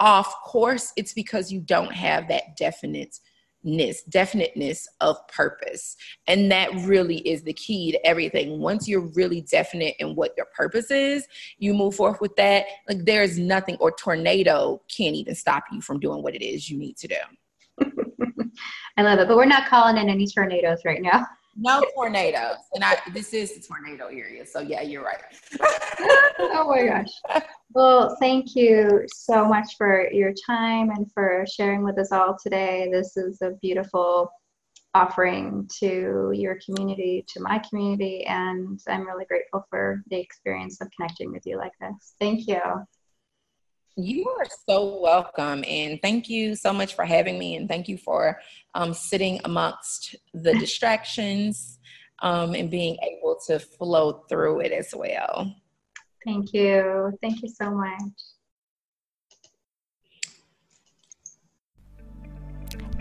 off 0.00 0.42
course, 0.44 0.92
it's 0.96 1.12
because 1.12 1.52
you 1.52 1.60
don't 1.60 1.92
have 1.92 2.28
that 2.28 2.56
definite 2.56 3.18
definiteness 4.08 4.88
of 5.00 5.16
purpose. 5.28 5.96
And 6.26 6.50
that 6.50 6.72
really 6.86 7.18
is 7.28 7.42
the 7.42 7.52
key 7.52 7.92
to 7.92 8.06
everything. 8.06 8.60
Once 8.60 8.88
you're 8.88 9.08
really 9.14 9.42
definite 9.42 9.94
in 9.98 10.14
what 10.14 10.32
your 10.36 10.46
purpose 10.54 10.90
is, 10.90 11.26
you 11.58 11.74
move 11.74 11.94
forth 11.94 12.20
with 12.20 12.34
that. 12.36 12.66
Like 12.88 13.04
there's 13.04 13.38
nothing, 13.38 13.76
or 13.80 13.92
tornado 13.92 14.82
can't 14.94 15.16
even 15.16 15.34
stop 15.34 15.64
you 15.72 15.80
from 15.80 16.00
doing 16.00 16.22
what 16.22 16.34
it 16.34 16.44
is 16.44 16.70
you 16.70 16.78
need 16.78 16.96
to 16.98 17.08
do. 17.08 17.16
I 18.96 19.02
love 19.02 19.18
it. 19.18 19.28
But 19.28 19.36
we're 19.36 19.44
not 19.44 19.68
calling 19.68 19.96
in 19.96 20.08
any 20.08 20.26
tornadoes 20.26 20.80
right 20.84 21.02
now. 21.02 21.26
No 21.60 21.82
tornadoes. 21.94 22.58
And 22.74 22.84
I 22.84 22.96
this 23.12 23.34
is 23.34 23.54
the 23.54 23.60
tornado 23.60 24.06
area. 24.06 24.46
So 24.46 24.60
yeah, 24.60 24.82
you're 24.82 25.04
right. 25.04 25.18
oh 26.38 26.66
my 26.68 26.86
gosh. 26.86 27.42
Well, 27.72 28.16
thank 28.20 28.54
you 28.54 29.04
so 29.12 29.44
much 29.44 29.76
for 29.76 30.10
your 30.12 30.32
time 30.46 30.90
and 30.90 31.10
for 31.12 31.44
sharing 31.52 31.82
with 31.82 31.98
us 31.98 32.12
all 32.12 32.36
today. 32.40 32.88
This 32.92 33.16
is 33.16 33.42
a 33.42 33.50
beautiful 33.60 34.30
offering 34.94 35.68
to 35.80 36.32
your 36.34 36.58
community, 36.64 37.24
to 37.28 37.40
my 37.40 37.58
community, 37.68 38.24
and 38.24 38.80
I'm 38.88 39.06
really 39.06 39.26
grateful 39.26 39.66
for 39.68 40.02
the 40.10 40.18
experience 40.18 40.80
of 40.80 40.88
connecting 40.96 41.32
with 41.32 41.44
you 41.44 41.58
like 41.58 41.72
this. 41.80 42.14
Thank 42.18 42.46
you. 42.46 42.60
You 44.00 44.28
are 44.38 44.46
so 44.64 45.00
welcome. 45.00 45.64
And 45.66 46.00
thank 46.00 46.28
you 46.28 46.54
so 46.54 46.72
much 46.72 46.94
for 46.94 47.04
having 47.04 47.36
me. 47.36 47.56
And 47.56 47.68
thank 47.68 47.88
you 47.88 47.98
for 47.98 48.38
um, 48.76 48.94
sitting 48.94 49.40
amongst 49.44 50.14
the 50.32 50.54
distractions 50.60 51.80
um, 52.22 52.54
and 52.54 52.70
being 52.70 52.96
able 53.02 53.36
to 53.48 53.58
flow 53.58 54.24
through 54.28 54.60
it 54.60 54.70
as 54.70 54.94
well. 54.94 55.52
Thank 56.24 56.52
you. 56.52 57.12
Thank 57.20 57.42
you 57.42 57.48
so 57.48 57.72
much. 57.72 58.12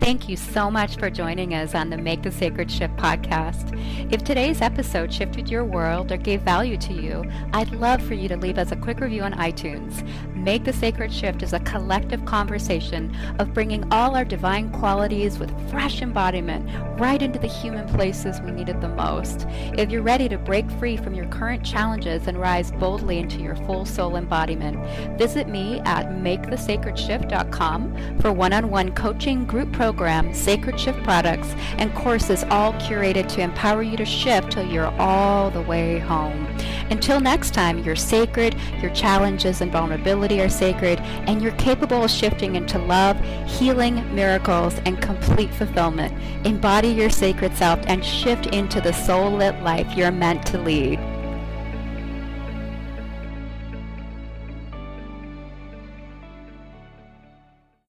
Thank 0.08 0.30
you 0.30 0.38
so 0.38 0.72
much 0.72 0.96
for 0.96 1.10
joining 1.10 1.54
us 1.54 1.76
on 1.76 1.90
the 1.90 1.98
Make 1.98 2.24
the 2.24 2.32
Sacred 2.32 2.72
Shift 2.72 2.96
podcast. 2.96 3.78
If 4.10 4.24
today's 4.24 4.62
episode 4.62 5.12
shifted 5.12 5.50
your 5.50 5.66
world 5.66 6.14
or 6.14 6.18
gave 6.18 6.44
value 6.44 6.78
to 6.78 6.94
you, 6.94 7.26
I'd 7.52 7.72
love 7.72 8.02
for 8.02 8.14
you 8.14 8.30
to 8.30 8.38
leave 8.38 8.58
us 8.58 8.72
a 8.72 8.78
quick 8.78 9.02
review 9.02 9.24
on 9.24 9.34
iTunes. 9.34 10.08
Make 10.34 10.64
the 10.64 10.72
Sacred 10.72 11.12
Shift 11.12 11.44
is 11.44 11.52
a 11.52 11.60
collective 11.60 12.24
conversation 12.24 13.14
of 13.38 13.54
bringing 13.54 13.84
all 13.92 14.16
our 14.16 14.24
divine 14.24 14.72
qualities 14.72 15.40
with 15.40 15.52
fresh 15.70 16.02
embodiment 16.02 16.70
right 16.98 17.22
into 17.22 17.38
the 17.38 17.48
human 17.48 17.86
places 17.90 18.40
we 18.40 18.52
need 18.52 18.70
it 18.70 18.80
the 18.80 18.88
most. 18.88 19.46
If 19.78 19.92
you're 19.92 20.04
ready 20.04 20.30
to 20.30 20.38
break 20.38 20.72
free 20.80 20.96
from 20.96 21.16
your 21.16 21.26
current 21.26 21.66
challenges 21.66 22.28
and 22.28 22.40
rise 22.40 22.72
boldly 22.72 23.18
into 23.18 23.42
your 23.42 23.58
full 23.58 23.84
soul 23.84 24.16
embodiment, 24.16 24.78
visit 25.18 25.50
me 25.50 25.82
at 25.82 26.12
makethesacredshift.com 26.12 28.20
for 28.22 28.32
one 28.32 28.54
on 28.54 28.70
one 28.70 28.96
coaching, 28.96 29.46
group 29.46 29.74
programs, 29.74 29.97
program, 29.98 30.32
Sacred 30.32 30.80
Shift 30.80 31.04
products, 31.04 31.56
and 31.80 31.92
courses 31.96 32.44
all 32.52 32.72
curated 32.74 33.28
to 33.30 33.42
empower 33.42 33.82
you 33.82 33.98
to 33.98 34.06
shift 34.06 34.52
till 34.52 34.64
you're 34.64 34.94
all 35.00 35.50
the 35.50 35.64
way 35.64 35.98
home. 35.98 36.46
Until 36.92 37.20
next 37.20 37.56
time, 37.56 37.80
you're 37.80 37.96
sacred, 37.96 38.56
your 38.80 38.92
challenges 38.92 39.60
and 39.62 39.72
vulnerability 39.72 40.40
are 40.40 40.50
sacred, 40.50 41.00
and 41.26 41.42
you're 41.42 41.52
capable 41.54 42.04
of 42.04 42.12
shifting 42.12 42.56
into 42.56 42.78
love, 42.78 43.20
healing, 43.50 43.96
miracles, 44.14 44.80
and 44.86 45.02
complete 45.02 45.52
fulfillment. 45.52 46.14
Embody 46.46 46.90
your 46.90 47.10
sacred 47.10 47.58
self 47.58 47.80
and 47.88 48.06
shift 48.06 48.46
into 48.48 48.80
the 48.80 48.94
soul 48.94 49.32
lit 49.32 49.60
life 49.64 49.98
you're 49.98 50.12
meant 50.12 50.46
to 50.46 50.60
lead. 50.60 51.00